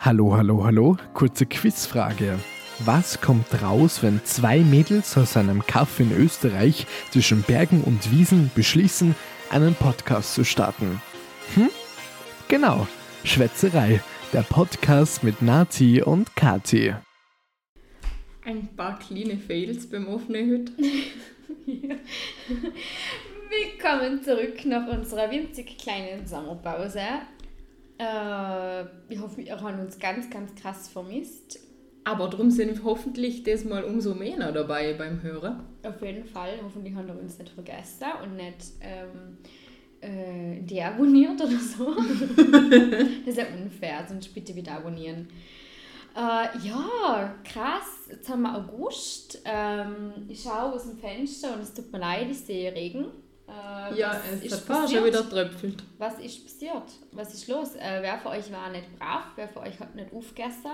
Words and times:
Hallo, 0.00 0.36
hallo, 0.36 0.62
hallo. 0.62 0.96
Kurze 1.12 1.44
Quizfrage. 1.44 2.38
Was 2.84 3.20
kommt 3.20 3.62
raus, 3.62 4.00
wenn 4.00 4.24
zwei 4.24 4.60
Mädels 4.60 5.18
aus 5.18 5.36
einem 5.36 5.66
Kaff 5.66 5.98
in 5.98 6.12
Österreich 6.12 6.86
zwischen 7.10 7.42
Bergen 7.42 7.82
und 7.82 8.12
Wiesen 8.12 8.52
beschließen, 8.54 9.16
einen 9.50 9.74
Podcast 9.74 10.34
zu 10.34 10.44
starten? 10.44 11.02
Hm? 11.56 11.68
Genau, 12.46 12.86
Schwätzerei, 13.24 14.00
der 14.32 14.42
Podcast 14.42 15.24
mit 15.24 15.42
Nati 15.42 16.00
und 16.00 16.36
Kati. 16.36 16.94
Ein 18.44 18.68
paar 18.76 19.00
kleine 19.00 19.36
Fails 19.36 19.90
beim 19.90 20.06
offenen 20.06 20.46
Hüt. 20.46 20.72
ja. 21.66 21.96
Willkommen 23.50 24.22
zurück 24.22 24.64
nach 24.64 24.86
unserer 24.86 25.28
winzig 25.28 25.76
kleinen 25.76 26.24
Sommerpause. 26.24 27.02
Äh, 27.98 28.84
ich 29.08 29.20
hoffe, 29.20 29.42
ihr 29.42 29.60
habt 29.60 29.80
uns 29.80 29.98
ganz, 29.98 30.30
ganz 30.30 30.54
krass 30.54 30.88
vermisst. 30.88 31.60
Aber 32.04 32.28
darum 32.28 32.50
sind 32.50 32.82
hoffentlich 32.84 33.42
diesmal 33.42 33.84
umso 33.84 34.14
mehr 34.14 34.50
dabei 34.52 34.94
beim 34.94 35.22
Hören. 35.22 35.60
Auf 35.82 36.00
jeden 36.00 36.24
Fall. 36.24 36.52
Hoffentlich 36.62 36.94
haben 36.94 37.08
wir 37.08 37.18
uns 37.18 37.38
nicht 37.38 37.50
vergessen 37.50 38.06
und 38.22 38.36
nicht 38.36 38.72
ähm, 38.80 39.36
äh, 40.00 40.62
deabonniert 40.62 41.40
oder 41.40 41.58
so. 41.58 41.94
das 43.26 43.26
ist 43.26 43.38
ja 43.38 43.44
unfair, 43.54 44.06
sonst 44.08 44.32
bitte 44.32 44.54
wieder 44.54 44.72
abonnieren. 44.72 45.28
Äh, 46.16 46.66
ja, 46.66 47.34
krass. 47.44 48.08
Jetzt 48.10 48.28
haben 48.28 48.42
wir 48.42 48.56
August. 48.56 49.42
Ähm, 49.44 50.12
ich 50.28 50.42
schaue 50.42 50.72
aus 50.72 50.84
dem 50.84 50.96
Fenster 50.96 51.54
und 51.54 51.60
es 51.60 51.74
tut 51.74 51.92
mir 51.92 51.98
leid, 51.98 52.28
ich 52.30 52.40
sehe 52.40 52.72
Regen. 52.74 53.06
Äh, 53.48 53.98
ja, 53.98 54.20
es 54.44 54.52
hat 54.52 54.60
fast 54.60 54.92
schon 54.92 55.06
wieder 55.06 55.26
tröpfelt. 55.28 55.82
Was 55.96 56.18
ist 56.18 56.44
passiert? 56.44 56.82
Was 57.12 57.32
ist 57.32 57.48
los? 57.48 57.76
Äh, 57.76 58.02
wer 58.02 58.18
von 58.18 58.32
euch 58.32 58.52
war 58.52 58.68
nicht 58.70 58.98
brav? 58.98 59.22
Wer 59.36 59.48
von 59.48 59.62
euch 59.62 59.80
hat 59.80 59.94
nicht 59.94 60.12
aufgegessen? 60.12 60.70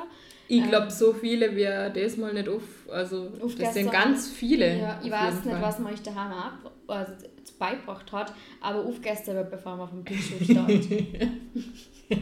Ich 0.48 0.68
glaube, 0.68 0.86
ähm, 0.86 0.90
so 0.90 1.12
viele 1.12 1.54
wie 1.54 1.62
das 1.64 2.16
mal 2.16 2.34
nicht 2.34 2.48
auf. 2.48 2.62
Also, 2.90 3.28
das 3.58 3.74
sind 3.74 3.92
ganz 3.92 4.28
viele. 4.28 4.76
Ja, 4.80 5.00
ich 5.02 5.10
weiß 5.10 5.44
nicht, 5.44 5.52
Fall. 5.52 5.62
was 5.62 5.78
man 5.78 5.92
euch 5.92 6.02
daheim 6.02 6.32
ab, 6.32 6.72
also, 6.88 7.12
beigebracht 7.60 8.10
hat, 8.10 8.32
aber 8.60 8.84
aufgegessen 8.84 9.36
wird, 9.36 9.50
bevor 9.52 9.76
man 9.76 9.88
vom 9.88 10.04
Tisch 10.04 10.32
steht. 10.42 11.28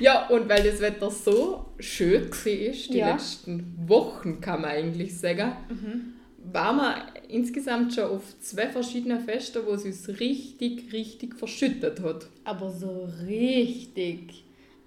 ja, 0.00 0.28
und 0.28 0.50
weil 0.50 0.62
das 0.64 0.80
Wetter 0.80 1.10
so 1.10 1.72
schön 1.78 2.30
war, 2.30 2.44
die 2.44 2.98
ja. 2.98 3.12
letzten 3.12 3.88
Wochen, 3.88 4.42
kann 4.42 4.60
man 4.60 4.70
eigentlich 4.70 5.18
sagen, 5.18 5.56
mhm. 5.70 6.14
Waren 6.50 6.76
wir 6.76 6.96
insgesamt 7.28 7.94
schon 7.94 8.04
auf 8.04 8.38
zwei 8.40 8.68
verschiedene 8.68 9.20
Feste, 9.20 9.64
wo 9.66 9.72
es 9.72 9.84
uns 9.84 10.08
richtig, 10.20 10.92
richtig 10.92 11.36
verschüttet 11.36 12.00
hat. 12.02 12.26
Aber 12.44 12.70
so 12.70 13.08
richtig. 13.26 14.44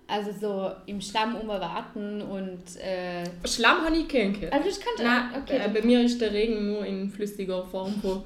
Also 0.08 0.31
so 0.39 0.72
im 0.86 1.02
Schlamm 1.02 1.36
umwarten 1.36 2.22
und... 2.22 2.78
Äh 2.80 3.23
Schlamm 3.47 3.86
habe 3.86 3.97
ich 3.97 4.08
kennengelernt. 4.08 4.53
Also 4.53 4.70
ich 4.70 4.80
kannte... 4.80 5.03
Nein, 5.03 5.42
okay. 5.42 5.58
Äh, 5.58 5.70
bei 5.70 5.81
mir 5.81 6.02
ist 6.02 6.22
der 6.22 6.31
Regen 6.31 6.72
nur 6.72 6.86
in 6.86 7.09
flüssiger 7.09 7.66
Form 7.66 7.94
von 8.02 8.23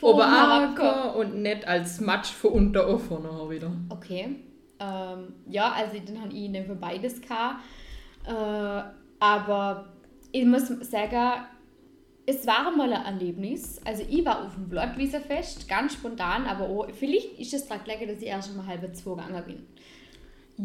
Oberacker 0.00 1.14
und 1.14 1.40
nicht 1.40 1.66
als 1.68 2.00
Matsch 2.00 2.32
von 2.32 2.50
unten 2.50 2.98
vorne 2.98 3.28
wieder. 3.48 3.70
Okay. 3.90 4.36
Ähm, 4.80 5.34
ja, 5.48 5.72
also 5.72 5.96
dann 6.04 6.20
habe 6.20 6.32
ich 6.32 6.66
für 6.66 6.74
beides 6.74 7.20
gehabt. 7.20 7.60
Äh, 8.26 8.82
aber 9.20 9.88
ich 10.32 10.44
muss 10.44 10.66
sagen, 10.66 11.44
es 12.26 12.46
war 12.46 12.70
mal 12.70 12.92
ein 12.92 13.04
Erlebnis. 13.04 13.80
Also 13.84 14.02
ich 14.08 14.24
war 14.24 14.46
auf 14.46 14.54
dem 14.54 14.68
Blattwieserfest, 14.68 15.68
ganz 15.68 15.94
spontan, 15.94 16.46
aber 16.46 16.68
auch, 16.68 16.88
vielleicht 16.90 17.38
ist 17.38 17.54
es 17.54 17.66
daran 17.66 17.84
gelegen, 17.84 18.08
dass 18.08 18.22
ich 18.22 18.28
erst 18.28 18.56
mal 18.56 18.66
halb 18.66 18.94
zwei 18.96 19.10
gegangen 19.10 19.44
bin. 19.46 19.66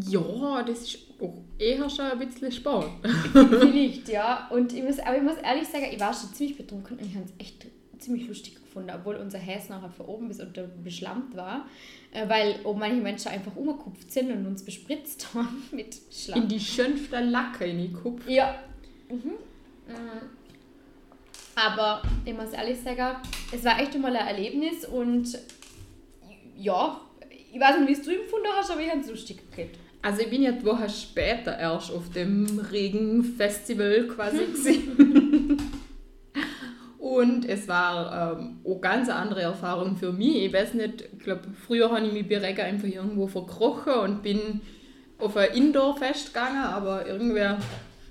Ja, 0.08 0.62
das 0.64 0.82
ist 0.82 1.00
auch 1.20 1.34
eher 1.58 1.90
schon 1.90 2.06
ein 2.06 2.20
bisschen 2.20 2.52
spät. 2.52 2.86
vielleicht, 3.34 4.08
ja. 4.08 4.48
Und 4.52 4.72
ich 4.72 4.84
muss, 4.84 5.00
aber 5.00 5.18
ich 5.18 5.24
muss 5.24 5.38
ehrlich 5.38 5.68
sagen, 5.68 5.86
ich 5.92 6.00
war 6.00 6.14
schon 6.14 6.32
ziemlich 6.34 6.58
betrunken 6.58 6.98
und 6.98 7.06
ich 7.06 7.16
habe 7.16 7.26
es 7.26 7.34
echt 7.44 7.66
ziemlich 7.98 8.28
lustig 8.28 8.56
gefunden, 8.56 8.92
obwohl 8.96 9.16
unser 9.16 9.40
Häs 9.40 9.68
nachher 9.68 9.90
von 9.90 10.06
oben 10.06 10.28
bis 10.28 10.40
unter 10.40 10.64
beschlammt 10.64 11.36
war, 11.36 11.68
äh, 12.12 12.30
weil 12.30 12.60
auch 12.64 12.76
manche 12.76 13.02
Menschen 13.02 13.30
einfach 13.30 13.56
umgekupft 13.56 14.12
sind 14.12 14.32
und 14.32 14.46
uns 14.46 14.64
bespritzt 14.64 15.34
haben 15.34 15.64
mit 15.72 15.98
Schlamm. 16.12 16.44
In 16.44 16.48
die 16.48 16.60
schönste 16.60 17.20
Lacke 17.20 17.66
in 17.66 17.80
die 17.80 17.92
Kupf. 17.92 18.30
Ja. 18.30 18.56
Mhm. 19.10 19.16
mhm. 19.16 20.39
Aber 21.66 22.02
ich 22.26 22.34
muss 22.34 22.52
ehrlich 22.52 22.80
sagen, 22.80 23.18
es 23.52 23.66
war 23.66 23.80
echt 23.80 23.94
einmal 23.96 24.16
ein 24.16 24.28
Erlebnis 24.28 24.86
und 24.86 25.38
ja, 26.58 27.02
ich 27.52 27.60
weiß 27.60 27.80
nicht, 27.80 27.90
wie 27.90 27.94
es 27.94 28.02
du 28.02 28.12
empfunden 28.12 28.48
hast, 28.56 28.72
aber 28.72 28.82
ich 28.82 28.90
habe 28.90 29.02
es 29.02 29.10
lustig 29.10 29.38
gekriegt. 29.50 29.78
Also 30.02 30.22
ich 30.22 30.30
bin 30.30 30.42
ja 30.42 30.54
die 30.54 30.66
Woche 30.66 30.90
später 30.90 31.58
erst 31.58 31.92
auf 31.92 32.10
dem 32.12 32.60
Regenfestival 32.72 34.08
quasi 34.08 34.40
Und 36.98 37.46
es 37.46 37.68
war 37.68 38.38
ähm, 38.38 38.60
eine 38.64 38.80
ganz 38.80 39.10
andere 39.10 39.42
Erfahrung 39.42 39.98
für 39.98 40.12
mich. 40.12 40.46
Ich 40.46 40.54
weiß 40.54 40.76
nicht, 40.76 41.10
ich 41.12 41.24
glaube, 41.24 41.42
früher 41.66 41.92
habe 41.92 42.06
ich 42.06 42.14
mich 42.14 42.30
bei 42.30 42.38
Regen 42.38 42.62
einfach 42.62 42.88
irgendwo 42.88 43.28
verkrochen 43.28 43.94
und 43.94 44.22
bin 44.22 44.62
auf 45.18 45.36
ein 45.36 45.52
Indoor-Fest 45.54 46.34
gegangen, 46.34 46.64
aber 46.64 47.08
irgendwer 47.08 47.58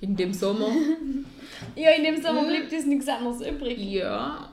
in 0.00 0.16
dem 0.16 0.32
Sommer 0.32 0.70
Ja, 1.76 1.91
in 1.91 2.04
dem 2.04 2.22
Sommer 2.22 2.44
blieb 2.44 2.70
das 2.70 2.86
nichts 2.86 3.08
anderes 3.08 3.41
übrig. 3.46 3.78
Ja, 3.78 4.52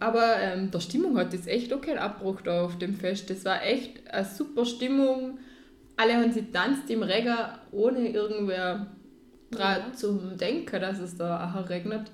aber 0.00 0.36
ähm, 0.40 0.70
der 0.70 0.80
Stimmung 0.80 1.16
hat 1.16 1.32
das 1.32 1.46
echt 1.46 1.72
okay 1.72 1.96
Abbruch 1.96 2.40
da 2.42 2.64
auf 2.64 2.78
dem 2.78 2.94
Fest. 2.94 3.30
Das 3.30 3.44
war 3.44 3.64
echt 3.64 4.08
eine 4.10 4.24
super 4.24 4.64
Stimmung. 4.64 5.38
Alle 5.96 6.14
haben 6.14 6.32
sie 6.32 6.50
tanzt 6.50 6.90
im 6.90 7.02
Regen, 7.02 7.36
ohne 7.70 8.08
irgendwer 8.08 8.86
dran 9.50 9.82
ja. 9.88 9.92
zum 9.94 10.36
Denken, 10.36 10.80
dass 10.80 10.98
es 10.98 11.16
da 11.16 11.54
auch 11.54 11.68
regnet. 11.68 12.10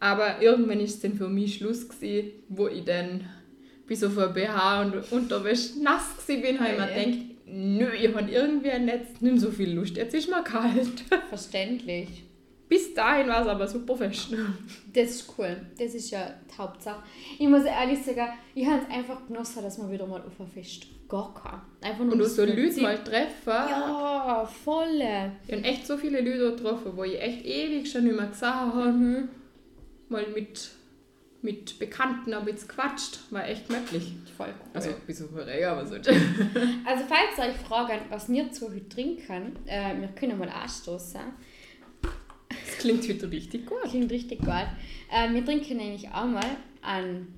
Aber 0.00 0.42
irgendwann 0.42 0.80
ist 0.80 0.96
es 0.96 1.00
dann 1.00 1.14
für 1.14 1.28
mich 1.28 1.56
Schluss 1.56 1.88
gewesen, 1.88 2.32
wo 2.48 2.66
ich 2.66 2.84
dann 2.84 3.24
bis 3.86 4.02
auf 4.02 4.18
ein 4.18 4.34
BH 4.34 4.82
und 4.82 5.12
Unterwäsche 5.12 5.80
nass 5.82 6.16
gewesen 6.16 6.42
bin, 6.42 6.60
habe 6.60 6.72
ich 6.72 6.78
mir 6.78 7.04
gedacht, 7.04 7.24
nö, 7.46 7.88
ich 7.92 8.14
habe 8.14 8.30
irgendwie 8.30 8.78
nicht, 8.78 9.22
nicht 9.22 9.40
so 9.40 9.50
viel 9.50 9.72
Lust, 9.72 9.96
jetzt 9.96 10.14
ist 10.14 10.28
mir 10.28 10.42
kalt. 10.42 11.04
Verständlich. 11.28 12.24
Bis 12.72 12.94
dahin 12.94 13.28
war 13.28 13.42
es 13.42 13.48
aber 13.48 13.68
super 13.68 13.94
fest. 13.94 14.28
Das 14.94 15.10
ist 15.10 15.34
cool. 15.36 15.60
Das 15.78 15.94
ist 15.94 16.10
ja 16.10 16.32
die 16.50 16.56
Hauptsache. 16.56 17.02
Ich 17.38 17.46
muss 17.46 17.64
ehrlich 17.64 18.02
sagen, 18.02 18.32
ich 18.54 18.66
habe 18.66 18.80
es 18.80 18.96
einfach 18.96 19.26
genossen, 19.26 19.62
dass 19.62 19.76
man 19.76 19.92
wieder 19.92 20.06
mal 20.06 20.22
auf 20.22 20.40
ein 20.40 20.46
Fest 20.46 20.86
gar 21.06 21.34
kann. 21.34 21.60
Einfach 21.82 22.02
nur 22.02 22.14
Und 22.14 22.18
du 22.20 22.26
so 22.26 22.46
Leute 22.46 22.80
mal 22.80 22.96
treffen. 23.04 23.30
Ja, 23.46 24.48
voll. 24.64 25.02
Ich 25.46 25.52
habe 25.52 25.64
echt 25.64 25.86
so 25.86 25.98
viele 25.98 26.22
Leute 26.22 26.56
getroffen, 26.56 26.92
wo 26.96 27.04
ich 27.04 27.20
echt 27.20 27.44
ewig 27.44 27.92
schon 27.92 28.04
nicht 28.04 28.16
mehr 28.16 28.28
gesehen 28.28 28.48
habe. 28.48 28.92
Mhm. 28.92 29.28
Mal 30.08 30.28
mit, 30.34 30.70
mit 31.42 31.78
Bekannten 31.78 32.32
ein 32.32 32.44
bisschen 32.46 32.68
quatscht. 32.68 33.18
War 33.28 33.46
echt 33.46 33.68
möglich. 33.68 34.14
Voll 34.34 34.48
cool. 34.48 34.70
Also, 34.72 34.90
auf 34.92 35.46
Regen, 35.46 35.66
aber 35.66 35.84
so. 35.84 35.96
also, 35.96 37.04
falls 37.06 37.36
ihr 37.36 37.44
euch 37.44 37.56
fragt, 37.68 38.10
was 38.10 38.30
wir 38.30 38.50
zu 38.50 38.70
heute 38.70 38.88
trinken, 38.88 39.56
äh, 39.66 40.00
wir 40.00 40.08
können 40.08 40.38
mal 40.38 40.48
anstoßen. 40.48 41.20
Klingt 42.82 43.08
heute 43.08 43.30
richtig 43.30 43.66
gut. 43.66 43.82
Klingt 43.84 44.10
richtig 44.10 44.40
gut. 44.40 44.66
Äh, 45.08 45.32
wir 45.32 45.44
trinken 45.44 45.76
nämlich 45.76 46.08
auch 46.08 46.26
mal 46.26 46.44
einen 46.82 47.32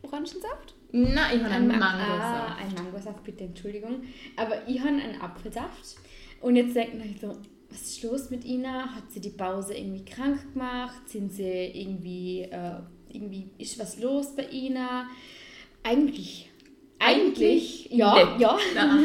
Orangensaft. 0.00 0.74
Nein, 0.92 1.36
ich 1.36 1.42
habe 1.42 1.54
einen, 1.54 1.70
einen 1.70 1.78
Mangosaft. 1.78 2.22
Ah, 2.22 2.56
einen 2.56 2.74
Mangosaft, 2.74 3.22
bitte, 3.22 3.44
Entschuldigung. 3.44 4.02
Aber 4.34 4.66
ich 4.66 4.80
habe 4.80 4.88
einen 4.88 5.20
Apfelsaft. 5.20 5.96
Und 6.40 6.56
jetzt 6.56 6.74
denken 6.74 7.02
ich 7.04 7.20
so, 7.20 7.36
was 7.68 7.82
ist 7.82 8.02
los 8.02 8.30
mit 8.30 8.46
Ihnen? 8.46 8.94
Hat 8.94 9.10
sie 9.10 9.20
die 9.20 9.28
Pause 9.28 9.74
irgendwie 9.74 10.06
krank 10.06 10.54
gemacht? 10.54 11.06
Sind 11.06 11.34
sie 11.34 11.44
irgendwie, 11.44 12.42
äh, 12.42 12.80
irgendwie 13.12 13.50
ist 13.58 13.78
was 13.78 14.00
los 14.00 14.34
bei 14.34 14.44
Ihnen? 14.44 14.88
Eigentlich, 15.82 16.50
eigentlich, 16.98 17.90
eigentlich 17.90 17.90
ja, 17.90 18.38
ja. 18.38 18.58
Na. 18.74 18.98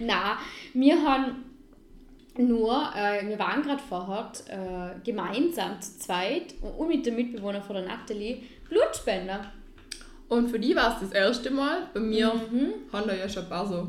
Na, 0.00 0.38
wir 0.72 1.02
haben 1.02 1.49
nur, 2.38 2.90
äh, 2.96 3.26
wir 3.28 3.38
waren 3.38 3.62
gerade 3.62 3.82
vorher 3.82 4.32
äh, 4.48 5.00
gemeinsam 5.04 5.80
zu 5.80 5.98
zweit 5.98 6.54
und 6.78 6.88
mit 6.88 7.04
dem 7.04 7.16
Mitbewohner 7.16 7.62
von 7.62 7.76
der 7.76 7.86
Nathalie 7.86 8.42
Blutspender. 8.68 9.52
Und 10.28 10.48
für 10.48 10.58
die 10.58 10.76
war 10.76 10.94
es 10.94 11.00
das 11.00 11.12
erste 11.12 11.50
Mal. 11.50 11.88
Bei 11.92 12.00
mir 12.00 12.32
mhm. 12.32 12.72
haben 12.92 13.08
wir 13.08 13.16
ja 13.16 13.28
schon 13.28 13.42
ein 13.44 13.48
paar 13.48 13.66
so 13.66 13.88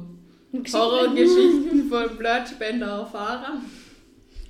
Horrorgeschichten 0.74 1.88
von 1.90 2.18
Blutspender 2.18 2.88
erfahren. 2.88 3.64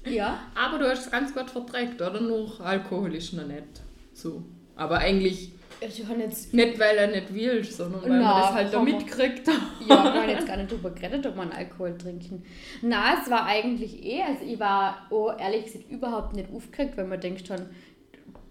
Ja. 0.05 0.39
Aber 0.55 0.79
du 0.79 0.89
hast 0.89 1.05
es 1.05 1.11
ganz 1.11 1.33
gut 1.33 1.49
verträgt, 1.49 2.01
oder? 2.01 2.19
Nur 2.21 2.59
Alkohol 2.61 3.13
ist 3.13 3.33
noch 3.33 3.45
nicht 3.45 3.81
so. 4.13 4.41
Aber 4.75 4.99
eigentlich 4.99 5.51
ich 5.87 5.97
jetzt 5.97 6.53
nicht, 6.53 6.79
weil 6.79 6.97
er 6.97 7.07
nicht 7.07 7.33
will, 7.33 7.63
sondern 7.63 8.03
weil 8.03 8.09
Na, 8.09 8.33
man 8.33 8.41
das 8.41 8.53
halt 8.53 8.73
da 8.73 8.81
mitkriegt. 8.81 9.47
Ja, 9.47 10.03
wir 10.03 10.13
haben 10.13 10.29
jetzt 10.29 10.47
gar 10.47 10.57
nicht 10.57 10.71
drüber 10.71 10.91
geredet, 10.91 11.25
ob 11.25 11.35
man 11.35 11.51
Alkohol 11.51 11.97
trinken. 11.97 12.43
Na, 12.81 13.15
es 13.19 13.29
war 13.31 13.45
eigentlich 13.45 14.03
eh, 14.05 14.21
also 14.21 14.45
ich 14.45 14.59
war 14.59 15.07
oh, 15.09 15.31
ehrlich 15.37 15.65
gesagt 15.65 15.89
überhaupt 15.89 16.35
nicht 16.35 16.49
aufgeregt, 16.53 16.97
weil 16.97 17.05
man 17.05 17.19
denkt 17.19 17.47
schon, 17.47 17.61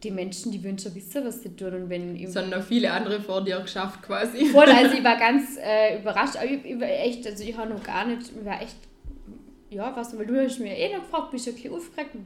die 0.02 0.10
Menschen, 0.10 0.50
die 0.50 0.64
würden 0.64 0.78
schon 0.78 0.94
wissen, 0.94 1.24
was 1.24 1.42
sie 1.42 1.54
tun. 1.54 1.74
Und 1.74 1.90
wenn 1.90 2.16
es 2.16 2.34
haben 2.34 2.50
noch 2.50 2.62
viele 2.62 2.90
andere 2.90 3.20
vor 3.20 3.44
dir 3.44 3.60
geschafft 3.60 4.02
quasi. 4.02 4.46
Voll, 4.46 4.68
also 4.68 4.96
ich 4.96 5.04
war 5.04 5.16
ganz 5.16 5.56
äh, 5.62 6.00
überrascht, 6.00 6.36
aber 6.36 6.46
ich, 6.46 6.64
ich, 6.64 6.80
war 6.80 6.88
echt, 6.88 7.26
also 7.26 7.44
ich 7.44 7.56
habe 7.56 7.70
noch 7.70 7.82
gar 7.82 8.06
nicht, 8.06 8.22
ich 8.22 8.44
war 8.44 8.60
echt 8.60 8.76
ja, 9.70 9.94
was, 9.94 10.18
weil 10.18 10.26
du 10.26 10.42
hast 10.42 10.58
mir 10.58 10.76
eh 10.76 10.92
noch 10.92 11.04
gefragt, 11.04 11.30
bist 11.30 11.46
du 11.46 11.50
ein 11.50 11.54
bisschen 11.54 11.74
aufgeregt? 11.74 12.16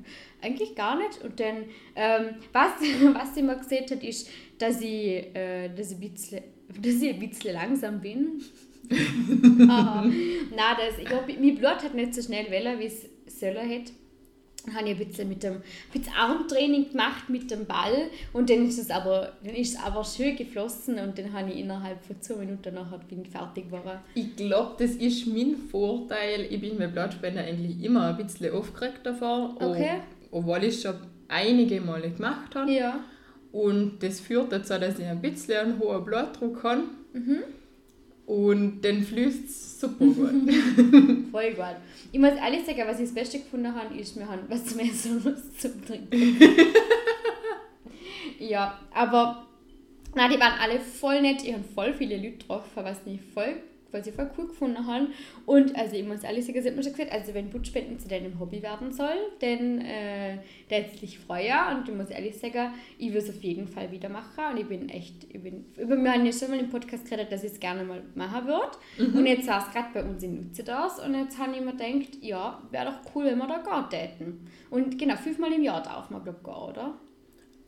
Eigentlich 0.40 0.74
gar 0.74 0.96
nicht. 0.96 1.22
Und 1.22 1.38
dann, 1.38 1.64
ähm, 1.94 2.36
was, 2.52 2.72
was 3.14 3.34
sie 3.34 3.42
mir 3.42 3.56
gesehen 3.56 3.84
hat, 3.90 4.02
ist, 4.02 4.30
dass 4.58 4.80
ich, 4.80 5.34
äh, 5.34 5.68
dass 5.74 5.90
ich, 5.90 5.96
ein, 5.96 6.10
bisschen, 6.12 6.40
dass 6.82 6.94
ich 6.94 7.14
ein 7.14 7.28
bisschen 7.28 7.54
langsam 7.54 8.00
bin. 8.00 8.42
Nein, 8.90 10.50
das, 10.56 10.98
ich 10.98 11.06
glaube, 11.06 11.32
mein 11.40 11.54
Blut 11.56 11.82
hat 11.82 11.94
nicht 11.94 12.14
so 12.14 12.22
schnell 12.22 12.50
Welle, 12.50 12.78
wie 12.78 12.86
es 12.86 13.06
sollen 13.26 13.66
hätte. 13.66 13.92
Dann 14.64 14.76
habe 14.76 14.88
ich 14.88 14.98
ein 14.98 15.08
bisschen 15.08 15.28
mit 15.28 15.42
dem 15.42 15.54
ein 15.54 15.62
bisschen 15.92 16.14
Armtraining 16.14 16.90
gemacht 16.90 17.28
mit 17.28 17.50
dem 17.50 17.66
Ball 17.66 18.08
und 18.32 18.48
dann 18.48 18.66
ist 18.66 18.78
es 18.78 18.90
aber, 18.90 19.34
dann 19.44 19.54
ist 19.54 19.74
es 19.74 19.80
aber 19.82 20.02
schön 20.04 20.36
geflossen 20.36 20.98
und 20.98 21.18
dann 21.18 21.32
habe 21.34 21.50
ich 21.50 21.58
innerhalb 21.58 22.02
von 22.02 22.20
zwei 22.22 22.36
Minuten 22.36 22.74
nachher 22.74 22.98
bin 22.98 23.22
ich 23.22 23.28
fertig 23.28 23.66
geworden. 23.66 23.98
Ich 24.14 24.34
glaube, 24.36 24.74
das 24.78 24.92
ist 24.92 25.26
mein 25.26 25.56
Vorteil. 25.70 26.46
Ich 26.48 26.60
bin 26.60 26.78
mit 26.78 26.92
Blattspender 26.92 27.42
eigentlich 27.42 27.82
immer 27.82 28.08
ein 28.08 28.16
bisschen 28.16 28.54
aufgeregt 28.54 29.00
davor. 29.04 29.54
Okay. 29.60 30.00
Obwohl 30.30 30.64
ich 30.64 30.80
schon 30.80 30.94
einige 31.28 31.80
Male 31.80 32.10
gemacht 32.10 32.54
habe. 32.54 32.72
Ja. 32.72 33.00
Und 33.54 34.02
das 34.02 34.18
führt 34.18 34.50
dazu, 34.50 34.74
dass 34.80 34.98
ich 34.98 35.06
ein 35.06 35.20
bisschen 35.20 35.56
einen 35.56 35.78
hohen 35.78 36.04
Blutdruck 36.04 36.64
habe. 36.64 36.82
Mhm. 37.12 37.44
Und 38.26 38.80
dann 38.80 39.04
fließt 39.04 39.48
es 39.48 39.80
super 39.80 40.06
gut. 40.06 40.16
Voll 41.30 41.52
gut. 41.52 41.76
Ich 42.10 42.18
muss 42.18 42.32
ehrlich 42.32 42.66
sagen, 42.66 42.82
was 42.84 42.98
ich 42.98 43.04
das 43.04 43.14
Beste 43.14 43.38
gefunden 43.38 43.72
habe, 43.72 43.96
ist, 43.96 44.18
wir 44.18 44.26
haben 44.26 44.40
was 44.48 44.64
zum 44.64 44.80
Essen 44.80 45.18
und 45.18 45.26
was 45.26 45.56
zum 45.56 45.86
Trinken. 45.86 46.36
ja, 48.40 48.76
aber 48.92 49.46
nein, 50.16 50.32
die 50.32 50.40
waren 50.40 50.58
alle 50.58 50.80
voll 50.80 51.22
nett. 51.22 51.44
Ich 51.44 51.52
habe 51.52 51.62
voll 51.76 51.94
viele 51.94 52.16
Leute 52.16 52.32
getroffen, 52.32 52.70
was 52.74 53.02
ich 53.06 53.20
voll, 53.34 53.54
was 53.94 54.06
ich 54.06 54.14
voll 54.14 54.30
cool 54.36 54.48
gefunden 54.48 54.86
habe. 54.86 55.06
Und 55.46 55.74
also 55.76 55.96
ich 55.96 56.04
muss 56.04 56.22
ehrlich 56.22 56.44
sagen, 56.44 56.60
sie 56.60 56.68
hat 56.68 56.76
mir 56.76 56.82
schon 56.82 56.92
gesagt, 56.92 57.12
also 57.12 57.32
wenn 57.34 57.48
Blutspenden 57.48 57.98
zu 57.98 58.08
deinem 58.08 58.38
Hobby 58.38 58.62
werden 58.62 58.92
soll, 58.92 59.16
dann 59.40 59.80
äh, 59.80 60.38
das 60.68 61.00
dich 61.00 61.18
freuen. 61.18 61.78
Und 61.78 61.88
ich 61.88 61.94
muss 61.94 62.10
ehrlich 62.10 62.36
sagen, 62.36 62.74
ich 62.98 63.10
will 63.10 63.18
es 63.18 63.30
auf 63.30 63.42
jeden 63.42 63.68
Fall 63.68 63.90
wieder 63.90 64.08
machen. 64.08 64.44
Und 64.52 64.60
ich 64.60 64.66
bin 64.66 64.88
echt, 64.88 65.24
ich 65.32 65.42
bin, 65.42 65.64
über 65.76 65.96
wir 65.96 66.12
haben 66.12 66.26
ja 66.26 66.32
schon 66.32 66.50
mal 66.50 66.58
im 66.58 66.68
Podcast 66.68 67.08
geredet, 67.08 67.32
dass 67.32 67.44
ich 67.44 67.52
es 67.52 67.60
gerne 67.60 67.84
mal 67.84 68.02
machen 68.14 68.46
würde. 68.46 69.16
Und 69.16 69.26
jetzt 69.26 69.46
saß 69.46 69.70
gerade 69.72 69.88
bei 69.94 70.02
uns 70.02 70.22
in 70.22 70.36
Nutzedas 70.36 70.98
und 71.00 71.14
jetzt 71.14 71.38
habe 71.38 71.52
ich 71.54 71.60
mir 71.60 71.72
gedacht, 71.72 72.18
ja, 72.20 72.62
wäre 72.70 72.86
doch 72.86 73.14
cool, 73.14 73.26
wenn 73.26 73.38
wir 73.38 73.46
da 73.46 73.58
gehen 73.58 73.90
täten. 73.90 74.46
Und 74.70 74.98
genau, 74.98 75.16
fünfmal 75.16 75.52
im 75.52 75.62
Jahr 75.62 75.82
darf 75.82 76.10
man, 76.10 76.22
glaube 76.22 76.38
ich, 76.40 76.44
gehen, 76.44 76.54
oder? 76.54 76.94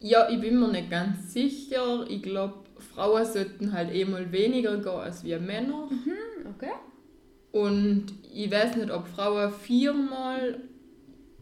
Ja, 0.00 0.28
ich 0.28 0.40
bin 0.40 0.58
mir 0.58 0.68
nicht 0.68 0.90
ganz 0.90 1.32
sicher. 1.32 2.04
Ich 2.08 2.22
glaube, 2.22 2.65
Frauen 2.78 3.24
sollten 3.24 3.72
halt 3.72 3.94
eh 3.94 4.04
mal 4.04 4.30
weniger 4.32 4.76
gehen 4.78 4.88
als 4.88 5.24
wir 5.24 5.40
Männer. 5.40 5.88
Hm, 5.88 6.52
okay. 6.54 6.72
Und 7.52 8.06
ich 8.34 8.50
weiß 8.50 8.76
nicht, 8.76 8.90
ob 8.90 9.06
Frauen 9.06 9.50
viermal 9.50 10.60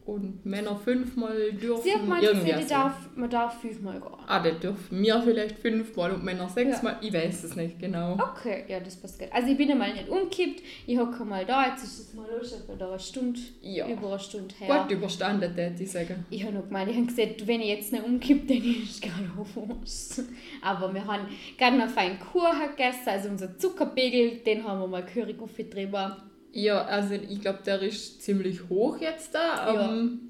und 0.07 0.45
Männer 0.45 0.77
fünfmal 0.77 1.53
dürfen. 1.53 1.83
Sie 1.83 1.95
hat 1.95 2.07
mal 2.07 2.21
gesagt, 2.21 2.71
darf, 2.71 2.95
man 3.17 3.31
darf 3.31 3.59
fünfmal 3.61 3.99
gehen. 4.01 4.11
Ah, 4.27 4.39
dann 4.43 4.61
dürfen 4.61 5.03
wir 5.03 5.23
vielleicht 5.23 5.59
fünfmal 5.59 6.11
und 6.13 6.23
Männer 6.23 6.47
sechsmal. 6.49 6.99
Ich 7.01 7.11
weiß 7.13 7.45
es 7.45 7.57
nicht 7.57 7.79
genau. 7.79 8.13
Okay, 8.15 8.65
ja, 8.69 8.81
das 8.81 8.97
passt 8.97 9.19
gut. 9.19 9.29
Also 9.33 9.49
ich 9.49 9.57
bin 9.57 9.71
einmal 9.71 9.95
nicht 9.95 10.09
umgekippt, 10.11 10.63
ich 10.87 10.99
hocke 10.99 11.25
mal 11.25 11.47
da, 11.47 11.69
jetzt 11.69 11.85
ist 11.85 11.99
es 12.01 12.15
mal 12.15 12.27
los, 12.31 12.53
etwa 12.53 12.87
eine 12.87 12.99
Stunde, 13.01 13.41
Ja. 13.63 13.89
über 13.89 14.09
eine 14.11 14.19
Stunde 14.19 14.55
her. 14.59 14.83
Gut 14.83 14.91
überstanden, 14.91 15.57
würde 15.57 15.75
ich 15.83 15.91
sagen. 15.91 16.27
Ich 16.29 16.45
habe 16.45 16.55
noch 16.55 16.67
gemeint, 16.67 16.91
ich 16.91 16.97
habe 16.97 17.07
gesagt, 17.07 17.47
wenn 17.47 17.61
ich 17.63 17.69
jetzt 17.69 17.93
nicht 17.93 18.05
umkippe, 18.05 18.47
dann 18.47 18.63
ist 18.83 18.91
es 18.91 19.01
gerade 19.01 19.31
Wurst. 19.55 20.23
Aber 20.63 20.93
wir 20.93 21.07
haben 21.07 21.27
gerade 21.57 21.79
noch 21.79 21.89
feinen 21.89 22.19
Kuchen 22.21 22.69
gegessen, 22.77 23.09
also 23.09 23.31
unser 23.31 23.57
Zuckerpegel, 23.57 24.39
den 24.45 24.65
haben 24.65 24.81
wir 24.81 24.87
mal 24.87 25.03
gehörig 25.05 25.41
aufgetrieben. 25.41 26.13
Ja, 26.55 26.85
also 26.85 27.15
ich 27.15 27.41
glaube, 27.41 27.59
der 27.67 27.83
ist 27.83 28.23
ziemlich 28.23 28.69
hoch 28.69 28.99
jetzt 29.01 29.35
da. 29.35 29.75
Ja. 29.75 29.93
Ähm, 29.93 30.21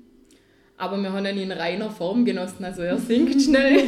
aber 0.76 0.96
wir 0.96 1.12
haben 1.12 1.24
ihn 1.26 1.38
in 1.38 1.52
reiner 1.52 1.90
Form 1.90 2.24
genossen, 2.24 2.64
also 2.64 2.82
er 2.82 2.98
sinkt 2.98 3.40
schnell. 3.42 3.84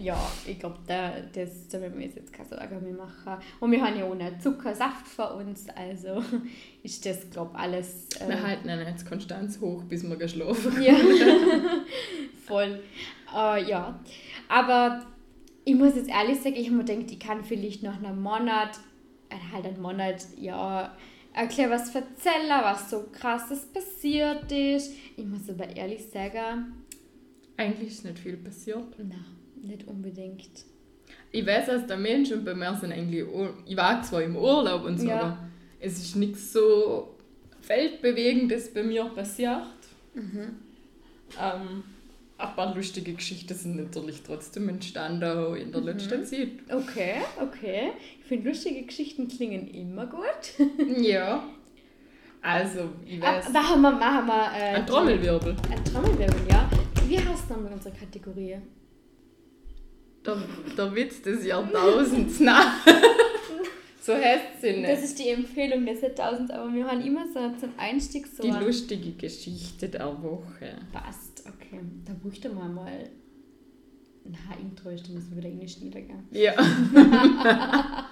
Ja, 0.00 0.16
ich 0.46 0.58
glaube, 0.58 0.78
da, 0.86 1.12
das 1.34 1.68
da 1.68 1.80
werden 1.80 1.98
wir 1.98 2.06
jetzt 2.06 2.32
keine 2.32 2.48
Sorgen 2.48 2.82
mehr 2.84 2.94
machen. 2.94 3.42
Und 3.60 3.72
wir 3.72 3.84
haben 3.84 3.98
ja 3.98 4.04
auch 4.04 4.14
noch 4.14 4.38
Zuckersaft 4.38 5.06
für 5.08 5.34
uns, 5.34 5.66
also 5.70 6.22
ist 6.84 7.04
das, 7.04 7.28
glaube 7.30 7.50
ich, 7.54 7.60
alles... 7.60 8.06
äh, 8.20 8.28
Wir 8.28 8.42
halten 8.42 8.68
ihn 8.68 8.78
jetzt 8.86 9.08
konstant 9.08 9.60
hoch, 9.60 9.82
bis 9.84 10.08
wir 10.08 10.16
geschlafen 10.16 10.80
Ja, 10.82 10.94
voll. 12.46 12.80
Äh, 13.36 13.68
ja, 13.68 13.98
aber 14.48 15.04
ich 15.64 15.74
muss 15.74 15.96
jetzt 15.96 16.08
ehrlich 16.08 16.40
sagen, 16.40 16.54
ich 16.56 16.66
habe 16.68 16.76
mir 16.76 16.84
gedacht, 16.84 17.10
ich 17.10 17.18
kann 17.18 17.42
vielleicht 17.44 17.82
nach 17.82 17.98
einem 17.98 18.22
Monat, 18.22 18.78
halt 19.52 19.66
einen 19.66 19.80
Monat, 19.80 20.26
ja, 20.40 20.96
erklären, 21.34 21.70
was 21.70 21.94
erzählen, 21.94 22.48
was 22.62 22.90
so 22.90 23.04
krasses 23.12 23.66
passiert 23.66 24.50
ist. 24.50 24.92
Ich 25.16 25.24
muss 25.24 25.48
aber 25.50 25.68
ehrlich 25.76 26.04
sagen, 26.10 26.72
Eigentlich 27.58 27.88
ist 27.90 28.04
nicht 28.04 28.18
viel 28.18 28.36
passiert. 28.36 28.84
na, 28.98 29.14
nicht 29.62 29.86
unbedingt. 29.86 30.48
Ich 31.32 31.46
weiß, 31.46 31.66
dass 31.66 31.86
der 31.86 31.96
Mensch 31.96 32.30
und 32.32 32.44
bei 32.44 32.54
mir 32.54 32.74
sind 32.76 32.92
eigentlich. 32.92 33.24
Ich 33.66 33.76
war 33.76 34.02
zwar 34.02 34.22
im 34.22 34.36
Urlaub 34.36 34.84
und 34.84 34.98
so, 34.98 35.06
Ja. 35.08 35.20
aber 35.20 35.38
es 35.80 35.98
ist 35.98 36.16
nichts 36.16 36.52
so 36.52 37.16
Weltbewegendes 37.66 38.72
bei 38.72 38.82
mir 38.82 39.04
passiert. 39.06 39.62
Ähm, 40.14 41.82
ein 42.38 42.54
paar 42.54 42.74
lustige 42.74 43.14
Geschichten 43.14 43.54
sind 43.54 43.76
natürlich 43.76 44.22
trotzdem 44.22 44.68
entstanden 44.68 45.24
auch 45.24 45.54
in 45.54 45.72
der 45.72 45.80
letzten 45.80 46.24
Zeit. 46.24 46.48
Okay, 46.70 47.14
okay. 47.40 47.92
Ich 48.20 48.26
finde, 48.26 48.50
lustige 48.50 48.82
Geschichten 48.82 49.26
klingen 49.28 49.66
immer 49.68 50.06
gut. 50.06 50.22
Ja. 51.02 51.44
Also, 52.42 52.90
ich 53.04 53.20
Ah, 53.22 53.38
weiß. 53.38 53.48
machen 53.52 53.80
wir, 53.82 53.90
machen 53.92 54.26
wir 54.26 54.50
äh, 54.56 54.74
Ein 54.76 54.86
Trommelwirbel. 54.86 55.56
Ein 55.70 55.84
Trommelwirbel, 55.84 56.40
ja. 56.50 56.68
Wie 57.08 57.18
heißt 57.18 57.50
nochmal 57.50 57.72
unsere 57.72 57.94
Kategorie? 57.94 58.56
Der, 60.24 60.36
der 60.76 60.94
Witz 60.94 61.22
des 61.22 61.44
Jahrtausends. 61.46 62.38
Nein. 62.40 62.66
so 64.00 64.14
heißt 64.14 64.60
sie 64.60 64.82
Das 64.82 65.00
nicht. 65.00 65.02
ist 65.04 65.18
die 65.18 65.28
Empfehlung 65.30 65.86
des 65.86 66.00
Jahrtausends, 66.02 66.50
aber 66.52 66.72
wir 66.72 66.86
haben 66.86 67.00
immer 67.00 67.24
so 67.26 67.40
zum 67.58 67.70
Einstieg 67.78 68.26
so 68.28 68.42
Die 68.44 68.50
lustige 68.50 69.12
Geschichte 69.12 69.88
der 69.88 70.06
Woche. 70.22 70.76
Passt, 70.92 71.35
okay. 71.48 71.80
Da 72.04 72.14
bräuchte 72.22 72.48
man 72.50 72.74
mal 72.74 73.10
na, 74.30 74.56
Intro 74.60 74.90
ist, 74.90 75.08
da 75.08 75.12
müssen 75.12 75.36
wir 75.36 75.44
wieder 75.44 75.60
reinschneiden, 75.60 76.08
gell? 76.08 76.42
Ja. 76.42 76.52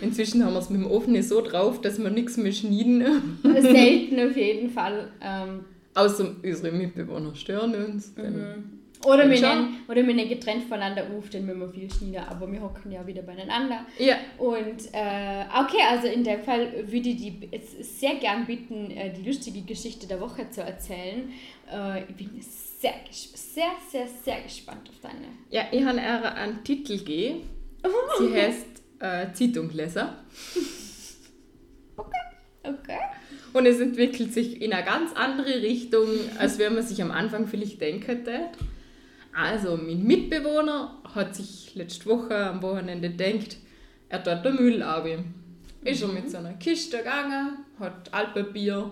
Inzwischen 0.00 0.44
haben 0.44 0.52
wir 0.52 0.60
es 0.60 0.70
mit 0.70 0.80
dem 0.80 0.90
Offenen 0.90 1.22
so 1.22 1.40
drauf, 1.40 1.80
dass 1.80 1.98
wir 1.98 2.10
nichts 2.10 2.36
mehr 2.36 2.52
schneiden. 2.52 3.38
Selten 3.42 4.30
auf 4.30 4.36
jeden 4.36 4.70
Fall. 4.70 5.08
Ähm, 5.20 5.64
Außer 5.94 6.36
unsere 6.42 6.72
Mitbewohner 6.72 7.34
stören 7.34 7.74
uns. 7.74 8.14
Dann 8.14 8.34
mhm. 8.34 8.78
Oder, 9.06 9.30
wir 9.30 9.40
nehmen, 9.40 9.84
oder 9.88 10.06
wir 10.06 10.14
nehmen 10.14 10.28
getrennt 10.28 10.64
voneinander 10.64 11.04
auf, 11.16 11.30
dann 11.30 11.46
müssen 11.46 11.60
wir 11.60 11.68
viel 11.68 11.90
schneiden, 11.90 12.28
aber 12.28 12.50
wir 12.50 12.60
hocken 12.60 12.90
ja 12.92 13.06
wieder 13.06 13.22
beieinander. 13.22 13.86
Ja, 13.98 14.16
Und 14.38 14.86
äh, 14.92 15.44
okay, 15.58 15.82
also 15.90 16.08
in 16.08 16.24
dem 16.24 16.42
Fall 16.42 16.72
würde 16.86 17.08
ich 17.08 17.16
die 17.16 17.48
jetzt 17.50 18.00
sehr 18.00 18.16
gern 18.16 18.46
bitten, 18.46 18.90
äh, 18.90 19.12
die 19.12 19.22
lustige 19.22 19.62
Geschichte 19.62 20.06
der 20.06 20.20
Woche 20.20 20.50
zu 20.50 20.62
erzählen. 20.62 21.32
Äh, 21.72 22.02
ich 22.08 22.16
bin 22.16 22.30
sehr, 22.40 22.94
sehr, 23.12 23.70
sehr, 23.90 24.06
sehr 24.06 24.40
gespannt 24.42 24.88
auf 24.88 25.00
deine. 25.00 25.26
ja 25.50 25.62
ich 25.70 25.84
habe 25.84 25.98
ihr 25.98 26.34
einen 26.34 26.62
Titel 26.64 26.98
gegeben. 26.98 27.42
Sie 28.18 28.34
heißt 28.34 28.66
äh, 29.00 29.32
Zeitungleser. 29.32 30.14
Okay. 32.68 32.98
Und 33.52 33.66
es 33.66 33.80
entwickelt 33.80 34.34
sich 34.34 34.60
in 34.60 34.72
eine 34.72 34.84
ganz 34.84 35.12
andere 35.14 35.62
Richtung, 35.62 36.08
als 36.38 36.58
wenn 36.58 36.74
man 36.74 36.82
sich 36.84 37.00
am 37.00 37.10
Anfang 37.10 37.46
vielleicht 37.46 37.80
denken 37.80 38.04
hätte. 38.04 38.48
Also, 39.38 39.76
mein 39.76 40.02
Mitbewohner 40.02 40.96
hat 41.14 41.36
sich 41.36 41.74
letzte 41.74 42.06
Woche 42.06 42.34
am 42.34 42.62
Wochenende 42.62 43.10
gedacht, 43.10 43.58
er 44.08 44.24
tut 44.24 44.46
den 44.46 44.56
Müll 44.56 44.82
ab. 44.82 45.06
Ist 45.84 46.02
er 46.02 46.08
mit 46.08 46.30
so 46.30 46.38
einer 46.38 46.54
Kiste 46.54 46.96
gegangen, 46.98 47.58
hat 47.78 48.14
Altpapier 48.14 48.90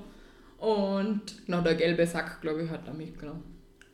und 0.58 1.48
noch 1.48 1.64
der 1.64 1.76
gelbe 1.76 2.06
Sack, 2.06 2.42
glaube 2.42 2.64
ich, 2.64 2.70
hat 2.70 2.86
er 2.86 2.92
mitgenommen. 2.92 3.42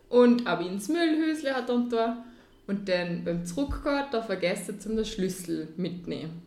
Und 0.09 0.45
ab 0.45 0.61
ins 0.61 0.88
Müllhäusle 0.88 1.54
hat 1.54 1.69
er 1.69 1.87
da 1.88 2.25
und 2.66 2.88
dann 2.88 3.23
beim 3.25 3.47
Zurückgehen 3.47 3.99
hat 3.99 4.12
er 4.12 4.25
vergessen, 4.25 4.80
zum 4.80 4.97
den 4.97 5.04
Schlüssel 5.04 5.69
mitnehmen. 5.76 6.42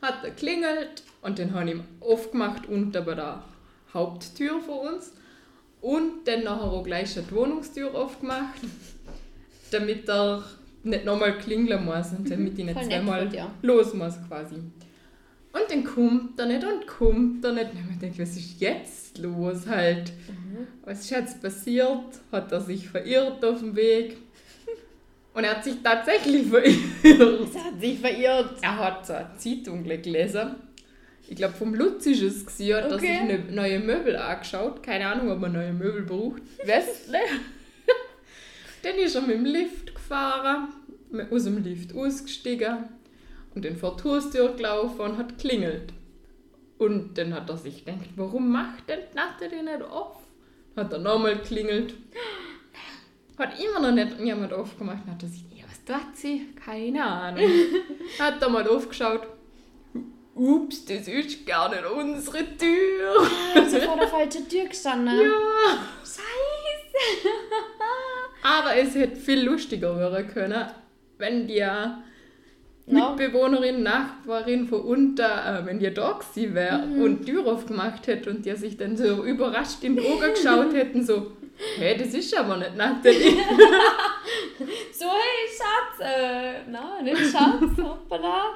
Hat 0.00 0.22
er 0.22 0.30
klingelt 0.30 1.02
und 1.22 1.40
den 1.40 1.52
habe 1.54 1.70
ich 1.70 1.74
ihm 1.74 1.84
aufgemacht 1.98 2.68
unter 2.68 3.02
bei 3.02 3.16
der 3.16 3.42
Haupttür 3.92 4.60
von 4.60 4.94
uns 4.94 5.12
und 5.80 6.28
dann 6.28 6.44
nachher 6.44 6.70
auch 6.70 6.84
gleich 6.84 7.14
die 7.14 7.34
Wohnungstür 7.34 7.94
aufgemacht, 7.94 8.60
damit 9.70 10.08
er 10.08 10.42
nicht 10.82 11.04
nochmal 11.04 11.38
klingeln 11.38 11.84
muss 11.84 12.12
und 12.16 12.30
damit 12.30 12.58
ich 12.58 12.64
nicht 12.64 12.76
nett 12.76 12.86
zweimal 12.86 13.22
von 13.22 13.30
dir. 13.30 13.50
los 13.62 13.92
muss 13.94 14.14
quasi. 14.28 14.54
Und 15.52 15.62
dann 15.68 15.84
kommt 15.84 16.38
er 16.38 16.46
nicht 16.46 16.64
und 16.64 16.86
kommt 16.86 17.44
er 17.44 17.52
nicht. 17.52 17.70
Und 17.72 17.90
ich 17.92 17.98
denke, 17.98 18.22
was 18.22 18.36
ist 18.36 18.60
jetzt 18.60 19.18
los 19.18 19.66
halt? 19.66 20.12
Was 20.84 21.00
ist 21.00 21.10
jetzt 21.10 21.42
passiert? 21.42 22.04
Hat 22.30 22.52
er 22.52 22.60
sich 22.60 22.88
verirrt 22.88 23.44
auf 23.44 23.58
dem 23.58 23.74
Weg? 23.74 24.16
Und 25.34 25.44
er 25.44 25.50
hat 25.56 25.64
sich 25.64 25.74
tatsächlich 25.82 26.46
verirrt. 26.50 26.78
Es 27.02 27.62
hat 27.64 27.80
sich 27.80 27.98
verirrt. 27.98 28.54
Er 28.62 28.76
hat 28.78 29.06
so 29.06 29.12
eine 29.12 29.30
Zeitung 29.36 29.82
gelesen. 29.84 30.54
ich 31.28 31.36
glaube 31.36 31.54
vom 31.54 31.74
Lutz 31.74 32.06
ist 32.06 32.22
es 32.22 32.46
gewesen, 32.46 32.76
hat 32.76 32.90
er 32.90 32.96
Okay. 32.96 33.06
sich 33.06 33.18
eine 33.20 33.38
neue 33.52 33.78
Möbel 33.80 34.16
angeschaut. 34.16 34.82
Keine 34.82 35.06
Ahnung, 35.08 35.30
ob 35.32 35.40
man 35.40 35.52
neue 35.52 35.72
Möbel 35.72 36.02
braucht. 36.02 36.42
Westle. 36.64 37.18
Dann 38.82 38.94
ist 38.96 39.14
er 39.14 39.22
mit 39.22 39.36
dem 39.36 39.44
Lift 39.44 39.94
gefahren, 39.94 40.68
mit- 41.10 41.30
aus 41.32 41.44
dem 41.44 41.62
Lift 41.62 41.94
ausgestiegen 41.94 42.88
und 43.54 43.64
dann 43.64 43.76
vor 43.76 43.96
die 43.96 44.08
Haustür 44.08 44.52
gelaufen 44.54 45.00
und 45.00 45.18
hat 45.18 45.38
klingelt. 45.38 45.92
Und 46.78 47.18
dann 47.18 47.34
hat 47.34 47.50
er 47.50 47.56
sich 47.58 47.84
gedacht, 47.84 48.08
warum 48.16 48.50
macht 48.50 48.88
denn 48.88 49.00
die 49.12 49.16
Nathalie 49.16 49.62
nicht 49.62 49.82
auf? 49.82 50.16
Hat 50.76 50.92
er 50.92 50.98
nochmal 50.98 51.36
geklingelt. 51.36 51.94
Hat 53.38 53.58
immer 53.58 53.80
noch 53.80 53.92
nicht 53.92 54.18
jemand 54.20 54.52
aufgemacht. 54.52 55.00
Dann 55.04 55.14
hat 55.14 55.22
er 55.22 55.28
sich 55.28 55.42
ja, 55.54 55.64
was 55.68 55.84
tut 55.84 56.16
sie? 56.16 56.46
Keine 56.64 57.04
Ahnung. 57.04 57.42
hat 58.18 58.40
er 58.40 58.48
mal 58.48 58.66
aufgeschaut. 58.66 59.26
Ups, 60.34 60.86
das 60.86 61.06
ist 61.08 61.44
gar 61.44 61.68
nicht 61.68 61.84
unsere 61.84 62.38
Tür. 62.56 63.26
Also 63.54 63.78
vor 63.80 63.96
der 63.96 64.08
falschen 64.08 64.48
Tür 64.48 64.64
gestanden. 64.66 65.20
Ja. 65.20 65.32
Scheiße. 66.02 67.28
Aber 68.42 68.76
es 68.76 68.94
hätte 68.94 69.16
viel 69.16 69.42
lustiger 69.42 69.98
werden 69.98 70.28
können, 70.28 70.66
wenn 71.18 71.46
die 71.46 71.64
No. 72.90 73.10
Mitbewohnerin, 73.10 73.82
Nachbarin 73.82 74.66
von 74.66 74.80
unten, 74.80 75.20
äh, 75.20 75.64
wenn 75.64 75.78
die 75.78 75.92
da 75.94 76.12
gewesen 76.12 76.54
wäre 76.54 76.82
und 76.82 77.20
die 77.20 77.32
Tür 77.32 77.46
aufgemacht 77.46 78.06
hätte 78.06 78.30
und 78.30 78.44
die 78.44 78.54
sich 78.56 78.76
dann 78.76 78.96
so 78.96 79.24
überrascht 79.24 79.84
in 79.84 79.96
die 79.96 80.06
Augen 80.06 80.34
geschaut 80.34 80.74
hätten, 80.74 81.04
so, 81.04 81.32
hey, 81.78 81.96
das 81.96 82.14
ist 82.14 82.36
aber 82.36 82.56
nicht 82.56 82.76
Nathalie. 82.76 83.36
So, 84.92 85.06
hey 85.06 85.48
Schatz, 85.48 86.06
äh, 86.06 86.70
nein, 86.70 87.04
nicht 87.04 87.32
Schatz, 87.32 87.62
hoppala. 87.82 88.54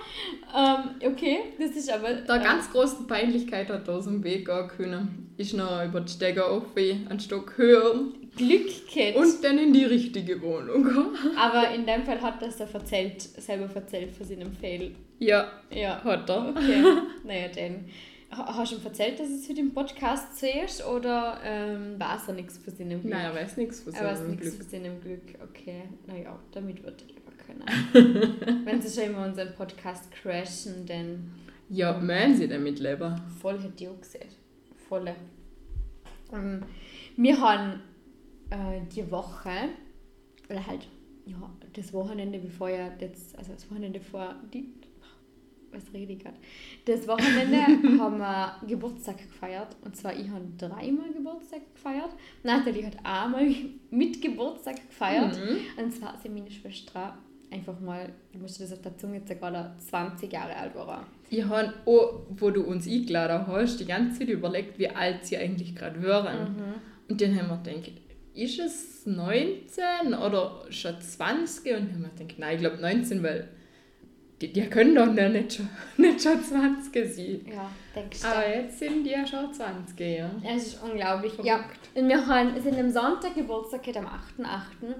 Ähm, 0.54 1.10
okay, 1.10 1.38
das 1.58 1.70
ist 1.70 1.90
aber... 1.90 2.12
Der 2.12 2.36
äh, 2.36 2.44
ganz 2.44 2.70
großen 2.70 3.06
Peinlichkeit 3.06 3.70
hat 3.70 3.88
er 3.88 3.94
aus 3.94 4.04
dem 4.04 4.22
Weg 4.22 4.44
gehen 4.44 4.68
können. 4.68 5.32
Ist 5.38 5.54
noch 5.54 5.82
über 5.82 6.02
die 6.02 6.12
Stege 6.12 6.44
auf, 6.44 6.64
einen 6.76 7.18
Stock 7.18 7.56
höher 7.56 7.94
Glück 8.36 8.66
gehabt. 8.92 9.16
und 9.16 9.42
dann 9.44 9.58
in 9.58 9.72
die 9.72 9.84
richtige 9.84 10.40
Wohnung. 10.42 10.86
Aber 11.36 11.70
in 11.70 11.86
dem 11.86 12.04
Fall 12.04 12.20
hat 12.20 12.42
er 12.42 12.48
es 12.48 12.60
erzählt, 12.60 13.20
selber 13.22 13.72
erzählt 13.74 14.10
von 14.12 14.26
seinem 14.26 14.52
Fail. 14.52 14.94
Ja, 15.18 15.50
Ja, 15.70 16.02
hat 16.02 16.28
er. 16.28 16.48
okay. 16.50 16.82
naja, 17.24 17.48
dann. 17.54 17.84
Ha- 18.36 18.56
Hast 18.56 18.72
du 18.72 18.76
ihm 18.76 18.84
erzählt, 18.84 19.20
dass 19.20 19.28
es 19.28 19.46
für 19.46 19.54
den 19.54 19.72
Podcast 19.72 20.36
zuerst 20.38 20.84
oder 20.86 21.38
ähm, 21.44 21.94
weiß 22.00 22.28
er 22.28 22.34
nichts 22.34 22.58
von 22.58 22.74
seinem 22.74 23.00
Glück? 23.00 23.12
Nein, 23.12 23.24
er 23.26 23.34
weiß 23.34 23.56
nichts 23.56 23.80
von 23.80 23.94
er 23.94 24.04
weiß 24.04 24.18
seinem 24.18 24.30
nichts 24.32 24.46
Glück. 24.46 24.56
von 24.62 24.68
seinem 24.70 25.00
Glück. 25.00 25.22
Okay, 25.50 25.82
naja, 26.08 26.36
damit 26.50 26.82
wird 26.82 27.02
er 27.02 27.06
leben 27.08 27.22
können. 27.94 28.64
Wenn 28.64 28.82
sie 28.82 28.92
schon 29.00 29.10
immer 29.12 29.24
unseren 29.26 29.54
Podcast 29.54 30.10
crashen, 30.10 30.84
dann 30.86 31.30
Ja, 31.68 31.92
meinen 31.98 32.34
Sie 32.36 32.48
damit 32.48 32.80
leben? 32.80 33.14
voll 33.40 33.60
hätte 33.60 33.84
ich 33.84 33.88
auch 33.88 34.00
gesehen. 34.00 34.28
Volle. 34.88 35.14
Ähm, 36.32 36.62
wir 37.16 37.40
haben 37.40 37.80
äh, 38.50 38.80
die 38.94 39.10
Woche, 39.10 39.50
oder 40.48 40.66
halt, 40.66 40.86
ja, 41.26 41.50
das 41.72 41.92
Wochenende, 41.92 42.38
bevor 42.38 42.68
ja 42.68 42.90
jetzt, 42.98 43.36
also 43.38 43.52
das 43.52 43.70
Wochenende 43.70 44.00
vor, 44.00 44.34
die, 44.52 44.74
was 45.72 45.82
rede 45.92 46.12
ich 46.12 46.18
gerade? 46.20 46.36
Das 46.84 47.08
Wochenende 47.08 47.58
haben 48.00 48.18
wir 48.18 48.56
Geburtstag 48.66 49.18
gefeiert. 49.18 49.76
Und 49.84 49.96
zwar, 49.96 50.14
ich 50.14 50.28
habe 50.28 50.44
dreimal 50.56 51.12
Geburtstag 51.12 51.62
gefeiert. 51.74 52.10
Nathalie 52.42 52.86
hat 52.86 52.96
einmal 53.02 53.48
mit 53.90 54.20
Geburtstag 54.22 54.76
gefeiert. 54.88 55.36
Mhm. 55.36 55.84
Und 55.84 55.92
zwar 55.92 56.14
ist 56.14 56.28
meine 56.28 56.50
Schwester 56.50 57.18
einfach 57.50 57.78
mal, 57.80 58.12
ich 58.32 58.40
musste 58.40 58.64
das 58.64 58.72
auf 58.72 58.82
der 58.82 58.96
Zunge 58.96 59.22
weil 59.40 59.54
er 59.54 59.76
20 59.78 60.32
Jahre 60.32 60.56
alt 60.56 60.74
war. 60.74 61.06
Ich 61.30 61.44
habe 61.44 61.72
auch, 61.86 62.22
wo 62.30 62.50
du 62.50 62.62
uns 62.62 62.86
eingeladen 62.86 63.46
hast, 63.46 63.78
die 63.78 63.86
ganze 63.86 64.18
Zeit 64.18 64.28
überlegt, 64.28 64.78
wie 64.78 64.88
alt 64.88 65.24
sie 65.24 65.36
eigentlich 65.36 65.74
gerade 65.74 66.02
wären. 66.02 66.54
Und 67.08 67.20
dann 67.20 67.38
haben 67.38 67.48
wir 67.48 67.72
gedacht, 67.72 67.92
ist 68.34 68.58
es 68.58 69.06
19 69.06 70.14
oder 70.14 70.64
schon 70.70 71.00
20? 71.00 71.64
Und 71.66 71.72
dann 71.72 71.94
haben 71.94 72.02
wir 72.02 72.10
gedacht, 72.10 72.38
nein, 72.38 72.54
ich 72.56 72.60
glaube 72.60 72.76
19, 72.78 73.22
weil 73.22 73.48
die, 74.40 74.52
die 74.52 74.68
können 74.68 74.94
doch 74.94 75.06
nicht 75.06 75.54
schon, 75.54 75.68
nicht 75.96 76.22
schon 76.22 76.42
20 76.42 77.14
sein. 77.14 77.40
Ja, 77.52 77.70
denkst 77.94 78.20
du? 78.20 78.26
Aber 78.26 78.48
jetzt 78.48 78.78
sind 78.78 79.04
die 79.04 79.10
ja 79.10 79.26
schon 79.26 79.52
20, 79.52 80.00
ja. 80.00 80.30
Es 80.44 80.66
ist 80.66 80.82
unglaublich. 80.82 81.32
Verrückt. 81.34 81.48
Ja. 81.48 81.64
Und 81.94 82.08
wir 82.08 82.26
haben, 82.26 82.60
sind 82.60 82.78
am 82.78 82.90
Sonntag 82.90 83.34
Geburtstag, 83.34 83.86
am 83.96 84.06
8.8. 84.06 84.94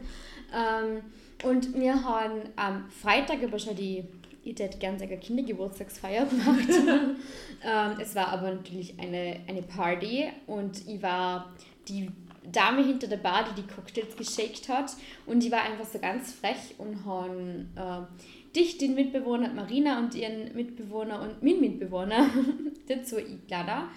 Ähm, 0.55 1.03
und 1.43 1.75
wir 1.75 2.05
haben 2.05 2.43
am 2.57 2.89
Freitag 2.89 3.43
aber 3.43 3.59
schon 3.59 3.75
die, 3.75 4.05
ich 4.45 4.59
hätte 4.59 4.79
gerne 4.79 4.99
sagen, 4.99 5.19
Kindergeburtstagsfeier 5.19 6.27
gemacht. 6.27 6.69
ähm, 7.65 7.97
es 8.01 8.15
war 8.15 8.29
aber 8.29 8.53
natürlich 8.53 8.95
eine, 9.01 9.41
eine 9.49 9.63
Party 9.63 10.29
und 10.47 10.87
ich 10.87 11.03
war 11.03 11.53
die 11.89 12.09
Dame 12.51 12.85
hinter 12.85 13.07
der 13.07 13.17
Bar, 13.17 13.45
die 13.51 13.63
die 13.63 13.67
Cocktails 13.67 14.17
geschickt 14.17 14.69
hat. 14.69 14.93
Und 15.27 15.43
die 15.43 15.51
war 15.51 15.63
einfach 15.63 15.87
so 15.87 15.99
ganz 15.99 16.33
frech 16.33 16.75
und 16.79 17.05
haben 17.05 17.73
äh, 17.77 18.55
dich, 18.55 18.79
den 18.79 18.95
Mitbewohner, 18.95 19.53
Marina 19.53 19.99
und 19.99 20.15
ihren 20.15 20.55
Mitbewohner 20.55 21.21
und 21.23 21.43
meinen 21.43 21.61
Mitbewohner 21.61 22.29
dazu 22.89 23.17
eingeladen. 23.17 23.89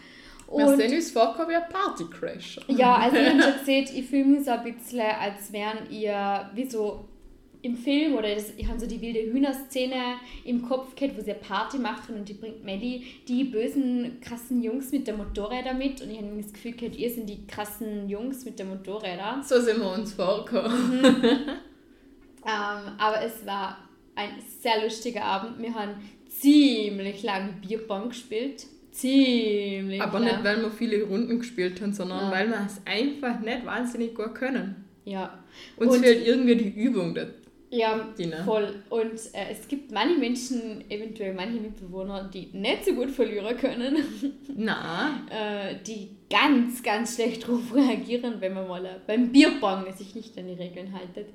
Wir 0.49 0.77
sehen 0.77 0.93
uns 0.93 1.11
vorkommen 1.11 1.49
wie 1.49 1.55
ein 1.55 1.69
Partycrasher. 1.69 2.61
Ja, 2.69 2.95
also 2.95 3.17
ich 3.17 3.27
habe 3.27 3.41
schon 3.43 3.59
gesehen, 3.59 3.87
ich 3.93 4.05
fühle 4.05 4.25
mich 4.25 4.45
so 4.45 4.51
ein 4.51 4.63
bisschen, 4.63 5.01
als 5.01 5.51
wären 5.51 5.89
ihr 5.89 6.49
wie 6.53 6.69
so 6.69 7.05
im 7.67 7.75
Film 7.77 8.15
oder 8.15 8.33
das, 8.33 8.53
ich 8.57 8.67
habe 8.67 8.79
so 8.79 8.88
die 8.88 9.01
wilde 9.01 9.19
Hühnerszene 9.31 10.15
im 10.45 10.62
Kopf 10.62 10.95
gehabt, 10.95 11.17
wo 11.17 11.21
sie 11.21 11.31
eine 11.31 11.39
Party 11.39 11.77
machen 11.77 12.15
und 12.15 12.27
die 12.29 12.33
bringt 12.33 12.63
Melly 12.63 13.03
die 13.27 13.43
bösen, 13.43 14.17
krassen 14.21 14.62
Jungs 14.63 14.91
mit 14.91 15.05
der 15.07 15.15
Motorräder 15.15 15.74
mit 15.74 16.01
und 16.01 16.09
ich 16.09 16.17
habe 16.17 16.27
das 16.41 16.53
Gefühl 16.53 16.74
gehabt, 16.74 16.95
ihr 16.97 17.09
sind 17.09 17.27
die 17.29 17.45
krassen 17.47 18.09
Jungs 18.09 18.45
mit 18.45 18.57
der 18.59 18.65
Motorräder. 18.67 19.41
So 19.45 19.59
sind 19.62 19.79
wir 19.79 19.91
uns 19.93 20.13
vorgekommen. 20.13 21.05
Ähm, 22.45 22.93
aber 22.97 23.21
es 23.25 23.45
war 23.45 23.77
ein 24.15 24.29
sehr 24.62 24.81
lustiger 24.81 25.21
Abend. 25.24 25.62
Wir 25.62 25.74
haben 25.74 25.95
ziemlich 26.29 27.21
lange 27.24 27.51
Bierpong 27.67 28.07
gespielt. 28.09 28.65
Ziemlich 28.91 30.01
Aber 30.01 30.19
lang. 30.19 30.29
nicht, 30.29 30.43
weil 30.45 30.62
wir 30.62 30.71
viele 30.71 31.03
Runden 31.03 31.39
gespielt 31.39 31.81
haben, 31.81 31.91
sondern 31.91 32.19
Ja. 32.25 32.31
weil 32.31 32.47
wir 32.47 32.65
es 32.65 32.79
einfach 32.86 33.41
nicht 33.41 33.65
wahnsinnig 33.65 34.15
gut 34.15 34.33
können. 34.33 34.86
Ja. 35.03 35.38
Uns 35.75 35.95
Und- 35.95 36.03
fehlt 36.05 36.25
irgendwie 36.25 36.55
die 36.55 36.69
Übung. 36.69 37.17
Ja, 37.69 38.07
Dina. 38.17 38.43
voll. 38.43 38.75
Und 38.89 39.13
äh, 39.33 39.51
es 39.51 39.67
gibt 39.67 39.91
manche 39.91 40.17
Menschen, 40.17 40.89
eventuell 40.89 41.33
manche 41.33 41.59
Mitbewohner, 41.59 42.29
die 42.33 42.47
nicht 42.53 42.86
so 42.86 42.93
gut 42.93 43.12
verlieren 43.12 43.57
können, 43.57 43.97
Na, 44.55 45.25
äh, 45.29 45.75
die 45.86 46.09
ganz, 46.29 46.81
ganz 46.81 47.15
schlecht 47.15 47.43
darauf 47.47 47.74
reagieren, 47.75 48.36
wenn 48.39 48.53
man 48.53 48.67
mal 48.67 48.86
äh, 48.86 49.00
beim 49.05 49.31
Bierpong 49.31 49.86
sich 49.97 50.15
nicht 50.15 50.38
an 50.38 50.47
die 50.47 50.53
Regeln 50.53 50.93
haltet. 50.93 51.27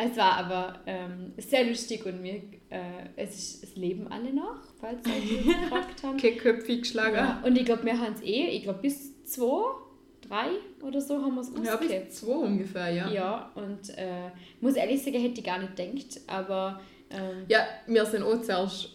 Es 0.00 0.16
war 0.16 0.34
aber 0.36 0.78
ähm, 0.86 1.32
sehr 1.38 1.64
lustig 1.64 2.06
und 2.06 2.22
wir, 2.22 2.34
äh, 2.70 2.80
es, 3.16 3.36
ist, 3.36 3.64
es 3.64 3.76
leben 3.76 4.06
alle 4.08 4.32
noch, 4.32 4.60
falls 4.80 5.00
Sie 5.04 5.38
gefragt 5.44 6.02
haben. 6.04 6.16
kein 6.18 6.38
Köpfig 6.38 6.82
geschlagen. 6.82 7.16
Ja, 7.16 7.42
und 7.44 7.58
ich 7.58 7.64
glaube, 7.64 7.84
wir 7.84 7.98
haben 7.98 8.14
es 8.14 8.22
eh, 8.22 8.46
ich 8.48 8.62
glaube 8.62 8.78
bis 8.80 9.24
zwei, 9.24 9.64
drei 10.28 10.48
oder 10.82 11.00
so 11.00 11.20
haben 11.22 11.34
wir 11.34 11.40
es 11.40 11.48
Ja, 11.64 11.74
ausgehabt. 11.74 12.06
bis 12.08 12.20
zwei 12.20 12.32
ungefähr, 12.32 12.90
ja. 12.90 13.10
Ja, 13.10 13.50
und 13.54 13.90
äh, 13.96 14.30
muss 14.60 14.74
ehrlich 14.74 15.02
sagen, 15.02 15.20
hätte 15.20 15.40
ich 15.40 15.46
gar 15.46 15.58
nicht 15.58 15.76
gedacht, 15.76 16.20
aber 16.26 16.80
ähm, 17.10 17.44
Ja, 17.48 17.66
wir 17.86 18.04
sind 18.06 18.22
auch 18.22 18.40
zuerst. 18.42 18.90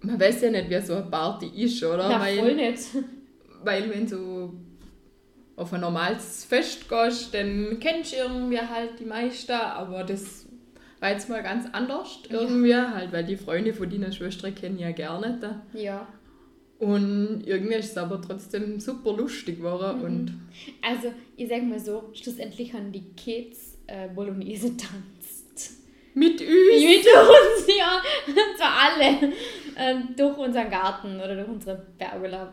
Man 0.00 0.18
weiß 0.20 0.42
ja 0.42 0.50
nicht, 0.50 0.68
wer 0.68 0.82
so 0.82 0.94
eine 0.94 1.04
Party 1.04 1.46
ist, 1.64 1.82
oder? 1.84 2.08
na, 2.08 2.20
weil, 2.20 2.38
voll 2.38 2.54
nicht. 2.56 2.82
weil 3.64 3.88
wenn 3.90 4.06
du 4.06 4.52
auf 5.54 5.72
ein 5.72 5.80
normales 5.80 6.44
Fest 6.44 6.88
gehst, 6.88 7.32
dann 7.34 7.76
kennst 7.78 8.12
du 8.12 8.16
irgendwie 8.16 8.58
halt 8.58 8.98
die 8.98 9.04
meisten, 9.04 9.52
aber 9.52 10.02
das 10.02 10.46
war 10.98 11.10
jetzt 11.10 11.28
mal 11.28 11.42
ganz 11.42 11.66
anders 11.72 12.18
irgendwie, 12.28 12.74
halt, 12.74 13.12
weil 13.12 13.24
die 13.24 13.36
Freunde 13.36 13.72
von 13.72 13.88
deiner 13.88 14.10
Schwester 14.10 14.50
kennen 14.50 14.78
ja 14.78 14.90
gerne 14.92 15.38
da. 15.40 15.62
Ja. 15.78 16.06
Und 16.86 17.44
irgendwie 17.46 17.74
ist 17.74 17.92
es 17.92 17.96
aber 17.96 18.20
trotzdem 18.20 18.80
super 18.80 19.12
lustig 19.16 19.58
geworden 19.58 19.98
Mhm. 19.98 20.04
und 20.04 20.40
Also, 20.82 21.12
ich 21.36 21.48
sag 21.48 21.62
mal 21.62 21.78
so, 21.78 22.10
schlussendlich 22.12 22.72
haben 22.74 22.90
die 22.90 23.04
Kids 23.16 23.78
äh, 23.86 24.08
Bolognese 24.08 24.76
tanzt. 24.76 25.76
mit 26.14 26.40
uns. 26.40 26.48
Mit 26.82 27.06
uns, 27.06 27.66
ja. 27.78 28.02
Und 28.26 28.58
zwar 28.58 28.72
alle. 28.90 29.32
Ähm, 29.76 30.08
durch 30.16 30.36
unseren 30.36 30.68
Garten 30.70 31.16
oder 31.16 31.34
durch 31.36 31.48
unsere 31.48 31.86
Pergola 31.96 32.52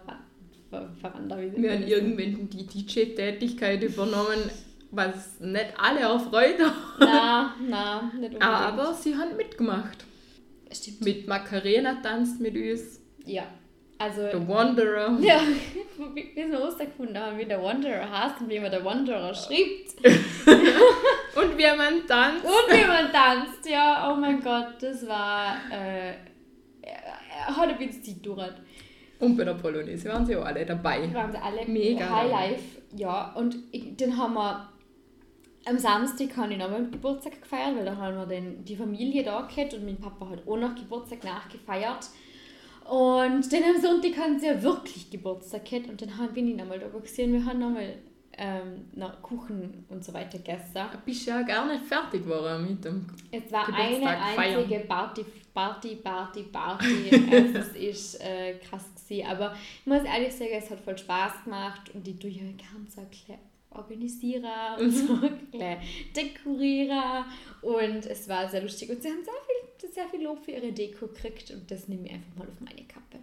Ver- 0.69 0.89
Veranda. 1.01 1.37
Wie 1.41 1.61
Wir 1.61 1.73
haben 1.73 1.87
irgendwann 1.87 2.49
die 2.49 2.65
DJ-Tätigkeit 2.67 3.81
übernommen, 3.83 4.49
was 4.91 5.39
nicht 5.39 5.73
alle 5.77 6.01
erfreut 6.01 6.59
hat. 6.59 6.73
Na, 6.99 7.55
na, 7.67 8.01
nicht 8.13 8.15
unbedingt. 8.35 8.41
Aber 8.43 8.93
sie 8.93 9.15
haben 9.15 9.35
mitgemacht. 9.35 10.05
Stimmt. 10.71 11.01
Mit 11.01 11.27
Macarena 11.27 11.95
tanzt 12.03 12.39
mit 12.39 12.55
uns, 12.55 13.01
Ja. 13.25 13.43
Also, 13.99 14.21
The 14.31 14.47
Wanderer. 14.47 15.17
ja, 15.21 15.41
wie 16.15 16.15
wie 16.15 16.35
wir 16.35 16.47
herausgefunden 16.47 17.17
haben, 17.17 17.37
wie 17.37 17.45
der 17.45 17.61
Wanderer 17.61 18.09
heißt 18.09 18.41
und 18.41 18.49
wie 18.49 18.59
man 18.59 18.71
der 18.71 18.83
Wanderer 18.83 19.33
schreibt. 19.35 19.95
Und 21.35 21.57
wir 21.57 21.71
haben 21.71 22.05
tanzt. 22.07 22.43
Und 22.43 22.75
wie 22.75 22.85
man 22.85 23.11
tanzt, 23.11 23.69
ja, 23.69 24.11
oh 24.11 24.15
mein 24.19 24.41
Gott, 24.41 24.73
das 24.81 25.07
war. 25.07 25.57
Äh, 25.71 26.13
hat 27.31 27.69
ein 27.69 27.77
bisschen 27.77 28.03
Zeit 28.03 28.23
gedauert. 28.23 28.55
Und 29.19 29.37
bei 29.37 29.43
der 29.43 29.53
Polonaise 29.53 30.09
waren 30.09 30.25
sie 30.25 30.35
auch 30.35 30.45
alle 30.45 30.65
dabei. 30.65 31.13
waren 31.13 31.31
sie 31.31 31.37
alle 31.37 31.65
Mega 31.65 32.09
High 32.09 32.29
dabei. 32.29 32.49
Life. 32.49 32.81
Ja, 32.95 33.33
und 33.35 33.55
ich, 33.71 33.95
dann 33.97 34.17
haben 34.17 34.33
wir 34.33 34.69
am 35.65 35.77
Samstag 35.77 36.35
habe 36.37 36.53
ich 36.53 36.59
nochmal 36.59 36.89
Geburtstag 36.89 37.41
gefeiert, 37.41 37.75
weil 37.75 37.85
da 37.85 37.95
haben 37.95 38.15
wir 38.15 38.25
den, 38.25 38.63
die 38.63 38.75
Familie 38.75 39.23
da 39.23 39.41
gehabt 39.41 39.73
und 39.73 39.85
mein 39.85 39.97
Papa 39.97 40.29
hat 40.29 40.47
auch 40.47 40.57
noch 40.57 40.73
Geburtstag 40.73 41.23
nachgefeiert. 41.23 42.07
Und 42.89 43.53
dann 43.53 43.63
am 43.63 43.79
Sonntag 43.79 44.17
haben 44.17 44.39
sie 44.39 44.47
ja 44.47 44.63
wirklich 44.63 45.11
Geburtstag 45.11 45.65
gehabt 45.65 45.89
und 45.89 46.01
dann 46.01 46.17
haben 46.17 46.35
wir 46.35 46.41
ihn 46.41 46.55
nochmal 46.55 46.79
da 46.79 46.87
gesehen. 46.87 47.33
Wir 47.33 47.45
haben 47.45 47.59
nochmal 47.59 47.93
ähm, 48.35 48.85
Kuchen 49.21 49.85
und 49.89 50.03
so 50.03 50.11
weiter 50.13 50.39
gegessen. 50.39 50.81
Bist 51.05 51.27
ja 51.27 51.43
gar 51.43 51.67
nicht 51.71 51.85
fertig 51.85 52.23
geworden 52.23 52.67
mit 52.67 52.83
dem. 52.83 53.05
Es 53.29 53.51
war 53.51 53.67
eine 53.67 53.95
Geburtstag 53.95 54.35
feiern. 54.35 54.55
einzige 54.57 54.79
Party, 54.79 55.25
Party, 55.53 55.95
Party, 55.97 56.43
Party. 56.43 57.27
also 57.31 57.59
es 57.59 57.75
ist 57.75 58.21
äh, 58.21 58.55
krass 58.55 58.85
gewesen. 58.95 59.27
Aber 59.27 59.53
ich 59.81 59.85
muss 59.85 60.03
ehrlich 60.03 60.33
sagen, 60.33 60.51
es 60.53 60.71
hat 60.71 60.79
voll 60.79 60.97
Spaß 60.97 61.43
gemacht 61.43 61.91
und 61.93 62.07
die 62.07 62.17
tue 62.17 62.31
ja 62.31 62.41
ganz 62.73 62.95
so 62.95 63.01
ein 63.01 63.09
bisschen 63.09 63.37
organisieren 63.71 64.45
und 64.79 64.91
so 64.91 65.15
dekorieren. 66.15 67.25
Und 67.61 68.05
es 68.05 68.27
war 68.27 68.49
sehr 68.49 68.61
lustig. 68.61 68.89
Und 68.89 69.01
sie 69.01 69.09
haben 69.09 69.23
sehr 69.23 69.33
viel, 69.45 69.48
sehr 69.87 70.07
viel 70.09 70.23
Lob 70.23 70.43
für 70.43 70.51
ihre 70.51 70.71
Deko 70.71 71.07
gekriegt 71.07 71.51
und 71.51 71.69
das 71.71 71.87
nehme 71.87 72.07
ich 72.07 72.13
einfach 72.13 72.35
mal 72.35 72.47
auf 72.47 72.59
meine 72.59 72.83
Kappe. 72.85 73.19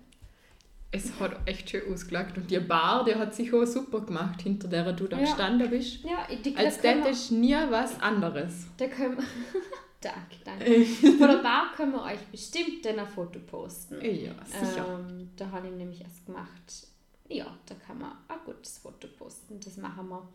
Es 0.93 1.19
hat 1.21 1.37
echt 1.47 1.69
schön 1.69 1.93
ausgelagt. 1.93 2.39
Und 2.39 2.51
die 2.51 2.59
Bar, 2.59 3.05
die 3.05 3.15
hat 3.15 3.35
sich 3.35 3.53
auch 3.53 3.67
super 3.67 4.01
gemacht, 4.01 4.41
hinter 4.43 4.69
der 4.69 4.93
du 4.93 5.07
da 5.07 5.17
Ja. 5.19 5.25
gestanden 5.25 5.69
bist. 5.69 6.03
Ja, 6.05 6.27
ich 6.31 6.41
denke, 6.43 6.61
Als 6.61 6.79
ist 6.79 7.33
nie 7.33 7.55
was 7.71 8.01
anderes. 8.01 8.67
Da 8.79 8.87
können 8.87 9.19
wir. 9.19 9.25
danke, 10.01 10.37
danke. 10.45 10.85
Von 11.19 11.29
der 11.29 11.43
Bar 11.43 11.73
können 11.77 11.93
wir 11.93 12.03
euch 12.03 12.21
bestimmt 12.31 12.85
dann 12.85 12.99
ein 13.01 13.07
Foto 13.09 13.41
posten. 13.41 14.01
Ja, 14.03 14.33
sicher. 14.47 15.01
Ähm, 15.11 15.31
da 15.37 15.51
habe 15.51 15.67
ich 15.69 15.75
nämlich 15.75 16.01
erst 16.01 16.25
gemacht. 16.25 16.87
Ja, 17.29 17.59
da 17.67 17.75
kann 17.75 17.99
man 17.99 18.13
ein 18.29 18.39
gutes 18.45 18.79
Foto 18.79 19.09
posten. 19.19 19.59
Das 19.63 19.77
machen 19.77 20.09
wir. 20.09 20.29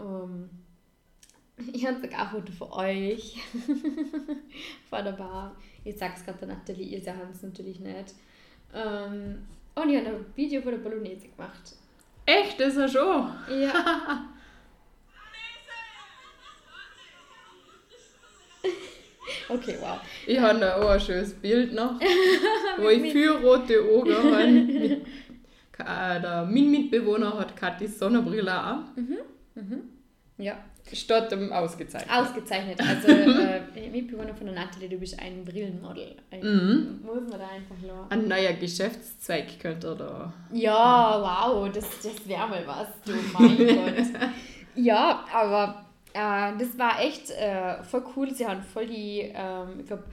Ähm, 0.00 0.48
ich 1.72 1.86
habe 1.86 2.00
sogar 2.00 2.20
ein 2.22 2.28
Foto 2.28 2.52
für 2.52 2.72
euch. 2.72 3.36
Vor 4.90 5.02
der 5.02 5.12
Bar. 5.12 5.54
Ich 5.84 5.96
sag's 5.96 6.24
gerade 6.24 6.38
der 6.38 6.48
Nathalie, 6.48 6.84
ihr 6.86 7.00
seht 7.00 7.14
es 7.32 7.42
natürlich 7.42 7.80
nicht. 7.80 8.14
Ähm, 8.74 9.46
und 9.74 9.88
ich 9.90 9.96
habe 9.98 10.08
ein 10.16 10.26
Video 10.34 10.60
von 10.62 10.72
der 10.72 10.78
Bolognese 10.78 11.28
gemacht. 11.28 11.74
Echt, 12.26 12.60
das 12.60 12.74
ist 12.76 12.78
ja 12.78 12.88
schon. 12.88 13.60
Ja. 13.60 14.24
okay, 19.48 19.76
wow. 19.80 19.98
Ich 20.26 20.38
habe 20.38 20.58
da 20.58 20.76
auch 20.76 20.90
ein 20.90 21.00
schönes 21.00 21.34
Bild 21.34 21.72
noch, 21.74 21.98
wo 22.78 22.88
ich 22.88 23.12
viel 23.12 23.30
rote 23.30 23.80
Augen 23.82 24.14
habe. 24.14 25.00
Ka- 25.72 26.18
Der 26.18 26.44
mein 26.44 26.70
Mitbewohner 26.70 27.38
hat 27.38 27.56
Katis 27.56 27.98
Sonnenbrille 27.98 28.52
an. 28.52 28.88
Ja, 30.38 30.56
Statt 30.92 31.30
dem 31.32 31.52
ausgezeichnet. 31.52 32.10
ausgezeichnet. 32.10 32.80
Also, 32.80 33.08
äh, 33.76 33.88
Mitbewohner 33.90 34.34
von 34.34 34.46
der 34.46 34.54
Nathalie, 34.54 34.88
du 34.88 34.96
bist 34.96 35.18
ein 35.20 35.44
Brillenmodel. 35.44 36.16
Mhm. 36.32 37.00
Muss 37.02 37.20
man 37.28 37.38
da 37.38 37.48
einfach 37.48 37.76
lassen. 37.82 38.10
Ein 38.10 38.28
neuer 38.28 38.52
Geschäftszweig 38.54 39.58
könnte 39.60 39.88
er 39.88 39.94
da. 39.94 40.32
Ja, 40.52 41.20
wow, 41.52 41.70
das, 41.72 41.84
das 42.02 42.28
wäre 42.28 42.48
mal 42.48 42.66
was, 42.66 42.88
du 43.04 43.12
mein 43.32 43.56
Gott. 44.16 44.30
Ja, 44.74 45.24
aber 45.32 45.84
äh, 46.12 46.56
das 46.58 46.78
war 46.78 47.00
echt 47.00 47.30
äh, 47.30 47.82
voll 47.84 48.04
cool. 48.16 48.34
Sie 48.34 48.46
haben 48.46 48.62
voll 48.62 48.86
die, 48.86 49.32
ähm, 49.34 49.80
ich 49.80 49.86
glaube, 49.86 50.04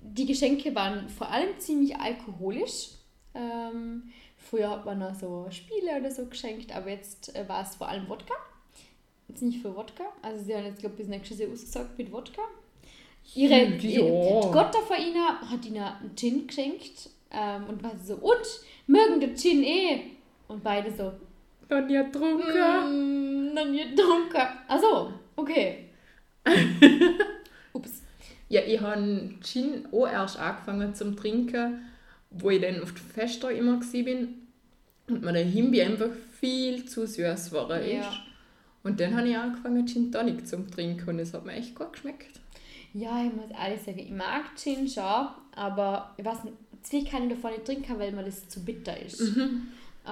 die 0.00 0.26
Geschenke 0.26 0.74
waren 0.74 1.08
vor 1.08 1.30
allem 1.30 1.58
ziemlich 1.58 1.96
alkoholisch. 1.96 2.90
Ähm, 3.34 4.04
früher 4.36 4.70
hat 4.70 4.84
man 4.84 4.98
noch 4.98 5.14
so 5.14 5.46
Spiele 5.50 5.98
oder 5.98 6.10
so 6.10 6.26
geschenkt, 6.26 6.74
aber 6.74 6.90
jetzt 6.90 7.34
äh, 7.34 7.48
war 7.48 7.62
es 7.62 7.74
vor 7.76 7.88
allem 7.88 8.08
Wodka. 8.08 8.34
Jetzt 9.28 9.42
nicht 9.42 9.62
für 9.62 9.74
Wodka. 9.74 10.04
Also 10.22 10.44
sie 10.44 10.54
haben 10.54 10.64
jetzt, 10.66 10.80
glaube 10.80 10.94
ich, 10.94 10.98
bis 11.00 11.08
nächstes 11.08 11.38
Jahr 11.38 11.50
ausgesagt 11.50 11.96
mit 11.98 12.12
Wodka. 12.12 12.42
Ihre, 13.34 13.64
Ja. 13.64 13.78
die 13.78 14.50
Gotter 14.52 14.82
von 14.82 14.96
ihnen 14.98 15.26
hat 15.26 15.64
ihnen 15.64 15.82
einen 15.82 16.14
Gin 16.16 16.46
geschenkt 16.46 17.08
ähm, 17.30 17.64
und 17.68 17.82
war 17.82 17.92
so, 18.02 18.14
und, 18.16 18.46
mögen 18.86 19.20
den 19.20 19.34
Gin 19.36 19.62
eh? 19.62 20.00
Und 20.46 20.62
beide 20.62 20.90
so, 20.92 21.12
Noch 21.70 21.86
nie 21.86 21.94
getrunken. 21.94 22.46
mm, 23.50 23.54
noch 23.54 23.64
nie 23.66 23.88
getrunken. 23.90 24.42
Achso, 24.68 25.10
okay. 25.36 25.86
Ups. 27.72 28.02
Ja, 28.50 28.60
ich 28.62 28.78
habe 28.80 29.30
Gin 29.42 29.88
auch 29.90 30.06
erst 30.06 30.38
angefangen 30.38 30.94
zum 30.94 31.16
Trinken, 31.16 31.80
wo 32.30 32.50
ich 32.50 32.60
dann 32.60 32.82
auf 32.82 32.92
Fester 33.14 33.50
immer 33.50 33.80
war 33.80 34.28
und 35.08 35.22
mir 35.22 35.32
der 35.32 35.44
Himbi 35.44 35.80
einfach 35.82 36.10
viel 36.38 36.84
zu 36.84 37.06
süß 37.06 37.50
geworden 37.50 37.82
ist. 37.82 38.06
Und 38.84 39.00
dann 39.00 39.16
habe 39.16 39.28
ich 39.28 39.36
angefangen 39.36 39.86
Gin 39.86 40.12
Tonic 40.12 40.46
zum 40.46 40.70
Trinken 40.70 41.08
und 41.08 41.18
es 41.18 41.34
hat 41.34 41.44
mir 41.44 41.52
echt 41.54 41.74
gut 41.74 41.92
geschmeckt. 41.94 42.38
Ja, 42.92 43.24
ich 43.24 43.32
muss 43.34 43.50
ehrlich 43.50 43.82
sagen, 43.82 43.98
ich 43.98 44.10
mag 44.10 44.44
Gin 44.56 44.86
schon, 44.86 45.26
aber 45.56 46.14
ich 46.16 46.24
weiß 46.24 46.44
nicht, 46.44 46.56
zwei 46.82 47.02
kann 47.02 47.24
ich 47.24 47.30
davon 47.34 47.50
nicht 47.52 47.64
trinken, 47.64 47.98
weil 47.98 48.12
mir 48.12 48.22
das 48.24 48.48
zu 48.48 48.64
bitter 48.64 48.98
ist. 49.00 49.20
Mhm. 49.20 49.68
Äh, 50.04 50.08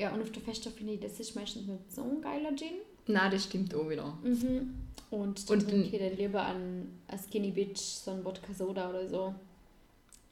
ja, 0.00 0.12
und 0.14 0.22
auf 0.22 0.30
der 0.30 0.40
Fester 0.42 0.70
finde 0.70 0.94
ich, 0.94 1.00
das 1.00 1.18
ist 1.20 1.34
meistens 1.36 1.66
nicht 1.66 1.92
so 1.92 2.02
ein 2.02 2.22
geiler 2.22 2.54
Gin. 2.56 2.68
Nein, 3.08 3.30
das 3.30 3.44
stimmt 3.44 3.74
auch 3.74 3.88
wieder. 3.90 4.16
Mhm. 4.22 4.74
Und, 5.10 5.50
Und 5.50 5.68
trinke 5.68 5.96
ich 5.96 5.98
dann 5.98 6.16
lieber 6.16 6.42
an 6.42 6.86
Skinny 7.26 7.50
Bitch, 7.50 7.78
so 7.80 8.12
ein 8.12 8.24
Wodka 8.24 8.52
Soda 8.54 8.90
oder 8.90 9.08
so. 9.08 9.34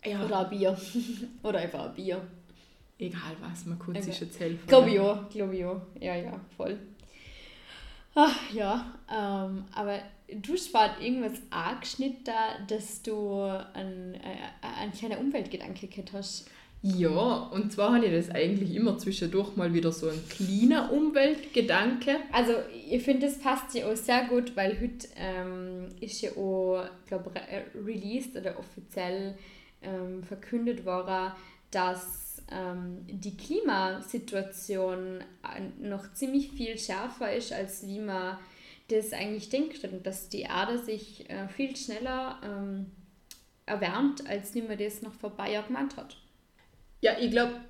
Ja, 0.05 0.24
Oder 0.24 0.40
ein 0.44 0.50
Bier. 0.50 0.79
oder 1.42 1.59
einfach 1.59 1.87
ein 1.88 1.94
Bier. 1.94 2.20
egal 2.98 3.33
was, 3.40 3.66
man 3.66 3.79
kann 3.79 3.90
Okay. 3.96 4.02
sich 4.02 4.20
jetzt 4.20 4.38
helfen. 4.38 4.66
Glaube 4.68 4.90
ich 4.90 5.00
auch, 5.00 5.29
glaube 5.31 5.57
ich 5.57 5.64
auch. 5.64 5.81
Ja, 6.00 6.14
ja, 6.14 6.38
voll. 6.57 6.79
Ach, 8.18 8.50
ja, 8.50 8.94
ähm, 9.11 9.66
aber 9.74 9.98
du 10.29 10.55
hast 10.55 10.68
vorhin 10.68 11.02
irgendwas 11.02 11.38
angeschnitten, 11.50 12.33
dass 12.66 13.02
du 13.02 13.42
einen, 13.74 14.14
äh, 14.14 14.38
einen 14.81 14.92
kleinen 14.92 15.18
Umweltgedanke 15.18 15.87
gehabt 15.87 16.14
hast. 16.14 16.50
Ja, 16.81 17.50
und 17.52 17.72
zwar 17.72 17.94
habe 17.94 18.07
ich 18.07 18.12
das 18.12 18.35
eigentlich 18.35 18.74
immer 18.74 18.96
zwischendurch 18.96 19.55
mal 19.57 19.74
wieder 19.74 19.92
so 19.92 20.09
ein 20.09 20.22
kleiner 20.31 20.92
Umweltgedanke. 20.92 22.16
Also, 22.33 22.55
ich 22.88 23.02
finde, 23.02 23.26
das 23.26 23.38
passt 23.38 23.74
ja 23.74 23.87
auch 23.87 23.96
sehr 23.96 24.24
gut, 24.29 24.57
weil 24.57 24.81
heute 24.81 25.09
ähm, 25.16 25.88
ist 26.00 26.22
ja 26.22 26.31
auch, 26.33 26.85
glaube 27.07 27.33
re 27.35 27.64
released 27.85 28.35
oder 28.35 28.59
offiziell 28.59 29.37
ähm, 29.83 30.22
verkündet 30.22 30.87
worden, 30.87 31.33
dass 31.70 32.26
ähm, 32.50 33.04
die 33.06 33.37
Klimasituation 33.37 35.20
äh, 35.20 35.61
noch 35.80 36.12
ziemlich 36.14 36.52
viel 36.52 36.78
schärfer 36.78 37.35
ist, 37.35 37.52
als 37.52 37.87
wie 37.87 38.00
man 38.00 38.38
das 38.88 39.12
eigentlich 39.12 39.48
denkt 39.48 39.82
und 39.85 40.06
dass 40.06 40.28
die 40.28 40.42
Erde 40.42 40.78
sich 40.78 41.28
äh, 41.28 41.48
viel 41.48 41.76
schneller 41.76 42.40
ähm, 42.44 42.87
erwärmt, 43.66 44.26
als 44.28 44.54
wie 44.54 44.62
man 44.62 44.78
das 44.78 45.02
noch 45.02 45.12
vor 45.12 45.30
ein 45.30 45.37
paar 45.37 45.50
Jahren 45.50 45.66
gemeint 45.66 45.96
hat. 45.96 46.16
Ja, 47.00 47.12
ich 47.20 47.30
glaube, 47.30 47.61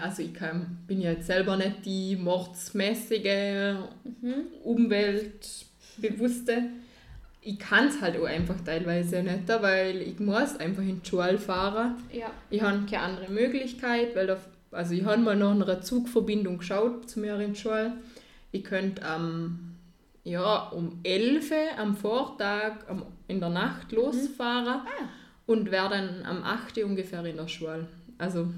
also 0.00 0.22
ich 0.22 0.34
kann, 0.34 0.78
bin 0.86 1.00
ja 1.00 1.12
jetzt 1.12 1.26
selber 1.26 1.56
nicht 1.56 1.84
die 1.84 2.16
mordsmäßige 2.16 3.76
Umweltbewusste. 4.64 6.64
Ich 7.48 7.58
kann 7.58 7.86
es 7.86 8.02
halt 8.02 8.20
auch 8.20 8.26
einfach 8.26 8.60
teilweise 8.62 9.22
nicht, 9.22 9.48
weil 9.48 10.02
ich 10.02 10.20
muss 10.20 10.58
einfach 10.58 10.82
in 10.82 11.00
die 11.00 11.08
Schule 11.08 11.38
fahren. 11.38 11.94
Ja. 12.12 12.30
Ich 12.50 12.60
habe 12.60 12.80
keine 12.80 13.02
andere 13.04 13.32
Möglichkeit, 13.32 14.14
weil 14.14 14.26
da, 14.26 14.36
also 14.70 14.92
ich 14.92 15.02
habe 15.02 15.22
mal 15.22 15.34
nach 15.34 15.52
einer 15.52 15.80
Zugverbindung 15.80 16.58
geschaut 16.58 17.08
zu 17.08 17.20
mir 17.20 17.40
in 17.40 17.54
die 17.54 17.58
Schule. 17.58 17.94
Ich 18.52 18.64
könnte 18.64 19.02
am 19.02 19.76
ja, 20.24 20.68
um 20.68 21.00
11 21.04 21.50
Uhr 21.50 21.78
am 21.78 21.96
Vortag 21.96 22.86
am, 22.86 23.06
in 23.28 23.40
der 23.40 23.48
Nacht 23.48 23.92
losfahren 23.92 24.82
und 25.46 25.70
wäre 25.70 25.88
dann 25.88 26.26
am 26.26 26.44
8 26.44 26.76
Uhr 26.76 26.84
ungefähr 26.84 27.24
in 27.24 27.38
der 27.38 27.48
Schule. 27.48 27.86
Also 28.18 28.48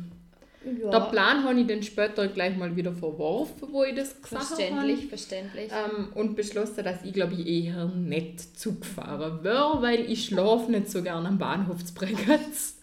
ja. 0.65 0.91
der 0.91 1.01
Plan 1.11 1.45
habe 1.45 1.61
ich 1.61 1.67
dann 1.67 1.83
später 1.83 2.29
gleich 2.29 2.57
mal 2.57 2.75
wieder 2.77 2.93
verworfen, 2.93 3.69
wo 3.71 3.85
ich 3.85 3.95
das 3.95 4.21
gesagt 4.21 4.45
habe. 4.45 4.55
Verständlich, 4.55 5.07
verständlich. 5.07 5.71
Ähm, 5.71 6.09
und 6.15 6.37
beschlossen, 6.37 6.85
dass 6.85 7.05
ich 7.05 7.13
glaube 7.13 7.35
ich 7.35 7.47
eher 7.47 7.87
nicht 7.87 8.59
Zug 8.59 8.85
fahren 8.85 9.43
würde, 9.43 9.83
weil 9.83 10.11
ich 10.11 10.27
schlafe 10.27 10.71
nicht 10.71 10.91
so 10.91 11.03
gerne 11.03 11.29
am 11.29 11.39
Bahnhof 11.39 11.85
zu 11.85 11.95
Bregenz. 11.95 12.77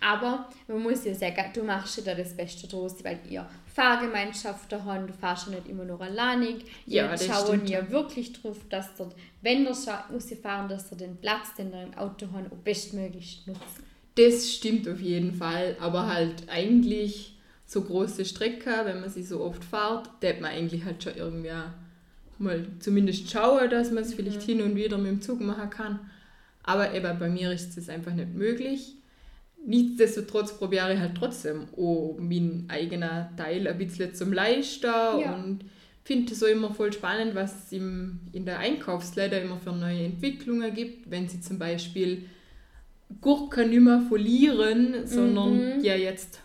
Aber 0.00 0.48
man 0.68 0.82
muss 0.82 1.04
ja 1.04 1.14
sagen, 1.14 1.44
du 1.54 1.62
machst 1.62 1.98
ja 1.98 2.04
da 2.04 2.14
das 2.14 2.36
Beste 2.36 2.68
draus, 2.68 3.02
weil 3.02 3.18
ihr 3.28 3.48
Fahrgemeinschaften 3.74 4.84
habt, 4.84 5.08
du 5.08 5.12
fährst 5.12 5.46
ja 5.48 5.54
nicht 5.54 5.68
immer 5.68 5.84
nur 5.84 6.00
alleinig. 6.00 6.64
Ja, 6.86 7.08
das 7.08 7.26
schauen 7.26 7.46
stimmt. 7.46 7.70
ja 7.70 7.90
wirklich 7.90 8.32
drauf, 8.32 8.56
dass 8.68 8.94
dort, 8.96 9.14
wenn 9.42 9.64
ihr 9.64 9.70
rausfahren, 9.70 10.68
dass 10.68 10.92
ihr 10.92 10.98
den 10.98 11.16
Platz, 11.16 11.54
den 11.56 11.72
ihr 11.72 11.82
im 11.82 11.94
Auto 11.94 12.26
habt, 12.32 12.52
auch 12.52 12.56
bestmöglich 12.58 13.42
nutzt. 13.46 13.87
Das 14.18 14.52
stimmt 14.52 14.88
auf 14.88 15.00
jeden 15.00 15.32
Fall, 15.34 15.76
aber 15.80 16.06
halt 16.12 16.48
eigentlich 16.48 17.36
so 17.66 17.82
große 17.82 18.24
Strecke, 18.24 18.70
wenn 18.84 19.00
man 19.00 19.10
sie 19.10 19.22
so 19.22 19.40
oft 19.42 19.62
fährt, 19.62 20.08
da 20.20 20.32
man 20.40 20.50
eigentlich 20.50 20.84
halt 20.84 21.02
schon 21.02 21.14
irgendwie 21.16 21.50
mal 22.38 22.66
zumindest 22.80 23.30
schauen, 23.30 23.68
dass 23.70 23.90
man 23.90 24.02
es 24.04 24.14
vielleicht 24.14 24.42
hin 24.42 24.62
und 24.62 24.74
wieder 24.74 24.96
mit 24.98 25.10
dem 25.10 25.20
Zug 25.20 25.40
machen 25.40 25.70
kann. 25.70 26.00
Aber 26.62 26.94
eben 26.94 27.18
bei 27.18 27.28
mir 27.28 27.52
ist 27.52 27.76
es 27.78 27.88
einfach 27.88 28.12
nicht 28.12 28.34
möglich. 28.34 28.94
nichtsdestotrotz 29.66 30.56
probiere 30.56 30.94
ich 30.94 31.00
halt 31.00 31.16
trotzdem 31.16 31.66
auch 31.76 32.16
meinen 32.18 32.64
eigenen 32.68 33.36
Teil 33.36 33.66
ein 33.66 33.76
bisschen 33.78 34.14
zum 34.14 34.32
Leisten 34.32 34.86
Ja. 34.86 35.34
und 35.34 35.64
finde 36.04 36.32
es 36.32 36.38
so 36.40 36.46
immer 36.46 36.72
voll 36.72 36.92
spannend, 36.92 37.34
was 37.34 37.64
es 37.66 37.72
im, 37.72 38.20
in 38.32 38.44
der 38.46 38.60
Einkaufsläden 38.60 39.42
immer 39.42 39.58
für 39.58 39.72
neue 39.72 40.04
Entwicklungen 40.04 40.72
gibt, 40.72 41.10
wenn 41.10 41.28
sie 41.28 41.40
zum 41.40 41.58
Beispiel 41.58 42.24
Gurken 43.20 43.70
nicht 43.70 43.80
mehr 43.80 44.00
verlieren, 44.08 45.06
sondern 45.06 45.76
Mhm. 45.78 45.84
ja 45.84 45.94
jetzt 45.96 46.40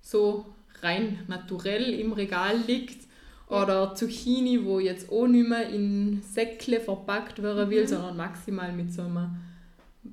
so 0.00 0.44
rein 0.82 1.18
naturell 1.28 1.92
im 1.94 2.12
Regal 2.12 2.56
liegt. 2.66 3.04
Oder 3.48 3.94
Zucchini, 3.94 4.64
wo 4.64 4.78
jetzt 4.80 5.10
auch 5.12 5.26
nicht 5.26 5.48
mehr 5.48 5.68
in 5.68 6.22
Säckle 6.22 6.80
verpackt 6.80 7.42
werden 7.42 7.68
will, 7.70 7.82
Mhm. 7.82 7.86
sondern 7.88 8.16
maximal 8.16 8.72
mit 8.72 8.92
so 8.92 9.02
einem 9.02 9.28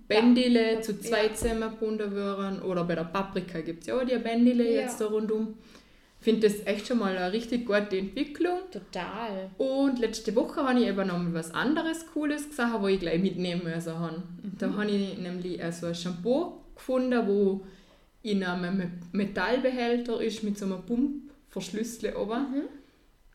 Bändele 0.07 0.73
Ja. 0.75 0.81
zu 0.81 0.99
zwei 0.99 1.27
Ja. 1.27 1.33
zusammengebunden 1.33 2.13
werden. 2.15 2.61
Oder 2.61 2.83
bei 2.83 2.95
der 2.95 3.05
Paprika 3.05 3.61
gibt 3.61 3.81
es 3.81 3.87
ja 3.87 3.97
auch 3.99 4.05
die 4.05 4.17
Bändele 4.17 4.65
Ja. 4.73 4.81
jetzt 4.81 4.99
da 5.01 5.05
rundum. 5.05 5.55
Ich 6.21 6.25
finde 6.25 6.47
das 6.47 6.67
echt 6.67 6.85
schon 6.85 6.99
mal 6.99 7.17
eine 7.17 7.33
richtig 7.33 7.65
gute 7.65 7.97
Entwicklung. 7.97 8.59
Total. 8.71 9.49
Und 9.57 9.97
letzte 9.97 10.35
Woche 10.35 10.61
habe 10.63 10.79
ich 10.79 10.85
eben 10.85 11.07
noch 11.07 11.17
mal 11.17 11.33
was 11.33 11.51
anderes 11.51 12.05
Cooles 12.13 12.47
gesehen, 12.49 12.75
wo 12.79 12.87
ich 12.87 12.99
gleich 12.99 13.19
mitnehmen 13.19 13.63
müssen 13.63 13.97
habe. 13.97 14.21
Da 14.59 14.71
habe 14.71 14.91
ich 14.91 15.17
nämlich 15.17 15.63
also 15.63 15.87
ein 15.87 15.95
Shampoo 15.95 16.59
gefunden, 16.75 17.27
wo 17.27 17.61
in 18.21 18.43
einem 18.43 18.77
Me- 18.77 18.91
Metallbehälter 19.13 20.21
ist 20.21 20.43
mit 20.43 20.59
so 20.59 20.65
einem 20.65 20.83
Pumpverschlüssel 20.85 22.15
oben. 22.15 22.39
Mhm. 22.51 22.61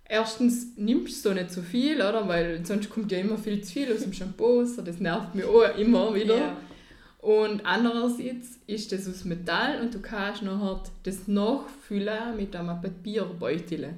Erstens 0.09 0.77
nimmst 0.77 1.25
du 1.25 1.31
so 1.31 1.35
nicht 1.35 1.51
so 1.51 1.63
viel, 1.63 1.97
oder? 1.97 2.29
Weil 2.29 2.65
sonst 2.65 2.89
kommt 2.89 3.11
ja 3.11 3.19
immer 3.19 3.37
viel 3.37 3.61
zu 3.63 3.73
viel 3.73 3.93
aus 3.93 4.03
dem 4.03 4.13
Shampoo, 4.13 4.65
so 4.65 4.81
das 4.83 5.01
nervt 5.01 5.35
mich 5.35 5.45
auch 5.45 5.77
immer 5.77 6.15
wieder. 6.15 6.37
Ja. 6.37 6.57
Und 7.27 7.67
andererseits 7.67 8.61
ist 8.69 8.93
das 8.93 9.09
aus 9.09 9.25
Metall 9.25 9.81
und 9.81 9.93
du 9.93 9.99
kannst 10.01 10.43
nachher 10.45 10.81
das 11.03 11.27
nachfüllen 11.27 12.37
mit 12.37 12.55
einem 12.55 12.81
Papierbeutel. 12.81 13.95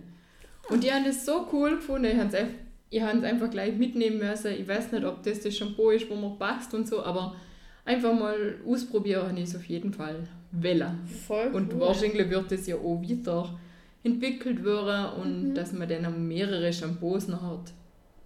Und 0.70 0.82
ich 0.82 0.90
habe 0.90 1.04
das 1.04 1.26
so 1.26 1.46
cool 1.52 1.76
gefunden, 1.76 2.06
ich 2.06 2.16
habe 2.16 2.28
es 2.28 2.34
einfach, 2.34 2.54
ich 2.88 3.02
habe 3.02 3.18
es 3.18 3.24
einfach 3.24 3.50
gleich 3.50 3.76
mitnehmen 3.76 4.16
müssen. 4.18 4.52
Ich 4.52 4.66
weiß 4.66 4.92
nicht, 4.92 5.04
ob 5.04 5.22
das 5.22 5.40
das 5.40 5.54
Shampoo 5.54 5.90
ist, 5.90 6.08
wo 6.08 6.14
mir 6.14 6.36
passt 6.38 6.72
und 6.72 6.88
so, 6.88 7.02
aber 7.04 7.36
einfach 7.84 8.14
mal 8.18 8.54
ausprobieren 8.66 9.36
ist 9.36 9.54
auf 9.54 9.64
jeden 9.66 9.92
Fall 9.92 10.26
Welle. 10.52 10.94
Voll 11.26 11.48
Und 11.52 11.74
cool. 11.74 11.80
wahrscheinlich 11.80 12.30
wird 12.30 12.50
das 12.50 12.66
ja 12.66 12.76
auch 12.76 12.98
wieder 13.02 13.58
entwickelt 14.04 14.64
werden 14.64 15.20
und 15.20 15.48
Mhm. 15.50 15.54
dass 15.54 15.72
man 15.72 15.86
dann 15.86 16.26
mehrere 16.28 16.72
Shampoos 16.72 17.28
nachher 17.28 17.60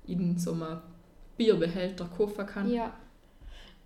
in 0.07 0.38
so 0.38 0.53
einem 0.53 0.79
Bierbehälter 1.37 2.05
kaufen 2.17 2.47
kann. 2.47 2.71
Ja. 2.71 2.93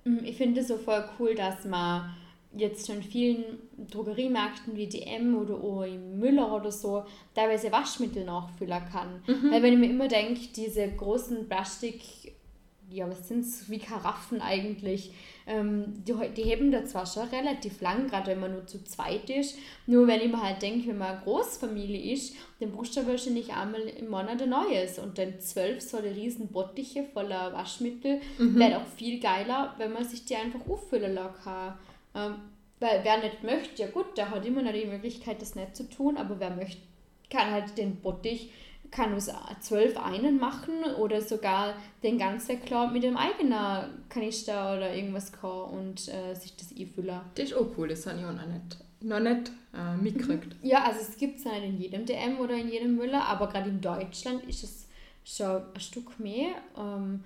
Mm, 0.06 0.24
Ich 0.24 0.36
finde 0.36 0.60
es 0.60 0.68
so 0.68 0.76
voll 0.78 1.04
cool, 1.18 1.34
dass 1.34 1.64
man 1.64 2.14
jetzt 2.56 2.86
schon 2.86 2.96
in 2.96 3.02
vielen 3.02 3.44
Drogeriemärkten 3.90 4.76
wie 4.76 4.86
DM 4.88 5.36
oder 5.36 5.86
im 5.86 6.18
Müller 6.18 6.54
oder 6.54 6.72
so 6.72 7.04
teilweise 7.34 7.70
Waschmittel 7.70 8.24
nachfüllen 8.24 8.82
kann. 8.90 9.20
Weil 9.50 9.62
wenn 9.62 9.74
ich 9.74 9.78
mir 9.78 9.90
immer 9.90 10.08
denke, 10.08 10.40
diese 10.56 10.88
großen 10.88 11.48
Plastik, 11.48 12.00
ja 12.90 13.09
was 13.09 13.29
sind 13.29 13.40
es, 13.40 13.68
wie 13.70 13.79
Karaffen 13.79 14.40
eigentlich, 14.40 15.12
ähm, 15.46 16.05
die, 16.05 16.14
die 16.37 16.42
heben 16.42 16.70
da 16.70 16.85
zwar 16.85 17.07
schon 17.07 17.29
relativ 17.29 17.81
lang, 17.81 18.09
gerade 18.09 18.29
wenn 18.29 18.40
man 18.40 18.53
nur 18.53 18.66
zu 18.66 18.83
zweit 18.85 19.31
ist, 19.31 19.57
nur 19.87 20.07
wenn 20.07 20.20
ich 20.20 20.29
mir 20.29 20.42
halt 20.42 20.62
denke, 20.62 20.88
wenn 20.88 20.99
man 20.99 21.16
eine 21.16 21.20
Großfamilie 21.22 22.12
ist, 22.12 22.37
dann 22.61 22.72
brauchst 22.72 22.96
du 22.96 23.07
wahrscheinlich 23.07 23.53
einmal 23.53 23.83
im 23.83 24.09
Monat 24.09 24.42
ein 24.42 24.51
neues. 24.51 24.99
Und 24.99 25.18
dann 25.18 25.38
zwölf 25.40 25.81
so 25.81 25.99
eine 25.99 26.14
riesen 26.14 26.49
Bottiche 26.49 27.05
voller 27.12 27.53
Waschmittel 27.53 28.20
wäre 28.38 28.79
auch 28.79 28.87
viel 28.96 29.20
geiler, 29.20 29.75
wenn 29.79 29.92
man 29.92 30.05
sich 30.05 30.25
die 30.25 30.37
einfach 30.37 30.68
auffüllen 30.68 31.18
kann. 31.44 31.75
Ähm, 32.14 32.35
weil 32.79 33.01
wer 33.05 33.18
nicht 33.18 33.42
möchte, 33.42 33.83
ja 33.83 33.88
gut, 33.88 34.16
der 34.18 34.31
hat 34.31 34.44
immer 34.44 34.62
noch 34.62 34.72
die 34.72 34.85
Möglichkeit, 34.85 35.40
das 35.40 35.55
nicht 35.55 35.77
zu 35.77 35.88
tun, 35.88 36.16
aber 36.16 36.40
wer 36.40 36.51
möchte, 36.51 36.83
kann 37.31 37.51
halt 37.51 37.79
den 37.79 37.96
Bottich, 37.96 38.51
kann 38.96 39.12
aus 39.12 39.30
zwölf 39.61 39.96
einen 39.98 40.40
machen 40.40 40.82
oder 40.98 41.20
sogar 41.20 41.74
den 42.02 42.18
ganzen 42.18 42.62
klar 42.62 42.90
mit 42.90 43.02
dem 43.02 43.16
eigenen 43.16 44.09
Kanister 44.09 44.74
oder 44.74 44.94
irgendwas 44.94 45.30
kann 45.32 45.70
und 45.70 46.09
äh, 46.09 46.35
sich 46.35 46.56
das 46.56 46.70
einfüllen. 46.76 47.20
Das 47.35 47.44
ist 47.44 47.54
auch 47.54 47.66
cool, 47.76 47.88
das 47.88 48.06
habe 48.06 48.18
ich 48.18 48.24
auch 48.24 48.32
noch 48.32 48.46
nicht, 48.46 48.78
noch 49.02 49.20
nicht 49.20 49.52
äh, 49.74 49.96
mitgekriegt. 50.02 50.56
Ja, 50.62 50.85
also 50.85 51.00
es 51.00 51.18
gibt 51.18 51.38
es 51.38 51.44
nicht 51.44 51.62
in 51.62 51.78
jedem 51.78 52.06
DM 52.06 52.38
oder 52.38 52.54
in 52.54 52.70
jedem 52.70 52.96
Müller, 52.96 53.26
aber 53.26 53.48
gerade 53.48 53.68
in 53.68 53.82
Deutschland 53.82 54.44
ist 54.44 54.64
es 54.64 54.88
schon 55.24 55.62
ein 55.74 55.80
Stück 55.80 56.18
mehr. 56.18 56.54
Ähm, 56.78 57.22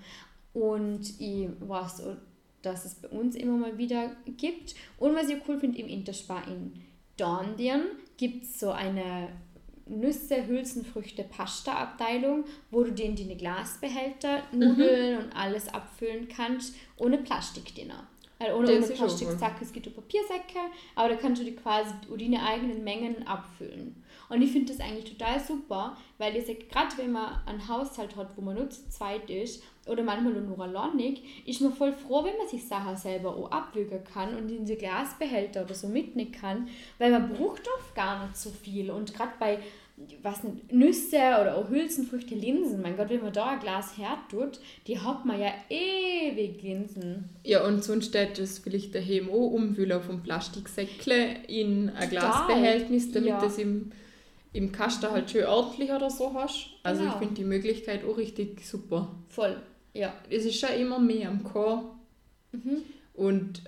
und 0.53 1.21
ich 1.21 1.47
weiß 1.61 2.05
auch, 2.05 2.17
dass 2.61 2.83
es 2.83 2.95
bei 2.95 3.07
uns 3.07 3.35
immer 3.35 3.55
mal 3.55 3.77
wieder 3.77 4.11
gibt. 4.37 4.75
Und 4.97 5.15
was 5.15 5.29
ich 5.29 5.37
cool 5.47 5.57
finde, 5.57 5.79
im 5.79 5.87
Interspar 5.87 6.45
in 6.49 6.73
Dornbirn 7.15 7.83
gibt 8.17 8.43
es 8.43 8.59
so 8.59 8.71
eine 8.71 9.29
Nüsse, 9.87 10.47
Hülsenfrüchte, 10.47 11.23
Pasta-Abteilung, 11.23 12.45
wo 12.69 12.83
du 12.83 12.91
dir 12.91 13.05
in 13.05 13.15
deine 13.15 13.35
Glasbehälter 13.35 14.43
Nudeln 14.51 15.23
und 15.23 15.35
alles 15.35 15.73
abfüllen 15.73 16.27
kannst, 16.27 16.75
ohne 16.97 17.17
Plastik 17.17 17.73
drin. 17.75 17.91
Äh, 18.39 18.53
ohne, 18.53 18.75
ohne 18.75 18.87
Plastiksäcke, 18.87 19.61
es 19.61 19.71
gibt 19.71 19.87
auch 19.87 19.95
Papiersäcke, 19.95 20.59
aber 20.95 21.09
da 21.09 21.15
kannst 21.15 21.41
du 21.41 21.45
die 21.45 21.55
quasi 21.55 21.93
deine 22.17 22.43
eigenen 22.43 22.83
Mengen 22.83 23.27
abfüllen. 23.27 24.03
Und 24.29 24.41
ich 24.41 24.51
finde 24.51 24.71
das 24.71 24.81
eigentlich 24.81 25.17
total 25.17 25.39
super, 25.39 25.97
weil 26.17 26.35
ich 26.35 26.47
sage, 26.47 26.65
gerade 26.71 26.97
wenn 26.97 27.11
man 27.11 27.45
einen 27.45 27.67
Haushalt 27.67 28.15
hat, 28.15 28.35
wo 28.37 28.41
man 28.41 28.55
nur 28.55 28.69
zu 28.69 28.89
zweit 28.89 29.29
ist, 29.29 29.61
oder 29.87 30.03
manchmal 30.03 30.33
nur 30.33 30.59
alleinig, 30.59 31.23
ist 31.45 31.61
man 31.61 31.73
voll 31.73 31.91
froh, 31.93 32.23
wenn 32.23 32.37
man 32.37 32.47
sich 32.47 32.67
Sachen 32.67 32.95
selber 32.95 33.35
auch 33.35 33.49
abwürgen 33.51 34.03
kann 34.03 34.35
und 34.35 34.49
in 34.51 34.59
diese 34.65 34.75
Glasbehälter 34.77 35.63
oder 35.63 35.73
so 35.73 35.87
mitnehmen 35.87 36.31
kann, 36.31 36.67
weil 36.99 37.11
man 37.11 37.29
braucht 37.29 37.61
oft 37.77 37.95
gar 37.95 38.23
nicht 38.25 38.37
so 38.37 38.49
viel. 38.51 38.91
Und 38.91 39.13
gerade 39.13 39.31
bei 39.39 39.57
was 40.23 40.43
nicht, 40.43 40.71
Nüsse 40.73 41.17
oder 41.17 41.57
auch 41.57 41.69
Hülsenfrüchte, 41.69 42.33
Linsen, 42.33 42.81
mein 42.81 42.97
Gott, 42.97 43.09
wenn 43.09 43.21
man 43.21 43.33
da 43.33 43.49
ein 43.51 43.59
Glas 43.59 43.97
her 43.97 44.17
tut, 44.31 44.59
die 44.87 44.97
hat 44.97 45.25
man 45.25 45.39
ja 45.39 45.51
ewig 45.69 46.61
Linsen. 46.63 47.29
Ja, 47.43 47.65
und 47.65 47.83
sonst 47.83 48.07
steht 48.07 48.39
es 48.39 48.59
vielleicht 48.59 48.95
daheim 48.95 49.29
auch 49.29 49.51
umfüllen 49.51 49.91
auf 49.93 50.09
ein 50.09 50.23
Plastiksäckle 50.23 51.43
in 51.47 51.89
ein. 51.89 52.09
Glasbehältnis, 52.09 53.11
damit 53.11 53.29
Ja. 53.29 53.39
du 53.39 53.45
es 53.45 53.57
im, 53.59 53.91
im 54.53 54.71
Kasten 54.71 55.09
halt 55.11 55.29
schön 55.29 55.45
ordentlich 55.45 55.91
oder 55.91 56.09
so 56.09 56.33
hast. 56.33 56.67
Also 56.83 57.01
Genau. 57.01 57.13
ich 57.13 57.19
finde 57.19 57.35
die 57.35 57.43
Möglichkeit 57.45 58.03
auch 58.03 58.17
richtig 58.17 58.65
super. 58.67 59.11
Voll, 59.29 59.61
ja. 59.93 60.13
Es 60.29 60.45
ist 60.45 60.59
schon 60.59 60.69
immer 60.77 60.99
mehr 60.99 61.29
am 61.29 61.43
Kommen. 61.43 61.91
Mhm. 62.51 62.83
Und 63.13 63.61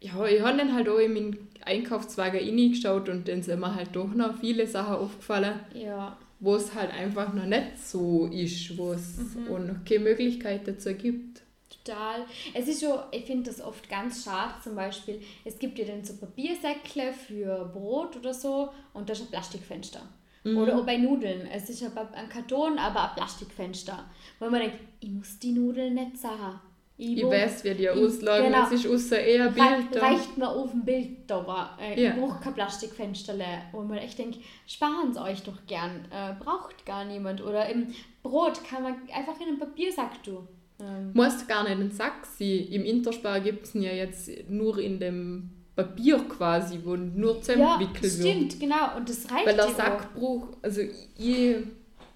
ja, 0.00 0.24
ich 0.26 0.40
habe 0.42 0.58
dann 0.58 0.74
halt 0.74 0.88
auch 0.88 0.98
in 0.98 1.14
meinen 1.14 1.48
Einkaufswagen 1.64 2.40
reingeschaut 2.40 3.08
und 3.08 3.26
dann 3.28 3.42
sind 3.42 3.60
mir 3.60 3.74
halt 3.74 3.94
doch 3.96 4.12
noch 4.14 4.38
viele 4.38 4.66
Sachen 4.66 4.96
aufgefallen, 4.96 5.60
Ja, 5.74 6.16
wo 6.40 6.56
es 6.56 6.74
halt 6.74 6.92
einfach 6.92 7.32
noch 7.32 7.46
nicht 7.46 7.78
so 7.82 8.26
ist, 8.26 8.76
wo 8.76 8.92
es 8.92 9.16
Mhm. 9.16 9.66
noch 9.66 9.84
keine 9.86 10.00
Möglichkeit 10.04 10.66
dazu 10.68 10.92
gibt. 10.94 11.40
total. 11.84 12.24
Es 12.54 12.68
ist 12.68 12.80
schon, 12.82 12.98
ich 13.10 13.24
finde 13.24 13.50
das 13.50 13.60
oft 13.60 13.88
ganz 13.90 14.24
schade, 14.24 14.54
zum 14.62 14.74
Beispiel, 14.74 15.20
es 15.44 15.58
gibt 15.58 15.78
ja 15.78 15.84
dann 15.86 16.04
so 16.04 16.14
Papiersäckle 16.16 17.12
für 17.12 17.64
Brot 17.74 18.16
oder 18.16 18.32
so 18.32 18.70
und 18.94 19.08
da 19.08 19.12
ist 19.12 19.22
ein 19.22 19.26
Plastikfenster. 19.28 20.00
Mhm. 20.44 20.58
Oder 20.58 20.78
auch 20.78 20.84
bei 20.86 20.96
Nudeln. 20.98 21.46
Es 21.52 21.68
ist 21.70 21.82
aber 21.82 22.08
ein 22.14 22.28
Karton, 22.28 22.78
aber 22.78 23.08
ein 23.10 23.14
Plastikfenster. 23.16 24.04
Wo 24.38 24.50
man 24.50 24.60
denkt, 24.60 24.76
ich 25.00 25.10
muss 25.10 25.38
die 25.38 25.52
Nudeln 25.52 25.94
nicht 25.94 26.18
sagen. 26.18 26.60
Ich 26.96 27.24
wo- 27.24 27.30
weiß, 27.30 27.64
wie 27.64 27.74
die 27.74 27.84
Ich- 27.84 27.90
auslagen, 27.90 28.52
genau. 28.52 28.66
es 28.66 28.72
ist 28.72 28.86
außer 28.86 29.18
eher 29.18 29.50
Bild 29.50 29.86
da. 29.92 30.00
reicht 30.06 30.36
mir 30.38 30.48
auf 30.48 30.70
dem 30.70 30.84
Bild 30.84 31.28
da. 31.28 31.76
Äh, 31.80 32.00
Ja. 32.00 32.10
Ich 32.10 32.20
brauche 32.20 32.40
kein 32.40 32.54
Plastikfensterle. 32.54 33.44
Wo 33.72 33.80
man 33.82 33.98
echt 33.98 34.18
denkt, 34.18 34.38
sparen 34.66 35.10
es 35.10 35.16
euch 35.16 35.42
doch 35.42 35.66
gern. 35.66 36.04
Äh, 36.12 36.34
braucht 36.38 36.86
gar 36.86 37.04
niemand. 37.04 37.42
Oder 37.42 37.68
im 37.68 37.88
Brot 38.22 38.62
kann 38.64 38.82
man 38.84 38.94
einfach 39.12 39.40
in 39.40 39.48
einen 39.48 39.58
Papiersack 39.58 40.22
tun. 40.22 40.46
Ähm, 40.80 41.10
Musst 41.14 41.48
gar 41.48 41.62
nicht 41.64 41.72
einen 41.72 41.90
Sack 41.90 42.26
sein. 42.26 42.68
Im 42.70 42.84
Interspar 42.84 43.40
gibt 43.40 43.64
es 43.66 43.74
ihn 43.74 43.82
ja 43.82 43.92
jetzt 43.92 44.30
nur 44.48 44.78
in 44.78 45.00
dem 45.00 45.50
Papier 45.76 46.18
quasi, 46.28 46.78
wo 46.84 46.94
nur 46.96 47.34
ja, 47.36 47.40
zusammengewickelt 47.42 48.02
wird. 48.02 48.12
stimmt, 48.28 48.60
genau. 48.60 48.96
Und 48.96 49.08
das 49.08 49.30
reicht 49.30 49.46
Weil 49.46 49.56
der 49.56 49.68
Sack 49.68 50.14
braucht, 50.14 50.48
also 50.62 50.80
ich, 50.82 51.56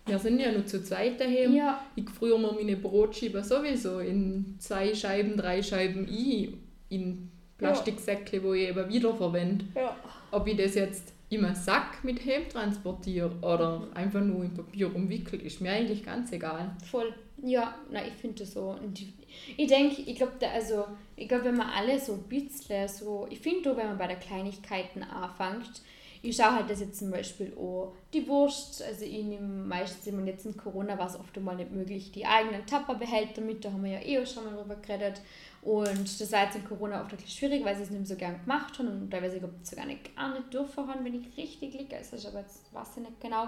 wir 0.07 0.19
sind 0.19 0.39
ja 0.41 0.53
nur 0.53 0.65
zu 0.65 0.83
zweit 0.83 1.21
daheim. 1.21 1.55
Ja, 1.55 1.81
Ich 1.97 2.09
früher 2.11 2.39
mir 2.39 2.53
meine 2.53 2.77
Brotscheiben 2.77 3.43
sowieso 3.43 3.99
in 3.99 4.55
zwei 4.59 4.95
Scheiben, 4.95 5.37
drei 5.37 5.63
Scheiben 5.63 6.07
ein, 6.09 6.55
in 6.89 7.31
Plastiksäckle, 7.59 8.43
wo 8.43 8.53
ich 8.55 8.69
eben 8.69 8.89
wiederverwende. 8.89 9.65
ja. 9.75 9.97
Ob 10.31 10.47
ich 10.47 10.57
das 10.57 10.75
jetzt 10.75 11.13
in 11.31 11.45
einem 11.45 11.55
Sack 11.55 12.05
mit 12.05 12.25
heim 12.25 12.49
transportiere 12.51 13.31
oder 13.43 13.89
einfach 13.95 14.21
nur 14.21 14.45
in 14.45 14.55
Papier 14.55 14.95
umwickelt, 14.95 15.43
ist 15.43 15.61
mir 15.61 15.73
eigentlich 15.73 16.05
ganz 16.05 16.33
egal. 16.33 16.71
Voll. 16.91 17.13
Ja, 17.43 17.75
na, 17.91 18.01
ich 18.07 18.13
finde 18.15 18.41
das 18.41 18.53
so. 18.55 18.77
Und 18.83 18.99
ich- 19.01 19.13
ich 19.57 19.67
denke, 19.69 20.03
ich 20.03 20.17
glaube, 20.17 20.33
also, 20.55 20.85
ich 21.19 21.29
glaube, 21.29 21.45
wenn 21.45 21.57
man 21.57 21.71
alle 21.71 21.99
so 21.99 22.15
ein 22.15 22.23
bisschen 22.23 22.89
so, 22.89 23.27
ich 23.29 23.41
finde 23.41 23.73
auch, 23.73 23.77
wenn 23.77 23.89
man 23.89 23.99
bei 23.99 24.07
den 24.07 24.21
Kleinigkeiten 24.21 25.03
anfängt, 25.03 25.83
ich 26.23 26.37
schaue 26.37 26.57
halt, 26.57 26.71
dass 26.71 26.81
jetzt 26.81 26.99
zum 26.99 27.11
Beispiel 27.11 27.53
auch 27.57 27.93
die 28.13 28.27
Wurst, 28.27 28.83
also 28.83 29.05
ich 29.05 29.23
nehme 29.23 29.47
meistens 29.47 30.07
immer 30.07 30.27
jetzt 30.27 30.47
in 30.47 30.57
Corona 30.57 30.99
war 30.99 31.07
es 31.07 31.19
oft 31.19 31.37
einmal 31.37 31.57
nicht 31.57 31.71
möglich, 31.71 32.11
die 32.13 32.27
eigenen 32.27 32.67
Tupperbehälter 32.67 33.41
mit, 33.41 33.65
da 33.65 33.73
haben 33.73 33.85
wir 33.85 33.93
ja 33.93 34.05
eh 34.05 34.21
auch 34.21 34.27
schon 34.27 34.45
mal 34.45 34.57
drüber 34.57 34.77
geredet. 34.77 35.21
Und 35.63 36.21
das 36.21 36.33
war 36.33 36.45
jetzt 36.45 36.57
in 36.57 36.65
Corona 36.65 37.01
oft 37.03 37.11
wirklich 37.11 37.33
schwierig, 37.35 37.65
weil 37.65 37.77
sie 37.77 37.83
es 37.83 37.91
nicht 37.91 37.99
mehr 37.99 38.07
so 38.07 38.15
gern 38.17 38.41
gemacht 38.41 38.79
haben 38.79 38.89
und 38.89 39.11
teilweise 39.11 39.39
glaube 39.39 39.55
ich 39.63 39.69
sogar 39.69 39.87
nicht, 39.87 40.17
gar 40.17 40.33
nicht 40.33 40.53
dürfen 40.55 40.87
haben, 40.87 41.05
wenn 41.05 41.15
ich 41.21 41.37
richtig 41.37 41.75
liege. 41.75 41.97
Also 41.97 42.17
ich 42.17 42.27
aber 42.27 42.41
jetzt 42.41 42.73
weiß 42.73 42.89
ich 42.97 43.03
nicht 43.03 43.21
genau. 43.21 43.45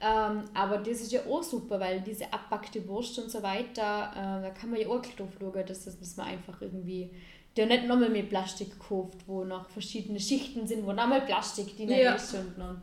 Ähm, 0.00 0.44
aber 0.54 0.78
das 0.78 1.02
ist 1.02 1.12
ja 1.12 1.20
auch 1.28 1.42
super, 1.42 1.78
weil 1.78 2.00
diese 2.00 2.32
abbackte 2.32 2.86
Wurst 2.88 3.18
und 3.18 3.30
so 3.30 3.42
weiter, 3.42 4.10
äh, 4.12 4.42
da 4.42 4.50
kann 4.58 4.70
man 4.70 4.80
ja 4.80 4.88
auch 4.88 5.00
drauf 5.02 5.28
schauen, 5.38 5.52
dass, 5.66 5.84
das, 5.84 5.98
dass 5.98 6.16
man 6.16 6.26
einfach 6.28 6.60
irgendwie 6.60 7.10
der 7.56 7.66
nicht 7.66 7.86
nochmal 7.86 8.08
mit 8.08 8.30
Plastik 8.30 8.78
kauft, 8.78 9.18
wo 9.26 9.44
noch 9.44 9.68
verschiedene 9.68 10.18
Schichten 10.18 10.66
sind, 10.66 10.86
wo 10.86 10.92
nochmal 10.92 11.20
Plastik 11.20 11.76
drin 11.76 11.90
Ja. 11.90 12.14
ist 12.14 12.34
und, 12.34 12.56
und 12.60 12.80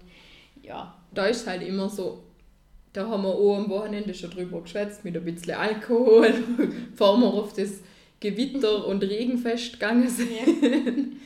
ja. 0.61 0.95
Da 1.11 1.25
ist 1.25 1.47
halt 1.47 1.63
immer 1.63 1.89
so, 1.89 2.23
da 2.93 3.07
haben 3.07 3.23
wir 3.23 3.29
auch 3.29 3.57
am 3.57 3.69
Wochenende 3.69 4.13
schon 4.13 4.29
drüber 4.29 4.61
geschwätzt, 4.61 5.03
mit 5.03 5.17
ein 5.17 5.25
bisschen 5.25 5.55
Alkohol, 5.55 6.31
bevor 6.91 7.17
wir 7.17 7.27
auf 7.33 7.53
das 7.53 7.79
Gewitter- 8.19 8.85
und 8.87 9.03
Regenfest 9.03 9.73
gegangen 9.73 10.09
sind. 10.09 10.29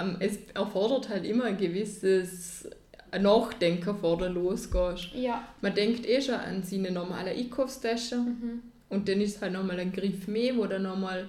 ähm, 0.00 0.16
es 0.20 0.38
erfordert 0.54 1.08
halt 1.08 1.24
immer 1.24 1.44
ein 1.44 1.56
gewisses 1.56 2.68
Nachdenken, 3.18 3.84
bevor 3.94 4.18
du 4.18 4.26
losgehst. 4.28 5.10
Ja. 5.14 5.46
Man 5.60 5.74
denkt 5.74 6.06
eh 6.08 6.20
schon 6.20 6.34
an 6.34 6.62
seine 6.62 6.90
normale 6.90 7.30
Einkaufstasche 7.30 8.16
Mhm. 8.16 8.62
und 8.88 9.08
dann 9.08 9.20
ist 9.20 9.40
halt 9.40 9.52
nochmal 9.52 9.78
ein 9.78 9.92
Griff 9.92 10.26
mehr, 10.26 10.56
wo 10.56 10.66
du 10.66 10.78
nochmal 10.80 11.28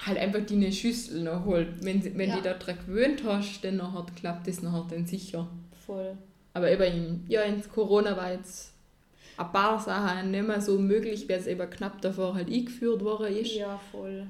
halt 0.00 0.18
einfach 0.18 0.40
deine 0.46 0.70
Schüssel 0.70 1.22
noch 1.22 1.44
holt. 1.46 1.68
Wenn, 1.82 2.04
wenn 2.16 2.28
Ja. 2.28 2.36
du 2.36 2.42
dich 2.42 2.52
daran 2.52 2.78
gewöhnt 2.86 3.22
hast, 3.24 3.62
dann 3.62 3.76
nachher 3.78 4.06
klappt 4.20 4.46
das 4.46 4.62
nachher 4.62 4.86
dann 4.90 5.06
sicher. 5.06 5.48
Voll. 5.86 6.16
Aber 6.54 6.70
eben 6.70 7.24
ja, 7.28 7.42
ins 7.42 7.68
Corona 7.68 8.16
war 8.16 8.32
jetzt 8.32 8.72
ein 9.38 9.52
paar 9.52 9.78
Sachen 9.78 10.30
nicht 10.30 10.46
mehr 10.46 10.60
so 10.60 10.78
möglich, 10.78 11.28
weil 11.28 11.38
es 11.38 11.46
eben 11.46 11.70
knapp 11.70 12.00
davor 12.02 12.34
halt 12.34 12.48
eingeführt 12.48 13.02
worden 13.04 13.34
ist. 13.36 13.54
Ja, 13.54 13.80
voll. 13.90 14.26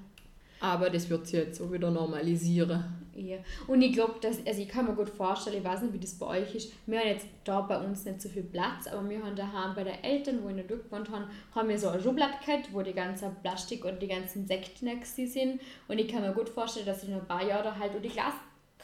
Aber 0.60 0.90
das 0.90 1.08
wird 1.08 1.26
sich 1.26 1.38
jetzt 1.38 1.60
auch 1.60 1.72
wieder 1.72 1.90
normalisieren. 1.90 2.84
Ja. 3.14 3.38
Und 3.66 3.82
ich 3.82 3.92
glaube, 3.92 4.14
dass, 4.20 4.44
also 4.46 4.60
ich 4.60 4.68
kann 4.68 4.86
mir 4.86 4.94
gut 4.94 5.08
vorstellen, 5.08 5.58
ich 5.58 5.64
weiß 5.64 5.82
nicht, 5.82 5.92
wie 5.92 5.98
das 5.98 6.14
bei 6.14 6.26
euch 6.26 6.54
ist. 6.54 6.72
Wir 6.86 7.00
haben 7.00 7.08
jetzt 7.08 7.26
da 7.44 7.60
bei 7.62 7.78
uns 7.78 8.04
nicht 8.04 8.22
so 8.22 8.28
viel 8.28 8.44
Platz, 8.44 8.86
aber 8.86 9.08
wir 9.08 9.22
haben 9.22 9.34
daheim 9.34 9.74
bei 9.74 9.84
den 9.84 10.02
Eltern, 10.04 10.38
wo 10.42 10.48
ich 10.48 10.56
in 10.56 10.68
der 10.68 10.76
gewohnt 10.76 11.10
haben, 11.10 11.24
haben 11.54 11.68
wir 11.68 11.78
so 11.78 11.88
eine 11.88 12.00
Schublade 12.00 12.34
gehabt, 12.44 12.72
wo 12.72 12.82
die 12.82 12.92
ganzen 12.92 13.34
Plastik 13.42 13.84
und 13.84 14.00
die 14.00 14.08
ganzen 14.08 14.46
gewesen 14.46 15.26
sind. 15.26 15.60
Und 15.88 15.98
ich 15.98 16.08
kann 16.08 16.22
mir 16.22 16.32
gut 16.32 16.48
vorstellen, 16.48 16.86
dass 16.86 17.02
in 17.02 17.14
ein 17.14 17.26
paar 17.26 17.44
Jahren 17.44 17.64
da 17.64 17.76
halt 17.76 17.96
auch 17.96 18.02
die 18.02 18.08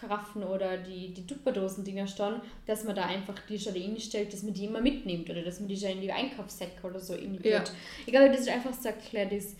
Glaskaraffen 0.04 0.42
oder 0.44 0.76
die, 0.76 1.12
die 1.12 1.26
Tupperdosen-Dinger 1.26 2.06
stehen, 2.06 2.40
dass 2.66 2.84
man 2.84 2.94
da 2.96 3.06
einfach 3.06 3.34
die 3.48 3.58
schon 3.58 3.74
reinstellt, 3.74 4.32
dass 4.32 4.42
man 4.42 4.54
die 4.54 4.66
immer 4.66 4.80
mitnimmt 4.80 5.28
oder 5.30 5.42
dass 5.42 5.60
man 5.60 5.68
die 5.68 5.76
schon 5.76 5.90
in 5.90 6.00
die 6.00 6.12
Einkaufssäcke 6.12 6.86
oder 6.86 7.00
so 7.00 7.14
irgendwie 7.14 7.48
Ja. 7.48 7.64
Ich 8.06 8.12
glaube, 8.12 8.30
das 8.30 8.40
ist 8.40 8.48
einfach 8.48 8.72
so 8.72 8.88
erklärt, 8.88 9.32
das 9.32 9.54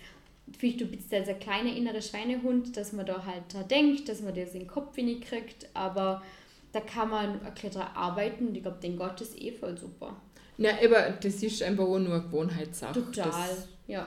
Vielleicht 0.59 0.83
du 0.83 0.85
bist 0.85 1.11
dieser 1.11 1.33
kleine 1.33 1.74
innere 1.74 2.02
Schweinehund, 2.02 2.76
dass 2.76 2.92
man 2.92 3.07
da 3.07 3.24
halt 3.24 3.44
dran 3.50 3.66
denkt, 3.66 4.11
dass 4.11 4.20
man 4.20 4.35
das 4.35 4.52
in 4.52 4.61
den 4.61 4.68
Kopf 4.68 4.94
kriegt, 4.94 5.66
aber 5.72 6.22
da 6.70 6.80
kann 6.80 7.09
man 7.09 7.42
erklärt 7.42 7.78
arbeiten 7.78 8.48
und 8.48 8.54
ich 8.54 8.62
glaube, 8.62 8.78
den 8.78 8.98
Gott 8.98 9.18
ist 9.22 9.40
eh 9.40 9.52
voll 9.52 9.78
super. 9.78 10.14
Ja, 10.59 10.78
eben, 10.83 11.14
das 11.22 11.42
ist 11.42 11.62
einfach 11.62 11.85
auch 11.85 11.98
nur 11.98 12.12
eine 12.16 12.24
Gewohnheitssache. 12.24 12.92
Total, 12.92 13.48
Das, 13.48 13.68
ja. 13.87 14.07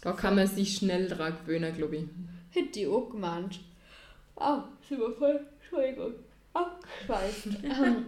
da 0.00 0.12
kann 0.12 0.36
man 0.36 0.46
sich 0.46 0.76
schnell 0.76 1.08
dran 1.08 1.36
gewöhnen, 1.44 1.74
glaube 1.74 1.96
ich. 1.96 2.04
Hätte 2.50 2.78
ich 2.78 2.86
auch 2.86 3.10
gemeint. 3.10 3.58
Oh, 4.36 4.62
sind 4.92 5.00
wir 5.00 5.12
voll, 5.12 5.40
Entschuldigung, 5.60 6.12
abgeschweift. 6.52 7.46
ähm, 7.64 8.06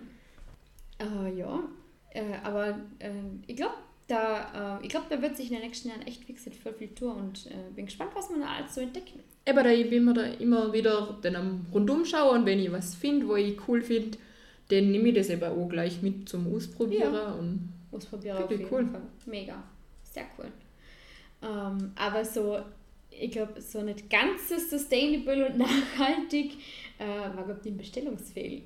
äh, 0.99 1.38
ja, 1.38 1.62
äh, 2.11 2.35
aber 2.42 2.79
äh, 2.99 3.11
ich 3.47 3.57
glaube, 3.57 3.75
da, 4.07 4.79
äh, 4.79 4.85
ich 4.85 4.90
glaub, 4.90 5.09
da 5.09 5.20
wird 5.23 5.37
sich 5.37 5.47
in 5.47 5.55
den 5.55 5.62
nächsten 5.62 5.88
Jahren 5.88 6.03
echt, 6.03 6.27
gesagt, 6.27 6.57
voll 6.57 6.75
viel 6.75 6.94
tun 6.94 7.16
und 7.16 7.47
äh, 7.47 7.73
bin 7.75 7.87
gespannt, 7.87 8.11
was 8.14 8.29
man 8.31 8.40
da 8.40 8.49
alles 8.49 8.75
so 8.75 8.83
entdecken. 8.83 9.20
Eben, 9.47 9.64
da 9.64 9.70
ich 9.70 9.88
bin 9.88 10.05
mir 10.05 10.12
da 10.12 10.25
immer 10.25 10.73
wieder 10.73 11.18
dann 11.23 11.37
am 11.37 11.66
rundum 11.73 12.05
schauen 12.05 12.40
und 12.40 12.47
wenn 12.47 12.59
ich 12.59 12.70
was 12.70 12.94
finde, 12.94 13.29
wo 13.29 13.37
ich 13.37 13.57
cool 13.66 13.83
finde, 13.83 14.18
dann 14.68 14.90
nehme 14.90 15.09
ich 15.09 15.14
das 15.14 15.31
eben 15.31 15.44
auch 15.44 15.68
gleich 15.68 16.03
mit 16.03 16.29
zum 16.29 16.55
Ausprobieren. 16.55 17.14
Und 17.38 17.68
Ausprobieren 17.92 18.42
auf 18.42 18.51
jeden 18.51 18.66
cool. 18.70 18.87
Fall. 18.87 19.03
Mega. 19.27 19.62
Sehr 20.03 20.25
cool. 20.38 20.47
Ähm, 21.42 21.92
aber 21.97 22.25
so, 22.25 22.59
ich 23.20 23.31
glaube, 23.31 23.61
so 23.61 23.83
nicht 23.83 24.11
ganz 24.11 24.48
so 24.48 24.59
sustainable 24.59 25.46
und 25.46 25.59
nachhaltig 25.59 26.53
äh, 26.98 27.07
war, 27.07 27.44
glaube 27.44 27.57
ich, 27.59 27.62
den 27.62 27.77
Bestellungsfehl. 27.77 28.62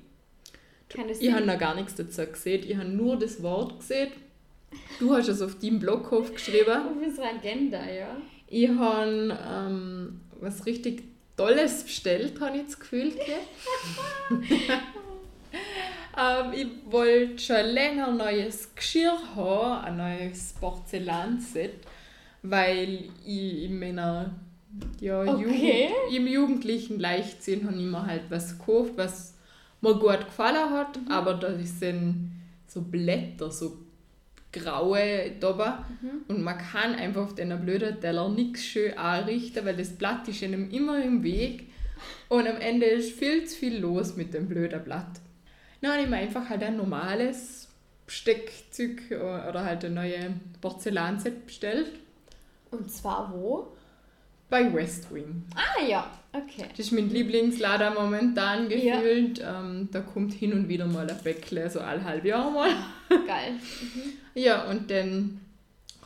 Kann 0.89 1.07
das 1.07 1.21
ich 1.21 1.31
habe 1.31 1.45
noch 1.45 1.59
gar 1.59 1.75
nichts 1.75 1.95
dazu 1.95 2.25
gesehen. 2.25 2.63
Ich 2.67 2.75
habe 2.75 2.89
nur 2.89 3.17
das 3.17 3.43
Wort 3.43 3.79
gesehen. 3.79 4.11
Du 4.99 5.13
hast 5.13 5.27
es 5.27 5.41
auf 5.41 5.59
deinem 5.59 5.79
Blog 5.79 6.11
aufgeschrieben. 6.11 6.73
Auf 6.85 6.97
unserer 7.01 7.29
Agenda, 7.35 7.89
ja. 7.89 8.17
Ich 8.47 8.69
habe 8.69 9.37
ähm, 9.47 10.21
was 10.39 10.65
richtig 10.65 11.03
Tolles 11.37 11.83
bestellt, 11.83 12.39
habe 12.41 12.57
ich 12.57 12.65
das 12.65 12.79
Gefühl. 12.79 13.13
ähm, 16.17 16.53
ich 16.53 16.67
wollte 16.91 17.39
schon 17.39 17.65
länger 17.67 18.09
ein 18.09 18.17
neues 18.17 18.75
Geschirr 18.75 19.17
haben, 19.35 19.85
ein 19.85 19.97
neues 19.97 20.53
Porzellanset, 20.59 21.85
weil 22.41 23.05
ich 23.25 23.63
in 23.63 23.79
meiner 23.79 24.31
ja, 24.99 25.21
Okay. 25.21 25.89
Jugend, 25.89 26.15
im 26.15 26.27
jugendlichen 26.27 26.99
Leichtsinn 26.99 27.65
habe 27.65 27.77
ich 27.77 27.85
mir 27.85 28.05
halt 28.05 28.23
was 28.29 28.57
gekauft, 28.57 28.93
was 28.95 29.33
mir 29.81 29.95
gut 29.95 30.25
gefallen 30.25 30.69
hat, 30.71 30.99
aber 31.09 31.33
da 31.33 31.55
sind 31.63 32.31
so 32.67 32.81
Blätter, 32.81 33.49
so 33.49 33.77
graue 34.51 35.31
da 35.39 35.85
und 36.27 36.41
man 36.41 36.57
kann 36.57 36.95
einfach 36.95 37.23
auf 37.23 37.35
den 37.35 37.57
blöden 37.61 37.99
Teller 37.99 38.29
nichts 38.29 38.63
schön 38.63 38.97
anrichten, 38.97 39.65
weil 39.65 39.75
das 39.75 39.89
Blatt 39.89 40.27
ist 40.27 40.43
einem 40.43 40.69
immer 40.71 41.03
im 41.03 41.23
Weg 41.23 41.67
und 42.29 42.47
am 42.47 42.57
Ende 42.57 42.85
ist 42.87 43.17
viel 43.17 43.45
zu 43.45 43.57
viel 43.57 43.77
los 43.77 44.15
mit 44.15 44.33
dem 44.33 44.47
blöden 44.47 44.83
Blatt. 44.83 45.19
Dann 45.81 45.91
habe 45.91 46.03
ich 46.03 46.09
mir 46.09 46.17
einfach 46.17 46.49
halt 46.49 46.63
ein 46.63 46.77
normales 46.77 47.67
Besteckzeug 48.05 49.03
oder 49.11 49.63
halt 49.63 49.85
ein 49.85 49.93
neues 49.93 50.31
Porzellanset 50.61 51.45
bestellt 51.45 51.91
Und 52.71 52.91
zwar 52.91 53.31
wo? 53.33 53.73
bei 54.49 54.73
West 54.73 55.13
Wing. 55.13 55.43
Ah 55.53 55.83
ja, 55.87 56.09
okay. 56.33 56.65
Das 56.71 56.79
ist 56.79 56.91
mein 56.91 57.07
Lieblingslader 57.11 57.91
momentan 57.91 58.67
Ja. 58.71 58.95
gefühlt. 58.99 59.39
Ähm, 59.47 59.89
da 59.91 59.99
kommt 60.01 60.33
hin 60.33 60.53
und 60.53 60.67
wieder 60.67 60.87
mal 60.87 61.07
ein 61.07 61.17
Bäckle, 61.23 61.69
so 61.69 61.79
alle 61.81 62.03
halb 62.03 62.25
Jahr 62.25 62.49
mal. 62.49 62.69
Geil. 63.27 63.53
Ja, 64.33 64.67
und 64.67 64.89
dann 64.89 65.39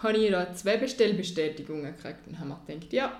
habe 0.01 0.17
ich 0.17 0.29
da 0.29 0.53
zwei 0.53 0.75
Bestellbestätigungen 0.75 1.95
gekriegt 1.95 2.27
und 2.27 2.37
habe 2.37 2.49
mir 2.49 2.57
gedacht, 2.73 2.91
ja, 2.91 3.13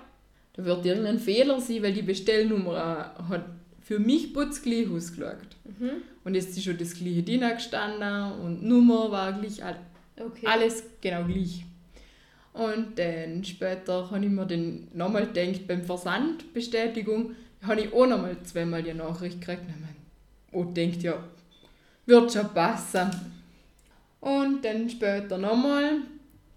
da 0.52 0.64
wird 0.66 0.84
irgendein 0.84 1.18
Fehler 1.18 1.58
sein, 1.58 1.82
weil 1.82 1.94
die 1.94 2.02
Bestellnummer 2.02 3.14
hat 3.26 3.46
für 3.80 3.98
mich 3.98 4.34
putzgleich 4.34 4.90
ausgeschaut. 4.90 5.38
Mhm. 5.64 6.02
Und 6.22 6.34
jetzt 6.34 6.54
ist 6.54 6.64
schon 6.64 6.76
das 6.76 6.92
gleiche 6.94 7.22
drin 7.22 7.40
gestanden 7.54 8.40
und 8.42 8.60
die 8.60 8.66
Nummer 8.66 9.10
war 9.10 9.32
gleich, 9.32 9.62
Okay. 10.20 10.46
alles 10.46 10.84
genau 11.00 11.24
gleich. 11.24 11.64
Und 12.54 12.98
dann 12.98 13.44
später 13.44 14.10
habe 14.10 14.24
ich 14.24 14.30
mir 14.30 14.46
dann 14.46 14.86
nochmal 14.94 15.26
gedacht, 15.26 15.66
beim 15.66 15.82
Versandbestätigung 15.82 17.34
habe 17.62 17.80
ich 17.82 17.92
auch 17.92 18.06
nochmal 18.06 18.36
zweimal 18.44 18.82
die 18.82 18.94
Nachricht 18.94 19.40
gekriegt. 19.40 19.62
Und 19.62 19.74
ich 19.82 20.54
und 20.54 20.76
denkt 20.76 21.02
ja, 21.02 21.18
wird 22.06 22.32
schon 22.32 22.48
passen. 22.54 23.10
Und 24.20 24.64
dann 24.64 24.88
später 24.88 25.36
nochmal, 25.36 25.98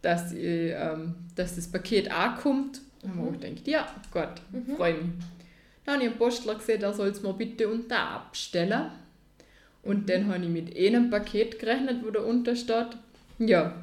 dass, 0.02 0.32
ich, 0.34 0.72
ähm, 0.74 1.16
dass 1.36 1.56
das 1.56 1.68
Paket 1.68 2.12
ankommt. 2.12 2.82
Und 3.02 3.16
mhm. 3.16 3.34
ich 3.34 3.64
gedacht, 3.64 3.68
ja, 3.68 3.88
Gott, 4.12 4.42
freue 4.76 4.94
mich. 4.94 5.06
Dann 5.84 5.96
habe 5.96 6.04
ich 6.04 6.10
einen 6.12 6.20
Postler 6.20 6.56
gesehen, 6.56 6.80
der 6.80 6.94
soll 6.94 7.08
es 7.08 7.24
mir 7.24 7.34
bitte 7.34 7.68
unter 7.68 8.00
abstellen. 8.00 8.92
Und 9.82 10.10
dann 10.10 10.28
habe 10.28 10.44
ich 10.44 10.50
mit 10.50 10.78
einem 10.78 11.10
Paket 11.10 11.58
gerechnet, 11.60 12.06
wo 12.06 12.12
da 12.12 12.20
unter 12.20 12.56
steht. 12.56 12.98
Ja, 13.40 13.74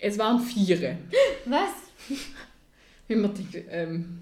es 0.00 0.18
waren 0.18 0.38
vier. 0.40 0.98
Was? 1.46 1.70
Wenn 3.08 3.20
man 3.22 3.34
denkt, 3.34 3.56
ähm, 3.70 4.20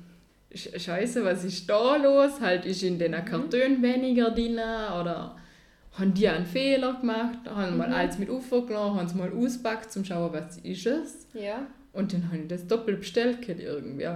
Sch- 0.54 0.78
Scheiße, 0.78 1.24
was 1.24 1.44
ist 1.44 1.68
da 1.68 1.96
los? 1.96 2.40
Halt 2.40 2.64
ist 2.64 2.82
in 2.82 2.98
den 2.98 3.12
Kartonen 3.24 3.82
weniger 3.82 4.30
drin 4.30 4.54
oder 4.54 5.36
haben 5.92 6.14
die 6.14 6.26
einen 6.28 6.46
Fehler 6.46 6.94
gemacht? 6.94 7.38
Haben 7.46 7.76
mal 7.76 7.92
alles 7.92 8.18
mit 8.18 8.30
aufgenommen, 8.30 8.98
haben 8.98 9.06
es 9.06 9.14
mal 9.14 9.30
auspackt, 9.32 9.92
zum 9.92 10.04
schauen, 10.04 10.32
was 10.32 10.56
ist 10.58 10.86
es. 10.86 11.26
Ja. 11.34 11.66
Und 11.92 12.12
dann 12.12 12.26
habe 12.28 12.38
ich 12.38 12.48
das 12.48 12.66
doppelt 12.66 13.00
bestellt 13.00 13.38
irgendwie. 13.46 14.06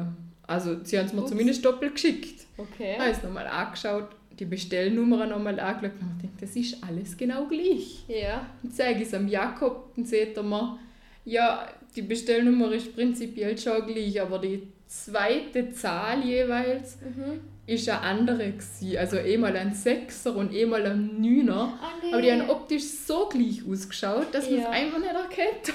Also 0.47 0.83
sie 0.85 0.99
haben 0.99 1.07
es 1.07 1.13
mir 1.13 1.21
Ups. 1.23 1.31
zumindest 1.31 1.65
doppelt 1.65 1.95
geschickt. 1.95 2.47
Okay. 2.57 2.95
Ich 2.95 2.99
habe 2.99 3.11
es 3.11 3.23
nochmal 3.23 3.47
angeschaut, 3.47 4.09
die 4.39 4.45
Bestellnummer 4.47 5.27
nochmal 5.27 5.59
angeschaut 5.61 5.93
und 6.01 6.09
habe 6.09 6.23
gedacht, 6.23 6.43
das 6.43 6.57
ist 6.57 6.83
alles 6.83 7.17
genau 7.17 7.47
gleich. 7.47 8.05
Ja. 8.09 8.47
Dann 8.63 8.73
zeige 8.73 9.01
ich 9.03 9.09
es 9.09 9.15
am 9.15 9.29
Jakob, 9.29 9.95
dann 9.97 10.05
sieht 10.07 10.37
er 10.37 10.43
mir, 10.43 10.79
ja, 11.25 11.69
die 11.95 12.03
Bestellnummer 12.03 12.73
ist 12.73 12.95
prinzipiell 12.95 13.57
schon 13.59 13.87
gleich, 13.87 14.21
aber 14.21 14.39
die 14.39 14.67
zweite 14.87 15.71
Zahl 15.73 16.23
jeweils 16.25 16.97
Mhm. 17.01 17.41
ist 17.67 17.89
eine 17.89 18.01
andere 18.01 18.51
gewesen. 18.53 18.97
Also 18.99 19.19
einmal 19.19 19.57
ein 19.57 19.73
Sechser 19.75 20.35
und 20.37 20.55
einmal 20.55 20.85
ein 20.87 21.21
Neuner. 21.21 21.73
Oh 21.81 21.87
nee. 22.07 22.13
Aber 22.13 22.23
die 22.23 22.33
haben 22.33 22.51
optisch 22.51 22.85
so 22.85 23.29
gleich 23.29 23.63
ausgeschaut, 23.69 24.27
dass 24.33 24.49
man 24.51 24.59
Ja. 24.61 24.65
es 24.65 24.69
einfach 24.71 24.99
nicht 24.99 25.15
erkennt. 25.15 25.73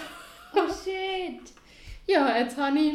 Oh 0.53 0.67
shit. 0.67 1.41
Ja, 2.07 2.37
jetzt 2.37 2.57
habe 2.57 2.77
ich 2.79 2.93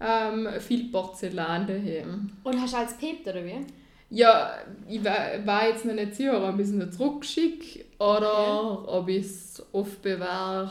ähm, 0.00 0.48
viel 0.60 0.90
Porzellan 0.90 1.66
daheim. 1.66 2.30
Und 2.44 2.60
hast 2.60 2.72
du 2.72 2.78
alles 2.78 2.98
gepebt, 2.98 3.26
oder 3.28 3.44
wie? 3.44 3.66
Ja, 4.12 4.54
ich 4.88 5.04
war, 5.04 5.68
jetzt 5.68 5.84
noch 5.84 5.94
nicht 5.94 6.14
sicher, 6.16 6.48
ob 6.48 6.56
ich 6.58 6.66
es 6.66 6.72
noch 6.72 6.90
zurückschicke 6.90 7.84
oder 7.98 8.88
ob 8.88 9.08
ich 9.08 9.24
es 9.26 9.62
aufbewahre. 9.72 10.70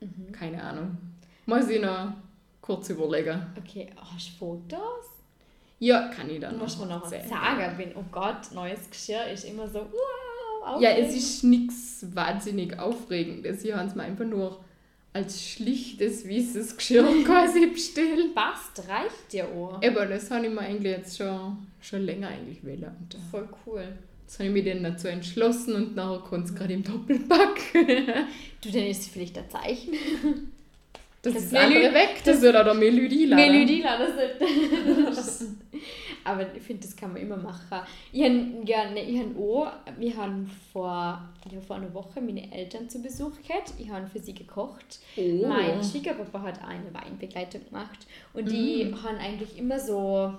Mhm. 0.00 0.32
Keine 0.32 0.62
Ahnung. 0.62 0.96
Muss 1.46 1.68
ich 1.68 1.80
noch 1.80 2.12
kurz 2.60 2.88
überlegen. 2.90 3.40
Okay, 3.58 3.90
hast 3.96 4.28
du 4.28 4.32
Fotos? 4.38 5.06
Ja, 5.78 6.08
kann 6.08 6.28
ich 6.28 6.40
dann 6.40 6.58
Muss 6.58 6.78
man 6.78 6.88
noch 6.90 7.06
sagen, 7.06 7.72
wenn, 7.78 7.96
oh 7.96 8.04
Gott, 8.12 8.52
neues 8.54 8.90
Geschirr 8.90 9.26
ist 9.32 9.44
immer 9.44 9.66
so, 9.66 9.80
wow, 9.80 10.80
Ja, 10.80 10.90
es 10.90 11.06
aufregend. 11.06 11.16
ist 11.16 11.44
nichts 11.44 12.06
wahnsinnig 12.14 12.78
Aufregendes. 12.78 13.64
Ich 13.64 13.72
habe 13.74 13.88
es 13.88 13.94
mir 13.94 14.02
einfach 14.02 14.26
nur 14.26 14.60
als 15.12 15.42
schlichtes, 15.42 16.28
weißes 16.28 16.76
Geschirr 16.76 17.04
quasi 17.24 17.66
bestellt. 17.66 18.34
Passt, 18.34 18.86
reicht 18.88 19.32
dir 19.32 19.48
auch. 19.48 19.80
Aber 19.82 20.06
das 20.06 20.30
habe 20.30 20.46
ich 20.46 20.52
mir 20.52 20.60
eigentlich 20.60 20.92
jetzt 20.96 21.16
schon, 21.16 21.66
schon 21.80 22.02
länger 22.02 22.28
eigentlich 22.28 22.62
wählen. 22.64 22.84
Äh, 22.84 23.16
Voll 23.30 23.48
cool. 23.66 23.88
Jetzt 24.30 24.38
habe 24.38 24.46
ich 24.48 24.52
mich 24.54 24.64
dann 24.64 24.84
dazu 24.84 25.08
entschlossen 25.08 25.74
und 25.74 25.96
nachher 25.96 26.20
kommt 26.20 26.44
es 26.46 26.54
gerade 26.54 26.72
im 26.72 26.84
Doppelpack. 26.84 27.58
Du, 28.60 28.70
dann 28.70 28.86
ist 28.86 29.00
es 29.00 29.08
vielleicht 29.08 29.36
ein 29.36 29.50
Zeichen. 29.50 29.94
Das, 31.20 31.34
Das 31.34 31.42
ist 31.42 31.52
das 31.52 31.60
andere 31.64 31.80
Melü- 31.88 31.94
weg, 31.94 32.22
das 32.24 32.40
wird 32.40 32.54
der 32.54 32.72
Melodila. 32.74 33.34
Melodila, 33.34 33.98
das 33.98 34.10
ist. 35.40 35.46
Aber 36.24 36.46
ich 36.54 36.62
finde, 36.62 36.82
das 36.86 36.94
kann 36.94 37.12
man 37.12 37.22
immer 37.22 37.38
machen. 37.38 37.80
Ich 38.12 38.22
habe 38.22 38.36
ja, 38.64 38.88
ne, 38.90 39.02
ich 39.02 39.18
hab 39.18 39.36
auch, 39.36 39.72
wir 39.98 40.16
haben 40.16 40.48
vor, 40.72 41.28
ja, 41.50 41.60
vor 41.66 41.76
einer 41.76 41.92
Woche 41.92 42.20
meine 42.20 42.52
Eltern 42.52 42.88
zu 42.88 43.02
Besuch 43.02 43.32
gehabt. 43.46 43.72
Ich 43.80 43.90
habe 43.90 44.06
für 44.06 44.20
sie 44.20 44.32
gekocht. 44.34 45.00
Oh. 45.16 45.46
Mein 45.48 45.82
Schwiegerpapa 45.82 46.40
hat 46.42 46.62
eine 46.64 46.94
Weinbegleitung 46.94 47.64
gemacht. 47.64 48.06
Und 48.32 48.48
die 48.50 48.84
Mhm. 48.84 49.02
haben 49.02 49.16
eigentlich 49.16 49.58
immer 49.58 49.80
so 49.80 50.34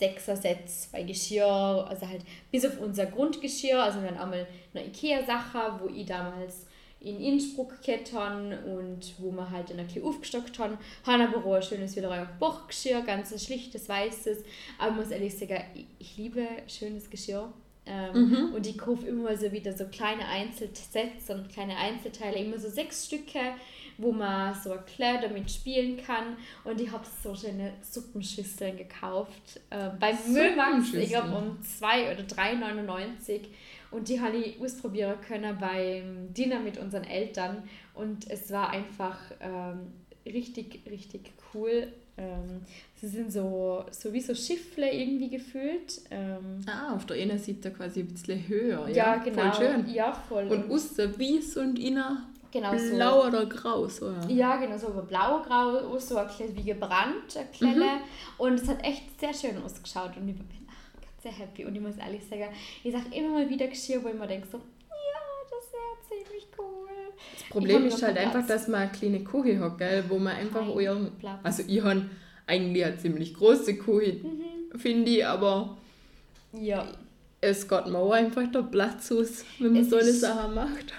Sechser-Sets 0.00 0.88
bei 0.90 1.04
Geschirr, 1.04 1.86
also 1.88 2.08
halt 2.08 2.22
bis 2.50 2.64
auf 2.66 2.80
unser 2.80 3.06
Grundgeschirr. 3.06 3.82
Also 3.82 4.00
wir 4.02 4.08
haben 4.08 4.18
einmal 4.18 4.46
eine 4.74 4.86
Ikea-Sache, 4.86 5.80
wo 5.80 5.88
ich 5.88 6.06
damals 6.06 6.66
in 7.00 7.18
Innsbruck 7.20 7.74
habe 8.12 8.58
und 8.66 9.14
wo 9.18 9.30
wir 9.30 9.50
halt 9.50 9.70
dann 9.70 9.78
ein 9.78 9.86
bisschen 9.86 10.04
aufgestockt 10.04 10.58
haben. 10.58 10.76
Haben 11.06 11.22
aber 11.22 11.44
auch 11.46 11.54
ein 11.54 11.62
schönes 11.62 11.96
Wiederei 11.96 12.22
auf 12.22 12.28
Bochgeschirr, 12.38 13.02
ganz 13.02 13.32
schlichtes, 13.44 13.88
weißes. 13.88 14.38
Aber 14.78 14.90
ich 14.90 14.96
muss 14.96 15.10
ehrlich 15.10 15.38
sagen, 15.38 15.62
ich, 15.98 16.16
liebe 16.16 16.46
schönes 16.66 17.08
Geschirr. 17.08 17.52
Ähm, 17.86 18.52
Und 18.54 18.66
ich 18.66 18.76
kaufe 18.76 19.06
immer 19.06 19.34
so 19.36 19.50
wieder 19.50 19.72
so 19.72 19.86
kleine 19.86 20.26
Einzelsets 20.26 21.30
und 21.30 21.48
kleine 21.48 21.76
Einzelteile, 21.76 22.36
immer 22.36 22.58
so 22.58 22.68
sechs 22.68 23.06
Stücke, 23.06 23.40
wo 24.00 24.12
man 24.12 24.54
so 24.54 24.72
ein 24.72 24.84
Kleider 24.86 25.28
damit 25.28 25.50
spielen 25.50 25.96
kann. 25.98 26.36
Und 26.64 26.80
ich 26.80 26.90
habe 26.90 27.04
so 27.22 27.34
schöne 27.34 27.72
Suppenschüsseln 27.82 28.76
gekauft. 28.76 29.60
Äh, 29.70 29.90
beim 29.98 30.16
Müllmarkt, 30.32 30.94
ich 30.94 31.10
glaube 31.10 31.36
um 31.36 31.62
2 31.62 32.12
oder 32.12 32.22
3,99. 32.24 33.40
Und 33.90 34.08
die 34.08 34.20
habe 34.20 34.36
ich 34.36 34.60
ausprobieren 34.60 35.16
können 35.26 35.56
beim 35.58 36.32
Dinner 36.32 36.60
mit 36.60 36.78
unseren 36.78 37.04
Eltern. 37.04 37.64
Und 37.94 38.30
es 38.30 38.50
war 38.50 38.70
einfach 38.70 39.18
ähm, 39.40 39.92
richtig, 40.24 40.80
richtig 40.88 41.32
cool. 41.52 41.88
Ähm, 42.16 42.60
sie 42.96 43.08
sind 43.08 43.32
so, 43.32 43.84
so 43.90 44.12
wie 44.12 44.20
so 44.20 44.34
Schiffle 44.34 44.92
irgendwie 44.92 45.30
gefühlt. 45.30 46.02
Ähm, 46.10 46.60
Ah, 46.66 46.94
auf 46.94 47.06
der 47.06 47.16
einen 47.16 47.38
Seite 47.38 47.70
quasi 47.72 48.00
ein 48.00 48.08
bisschen 48.08 48.46
höher. 48.46 48.88
ja, 48.88 48.94
Ja, 48.94 49.16
genau. 49.16 49.50
Voll 49.52 49.66
schön. 49.66 49.88
Ja, 49.92 50.12
voll. 50.12 50.44
Und 50.48 50.70
außen 50.70 51.18
weiß 51.18 51.56
und 51.56 51.78
innen 51.78 52.04
genau 52.52 52.76
so. 52.76 52.94
blau 52.96 53.26
oder 53.26 53.46
grau. 53.46 53.86
So. 53.88 54.06
ja. 54.10 54.28
Ja, 54.28 54.56
genau, 54.56 54.76
so 54.78 54.88
aber 54.88 55.02
blau-grau, 55.02 55.98
so 55.98 56.16
ein 56.16 56.26
bisschen 56.26 56.56
wie 56.56 56.62
gebrannt. 56.64 57.38
Mhm. 57.60 57.82
Und 58.38 58.54
es 58.60 58.68
hat 58.68 58.84
echt 58.84 59.18
sehr 59.20 59.32
schön 59.34 59.62
ausgeschaut 59.62 60.16
und 60.16 60.28
ich 60.28 60.36
bin 60.36 60.46
ach, 60.68 61.00
ganz 61.00 61.22
sehr 61.22 61.32
happy. 61.32 61.64
Und 61.64 61.74
ich 61.74 61.80
muss 61.80 61.96
ehrlich 61.96 62.22
sagen, 62.28 62.48
ich 62.82 62.92
sage 62.92 63.06
immer 63.14 63.30
mal 63.30 63.48
wieder 63.48 63.66
Geschirr, 63.68 64.02
wo 64.02 64.08
ich 64.08 64.14
mir 64.14 64.26
denke 64.26 64.46
so, 64.50 64.58
ja, 64.58 65.20
das 65.50 65.72
wäre 65.72 66.22
ziemlich 66.24 66.46
cool. 66.58 66.88
Das 67.38 67.48
Problem 67.50 67.86
ist 67.86 68.02
halt 68.02 68.16
einfach, 68.18 68.46
dass 68.46 68.68
man 68.68 68.82
eine 68.82 68.90
kleine 68.92 69.20
Küche 69.24 69.58
hat, 69.60 69.78
gell, 69.78 70.04
wo 70.08 70.18
man 70.18 70.36
einfach 70.36 70.60
Kein 70.60 70.70
euren. 70.70 71.12
Platz. 71.18 71.38
Also, 71.42 71.62
ich 71.66 71.82
habe 71.82 72.04
eigentlich 72.46 72.84
eine 72.84 72.96
ziemlich 72.98 73.34
große 73.34 73.76
Küche, 73.76 74.20
Mhm. 74.24 74.78
finde 74.78 75.10
ich, 75.10 75.26
aber 75.26 75.76
Ja, 76.52 76.86
es 77.42 77.68
geht 77.68 77.86
mir 77.86 77.98
auch 77.98 78.12
einfach 78.12 78.50
der 78.50 78.62
Platz 78.62 79.12
aus, 79.12 79.44
wenn 79.58 79.72
man 79.72 79.82
Es 79.82 79.90
so 79.90 79.96
eine 79.96 80.12
Sache 80.12 80.48
macht. 80.48 80.92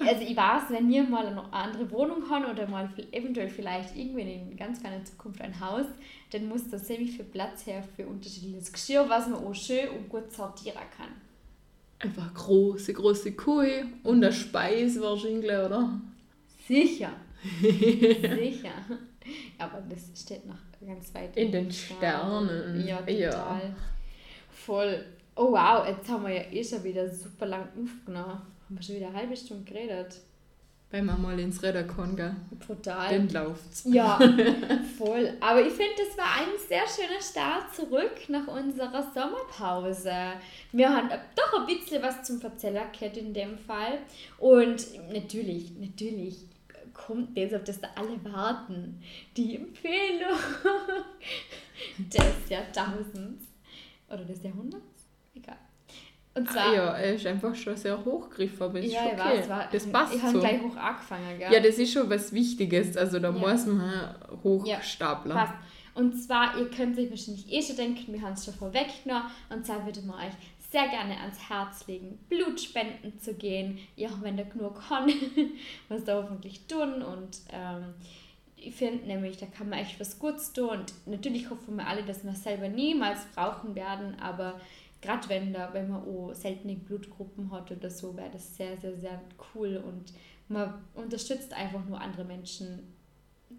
Also 0.00 0.22
ich 0.22 0.36
weiß, 0.36 0.64
wenn 0.70 0.88
wir 0.88 1.04
mal 1.04 1.26
eine 1.26 1.52
andere 1.52 1.90
Wohnung 1.90 2.28
haben 2.30 2.44
oder 2.46 2.66
mal 2.66 2.88
eventuell 3.12 3.48
vielleicht 3.48 3.96
irgendwann 3.96 4.28
in 4.28 4.56
ganz 4.56 4.80
ferner 4.80 5.04
Zukunft 5.04 5.40
ein 5.40 5.58
Haus, 5.60 5.86
dann 6.30 6.48
muss 6.48 6.68
da 6.70 6.78
ziemlich 6.78 7.12
viel 7.12 7.24
Platz 7.24 7.66
her 7.66 7.82
für 7.94 8.06
unterschiedliches 8.06 8.72
Geschirr, 8.72 9.08
was 9.08 9.28
man 9.28 9.44
auch 9.44 9.54
schön 9.54 9.88
und 9.90 10.08
gut 10.08 10.32
sortieren 10.32 10.82
kann. 10.96 11.08
Einfach 11.98 12.32
große, 12.34 12.92
große 12.92 13.32
Küche 13.32 13.86
und 14.02 14.22
eine 14.22 14.32
Speise 14.32 15.00
wahrscheinlich, 15.00 15.50
oder? 15.50 15.98
Sicher. 16.66 17.12
Sicher. 17.60 18.72
Aber 19.58 19.82
das 19.88 20.20
steht 20.20 20.46
noch 20.46 20.58
ganz 20.86 21.14
weit 21.14 21.36
In 21.36 21.52
den 21.52 21.70
Sternen. 21.70 22.86
Ja, 22.86 23.00
Ja. 23.08 23.30
total. 23.30 23.76
Voll. 24.50 25.04
Oh 25.36 25.52
wow, 25.52 25.86
jetzt 25.86 26.08
haben 26.08 26.24
wir 26.24 26.34
ja 26.34 26.50
eh 26.50 26.64
schon 26.64 26.82
wieder 26.82 27.08
super 27.08 27.46
lang 27.46 27.68
aufgenommen. 27.82 28.40
Haben 28.66 28.76
wir 28.76 28.82
schon 28.82 28.96
wieder 28.96 29.08
eine 29.08 29.16
halbe 29.16 29.36
Stunde 29.36 29.64
geredet. 29.64 30.20
Wenn 30.90 31.04
man 31.04 31.20
mal 31.20 31.38
ins 31.38 31.62
Räder 31.62 31.84
kann, 31.84 32.14
gell? 32.14 32.34
Total. 32.64 33.10
Dann 33.10 33.28
läuft's. 33.28 33.84
Ja, 33.86 34.18
voll. 34.98 35.34
Aber 35.40 35.60
ich 35.60 35.72
finde, 35.72 35.94
das 35.98 36.16
war 36.16 36.36
ein 36.38 36.48
sehr 36.68 36.84
schöner 36.86 37.20
Start 37.20 37.74
zurück 37.74 38.28
nach 38.28 38.46
unserer 38.46 39.02
Sommerpause. 39.12 40.12
Wir 40.72 40.88
haben 40.88 41.08
doch 41.34 41.60
ein 41.60 41.66
bisschen 41.66 42.02
was 42.02 42.22
zum 42.22 42.40
Erzählen 42.40 42.86
gehabt 42.92 43.16
in 43.16 43.34
dem 43.34 43.58
Fall. 43.58 43.98
Und 44.38 44.84
natürlich, 45.12 45.72
natürlich 45.76 46.38
kommt 46.92 47.36
das, 47.36 47.52
auf 47.52 47.64
das 47.64 47.80
da 47.80 47.88
alle 47.96 48.24
warten. 48.32 49.02
Die 49.36 49.56
Empfehlung 49.56 50.38
des 51.98 52.48
Jahrtausends. 52.48 53.44
Oder 54.08 54.24
des 54.24 54.42
Jahrhunderts? 54.42 54.95
Und 56.36 56.50
zwar... 56.50 56.68
Ah, 56.68 56.74
ja, 56.74 56.92
er 56.92 57.14
ist 57.14 57.26
einfach 57.26 57.54
schon 57.54 57.76
sehr 57.76 58.04
hochgegriffen, 58.04 58.62
aber 58.62 58.78
ist 58.78 58.92
ja, 58.92 59.06
ich 59.06 59.12
okay. 59.12 59.38
weiß, 59.38 59.48
war, 59.48 59.68
das 59.72 59.86
passt 59.90 60.14
ich 60.14 60.22
habe 60.22 60.32
so. 60.34 60.40
gleich 60.40 60.60
hoch 60.60 60.76
angefangen, 60.76 61.38
gell? 61.38 61.52
Ja, 61.52 61.60
das 61.60 61.78
ist 61.78 61.92
schon 61.92 62.10
was 62.10 62.32
Wichtiges. 62.32 62.96
Also 62.96 63.18
da 63.18 63.30
Ja. 63.30 63.38
muss 63.38 63.66
man 63.66 64.14
hochstapeln. 64.44 65.34
Passt. 65.34 65.54
Und 65.94 66.12
zwar, 66.22 66.58
ihr 66.58 66.68
könnt 66.68 66.98
euch 66.98 67.08
wahrscheinlich 67.08 67.50
eh 67.50 67.62
schon 67.62 67.76
denken, 67.76 68.12
wir 68.12 68.20
haben 68.20 68.34
es 68.34 68.44
schon 68.44 68.52
vorweggenommen. 68.52 69.30
Und 69.48 69.64
zwar 69.64 69.86
würde 69.86 70.02
man 70.02 70.16
euch 70.26 70.34
sehr 70.70 70.88
gerne 70.88 71.18
ans 71.20 71.48
Herz 71.48 71.86
legen, 71.86 72.18
Blutspenden 72.28 73.18
zu 73.18 73.32
gehen. 73.32 73.78
Ja, 73.96 74.10
wenn 74.20 74.36
der 74.36 74.44
genug 74.44 74.86
kann, 74.88 75.10
was 75.88 76.04
da 76.04 76.22
hoffentlich 76.22 76.66
tun. 76.66 77.02
Und 77.02 77.38
ähm, 77.50 77.94
ich 78.56 78.74
finde 78.74 79.06
nämlich, 79.06 79.38
da 79.38 79.46
kann 79.46 79.70
man 79.70 79.78
echt 79.78 79.98
was 79.98 80.18
Gutes 80.18 80.52
tun. 80.52 80.68
Und 80.68 80.92
natürlich 81.06 81.48
hoffen 81.48 81.76
wir 81.76 81.86
alle, 81.86 82.02
dass 82.02 82.24
wir 82.24 82.32
es 82.32 82.42
selber 82.42 82.68
niemals 82.68 83.24
brauchen 83.34 83.74
werden. 83.74 84.18
Aber 84.20 84.60
gerade 85.00 85.28
wenn, 85.28 85.52
da, 85.52 85.68
wenn 85.72 85.88
man 85.88 86.02
auch 86.02 86.32
seltene 86.34 86.74
Blutgruppen 86.76 87.50
hat 87.52 87.70
oder 87.70 87.90
so, 87.90 88.16
wäre 88.16 88.30
das 88.32 88.56
sehr, 88.56 88.76
sehr, 88.78 88.96
sehr 88.96 89.20
cool. 89.54 89.76
Und 89.86 90.12
man 90.48 90.74
unterstützt 90.94 91.52
einfach 91.52 91.84
nur 91.84 92.00
andere 92.00 92.24
Menschen 92.24 92.92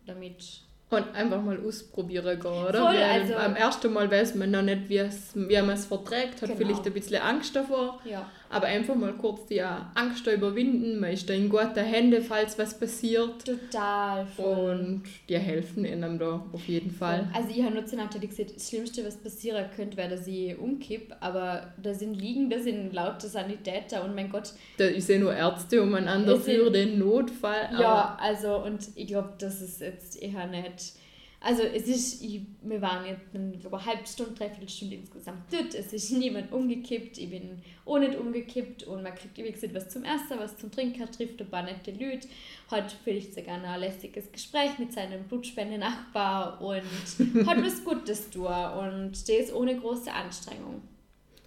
damit. 0.06 0.62
Und 0.89 1.13
einfach 1.13 1.41
mal 1.41 1.60
ausprobieren 1.65 2.39
gehen, 2.39 2.52
oder? 2.52 2.73
Voll, 2.82 2.95
Weil 2.95 3.04
also- 3.21 3.36
am 3.36 3.56
ersten 3.58 3.91
Mal 3.91 4.10
weiß 4.10 4.36
man 4.36 4.52
noch 4.52 4.62
nicht, 4.62 4.88
wie, 4.88 4.97
es, 5.00 5.36
wie 5.36 5.58
man 5.62 5.71
es 5.71 5.86
verträgt, 5.86 6.41
hat 6.41 6.47
Genau. 6.50 6.56
vielleicht 6.56 6.86
ein 6.88 6.93
bisschen 6.93 7.21
Angst 7.21 7.54
davor. 7.56 8.00
Ja. 8.06 8.30
Aber 8.49 8.67
einfach 8.67 8.95
mal 8.95 9.13
kurz 9.13 9.45
die 9.47 9.62
Angst 9.62 10.25
da 10.25 10.31
überwinden. 10.31 10.99
Man 10.99 11.12
ist 11.12 11.29
da 11.29 11.33
in 11.33 11.49
guten 11.49 11.83
Händen, 11.83 12.21
falls 12.23 12.57
was 12.57 12.79
passiert. 12.79 13.45
Total 13.45 14.25
voll. 14.25 14.69
Und 14.69 15.03
die 15.27 15.38
helfen 15.38 15.86
einem 15.86 16.17
da 16.17 16.45
auf 16.53 16.67
jeden 16.67 16.91
Fall. 16.91 17.27
Also 17.33 17.49
ich 17.49 17.62
habe 17.63 17.73
nur 17.75 17.86
zu 17.86 17.95
natürlich 17.97 18.29
gesagt, 18.29 18.55
das 18.55 18.69
Schlimmste, 18.69 19.05
was 19.05 19.17
passieren 19.17 19.65
könnte, 19.75 19.97
wäre, 19.97 20.10
dass 20.10 20.25
ich 20.27 20.57
umkipp, 20.57 21.13
aber 21.19 21.73
da 21.81 21.93
sind 21.93 22.13
liegen, 22.13 22.50
da 22.50 22.60
sind 22.60 22.93
lauter 22.93 23.27
Sanitäter 23.27 24.04
und 24.04 24.15
mein 24.15 24.29
Gott, 24.29 24.54
Da 24.77 24.85
ist 24.85 25.10
ja 25.10 25.17
nur 25.19 25.33
Ärzte 25.35 25.81
umeinander 25.81 26.33
Es 26.35 26.45
sind- 26.45 26.56
für 26.56 26.71
den 26.71 27.00
Notfall. 27.00 27.69
ja, 27.79 28.17
also 28.21 28.63
und 28.63 28.79
ich 28.95 29.08
glaube, 29.08 29.33
das 29.39 29.62
ist 29.62 29.81
jetzt 29.81 30.21
eher 30.21 30.48
nicht, 30.48 30.93
also 31.40 31.62
es 31.62 31.88
ist, 31.88 32.23
ich, 32.23 32.42
wir 32.63 32.81
waren 32.81 33.06
jetzt 33.06 33.21
eine, 33.33 33.58
glaube, 33.58 33.77
eine 33.77 33.85
halbe 33.85 34.08
Stunde, 34.08 34.33
dreiviertel 34.33 34.69
Stunde 34.69 34.96
insgesamt 34.96 35.44
dort, 35.52 35.75
es 35.75 35.94
ist 35.94 36.12
niemand 36.12 36.52
umgekippt, 36.52 37.17
ich 37.19 37.29
bin 37.29 37.62
auch 37.85 38.00
nicht 38.00 38.17
umgekippt 38.17 38.83
und 38.83 39.04
man 39.04 39.13
kriegt, 39.13 39.35
gesagt, 39.35 39.75
was 39.75 39.90
zum 39.90 40.04
Essen, 40.04 40.40
was 40.40 40.58
zum 40.58 40.71
Trinken, 40.71 41.06
trifft 41.12 41.40
ein 41.40 41.50
paar 41.50 41.63
nette 41.63 41.92
Leute, 41.92 42.27
hat 42.71 42.92
vielleicht 43.04 43.35
sogar 43.35 43.62
ein 43.63 43.79
lästiges 43.79 44.31
Gespräch 44.31 44.79
mit 44.79 44.94
seinem 44.94 45.23
Blutspendenachbar 45.25 46.60
und 46.60 46.81
hat 47.48 47.63
was 47.63 47.83
Gutes 47.83 48.29
tun 48.31 48.48
und 48.48 49.29
das 49.29 49.54
ohne 49.54 49.79
große 49.79 50.12
Anstrengung. 50.12 50.81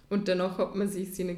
Und 0.09 0.27
danach 0.27 0.57
hat 0.57 0.75
man 0.75 0.89
sich 0.89 1.13
seine 1.15 1.37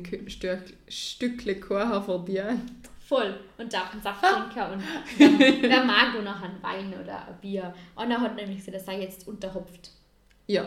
Stückle 0.88 1.60
Kuchen 1.60 2.04
verdient. 2.04 2.93
Voll 3.14 3.40
und 3.58 3.72
darf 3.74 3.92
einen 3.92 4.02
Saft 4.04 4.22
trinken 4.24 4.74
und 4.74 4.84
wer, 5.62 5.84
mag 5.84 6.16
auch 6.18 6.24
noch 6.24 6.42
einen 6.42 6.62
Wein 6.64 6.94
oder 7.02 7.28
ein 7.28 7.38
Bier. 7.42 7.74
Anna 7.96 8.20
hat 8.20 8.36
nämlich 8.36 8.58
gesagt, 8.58 8.76
er 8.76 8.80
sei 8.84 9.02
jetzt 9.02 9.28
unterhopft. 9.28 9.92
Ja. 10.48 10.66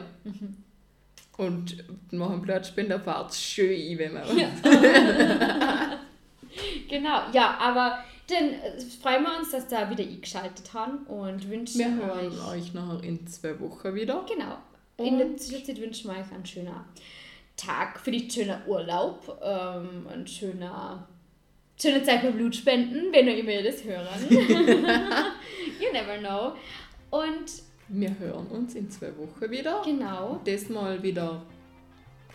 Und 1.37 1.85
machen 2.13 2.41
Blattspender 2.43 3.01
fahrt 3.01 3.35
schön 3.35 3.79
ein, 3.79 3.99
wenn 3.99 4.13
man. 4.15 4.39
Ja. 4.39 4.49
genau, 6.89 7.23
ja, 7.33 7.57
aber 7.59 7.99
dann 8.29 8.55
äh, 8.55 8.81
freuen 9.03 9.23
wir 9.25 9.39
uns, 9.39 9.51
dass 9.51 9.69
da 9.69 9.91
wieder 9.91 10.03
eingeschaltet 10.05 10.73
haben 10.73 10.99
und 11.07 11.49
wünschen 11.51 11.79
Wir 11.79 11.95
hören 11.95 12.33
euch. 12.41 12.47
euch 12.65 12.75
nachher 12.75 13.03
in 13.05 13.27
zwei 13.27 13.59
Wochen 13.61 13.95
wieder. 13.95 14.25
Genau. 14.27 14.59
In 14.99 15.19
der 15.19 15.27
Und- 15.27 15.41
Zwischenzeit 15.41 15.81
wünschen 15.81 16.11
wir 16.11 16.19
euch 16.21 16.33
einen 16.33 16.47
schönen 16.47 16.75
Tag, 17.57 18.01
vielleicht 18.01 18.25
einen 18.25 18.31
schönen 18.31 18.67
Urlaub, 18.67 19.41
ähm, 19.43 20.07
einen 20.11 20.27
schönen, 20.27 20.71
schöne 21.81 22.03
Zeit 22.03 22.23
beim 22.23 22.35
Blutspenden, 22.35 23.13
wenn 23.13 23.27
ihr 23.29 23.39
immer 23.39 23.63
das 23.63 23.85
hören. 23.85 24.07
you 24.31 25.93
never 25.93 26.19
know. 26.19 26.53
Und 27.11 27.63
Wir 27.89 28.19
hören 28.19 28.47
uns 28.49 28.75
in 28.75 28.91
zwei 28.91 29.13
Wochen 29.17 29.51
wieder. 29.51 29.83
genau, 29.85 30.41
Das 30.45 30.69
mal 30.69 31.03
wieder 31.03 31.43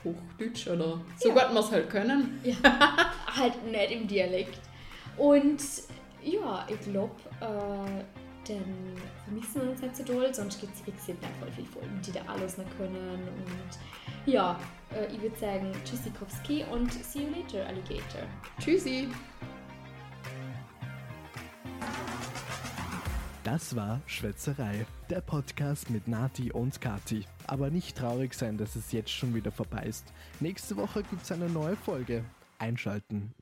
Hochdeutsch 0.03 0.67
oder 0.67 0.99
so 1.17 1.29
gut 1.31 1.53
wir 1.53 1.59
es 1.59 1.71
halt 1.71 1.89
können. 1.89 2.39
halt 3.35 3.65
nicht 3.65 3.91
im 3.91 4.07
Dialekt. 4.07 4.59
Und 5.17 5.61
ja, 6.23 6.65
ich 6.69 6.79
glaube, 6.91 7.15
äh, 7.41 8.20
dann 8.47 8.95
vermissen 9.23 9.61
wir 9.61 9.71
uns 9.71 9.81
nicht 9.81 9.95
so 9.95 10.03
doll, 10.03 10.33
sonst 10.33 10.59
gibt 10.59 10.73
es, 10.75 10.85
wie 10.85 10.91
gesagt, 10.91 11.21
noch 11.21 11.29
voll 11.39 11.51
viele 11.51 11.67
Folgen, 11.67 12.01
die 12.05 12.11
da 12.11 12.21
alles 12.27 12.57
noch 12.57 12.77
können. 12.77 13.19
Und 13.27 14.31
ja, 14.31 14.59
äh, 14.93 15.13
ich 15.13 15.21
würde 15.21 15.37
sagen, 15.37 15.71
Tschüssikowski 15.85 16.65
und 16.71 16.91
see 16.93 17.23
you 17.23 17.29
later, 17.29 17.65
Alligator. 17.67 18.23
Tschüssi. 18.59 19.09
Das 23.43 23.75
war 23.75 23.99
Schwätzerei, 24.05 24.85
der 25.09 25.21
Podcast 25.21 25.89
mit 25.89 26.07
Nati 26.07 26.51
und 26.51 26.79
Kati. 26.79 27.25
Aber 27.47 27.71
nicht 27.71 27.97
traurig 27.97 28.35
sein, 28.35 28.57
dass 28.57 28.75
es 28.75 28.91
jetzt 28.91 29.09
schon 29.09 29.33
wieder 29.33 29.51
vorbei 29.51 29.83
ist. 29.83 30.05
Nächste 30.39 30.77
Woche 30.77 31.01
gibt 31.01 31.23
es 31.23 31.31
eine 31.31 31.49
neue 31.49 31.75
Folge. 31.75 32.23
Einschalten. 32.59 33.33